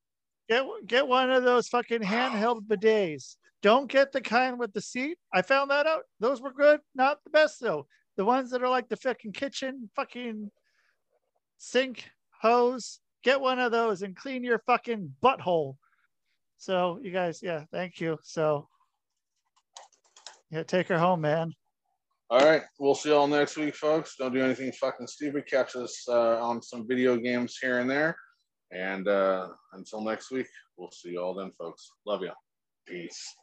Get 0.49 0.65
get 0.87 1.07
one 1.07 1.31
of 1.31 1.43
those 1.43 1.69
fucking 1.69 2.03
handheld 2.03 2.67
bidets. 2.67 3.37
Don't 3.63 3.91
get 3.91 4.13
the 4.13 4.21
kind 4.21 4.59
with 4.59 4.73
the 4.73 4.81
seat. 4.81 5.19
I 5.35 5.43
found 5.43 5.71
that 5.71 5.87
out. 5.87 6.03
Those 6.21 6.41
were 6.41 6.53
good. 6.53 6.81
Not 6.95 7.19
the 7.25 7.31
best 7.31 7.61
though. 7.61 7.87
The 8.17 8.25
ones 8.25 8.51
that 8.51 8.63
are 8.63 8.69
like 8.69 8.89
the 8.89 8.97
fucking 8.97 9.33
kitchen 9.33 9.91
fucking 9.97 10.51
sink 11.61 12.11
hose. 12.41 13.01
Get 13.23 13.41
one 13.41 13.59
of 13.59 13.71
those 13.71 14.03
and 14.03 14.17
clean 14.17 14.43
your 14.43 14.61
fucking 14.67 15.15
butthole. 15.23 15.77
So 16.57 16.99
you 17.03 17.13
guys, 17.13 17.41
yeah, 17.43 17.65
thank 17.71 18.01
you. 18.01 18.19
So 18.23 18.67
yeah, 20.51 20.63
take 20.63 20.89
her 20.89 20.99
home, 20.99 21.21
man. 21.21 21.53
All 22.31 22.45
right, 22.45 22.63
we'll 22.79 22.95
see 22.95 23.11
y'all 23.11 23.27
next 23.27 23.57
week, 23.57 23.75
folks. 23.75 24.17
Don't 24.17 24.33
do 24.33 24.43
anything 24.43 24.73
fucking 24.73 25.07
stupid. 25.07 25.47
Catch 25.47 25.77
us 25.77 26.05
uh, 26.09 26.43
on 26.43 26.63
some 26.63 26.87
video 26.87 27.17
games 27.17 27.59
here 27.61 27.81
and 27.81 27.91
there. 27.91 28.17
And 28.73 29.09
uh, 29.09 29.49
until 29.73 30.01
next 30.01 30.31
week, 30.31 30.47
we'll 30.77 30.93
see 30.93 31.13
y'all 31.13 31.35
then, 31.35 31.51
folks. 31.59 31.91
Love 32.07 32.23
you. 32.23 32.31
Peace. 32.87 33.35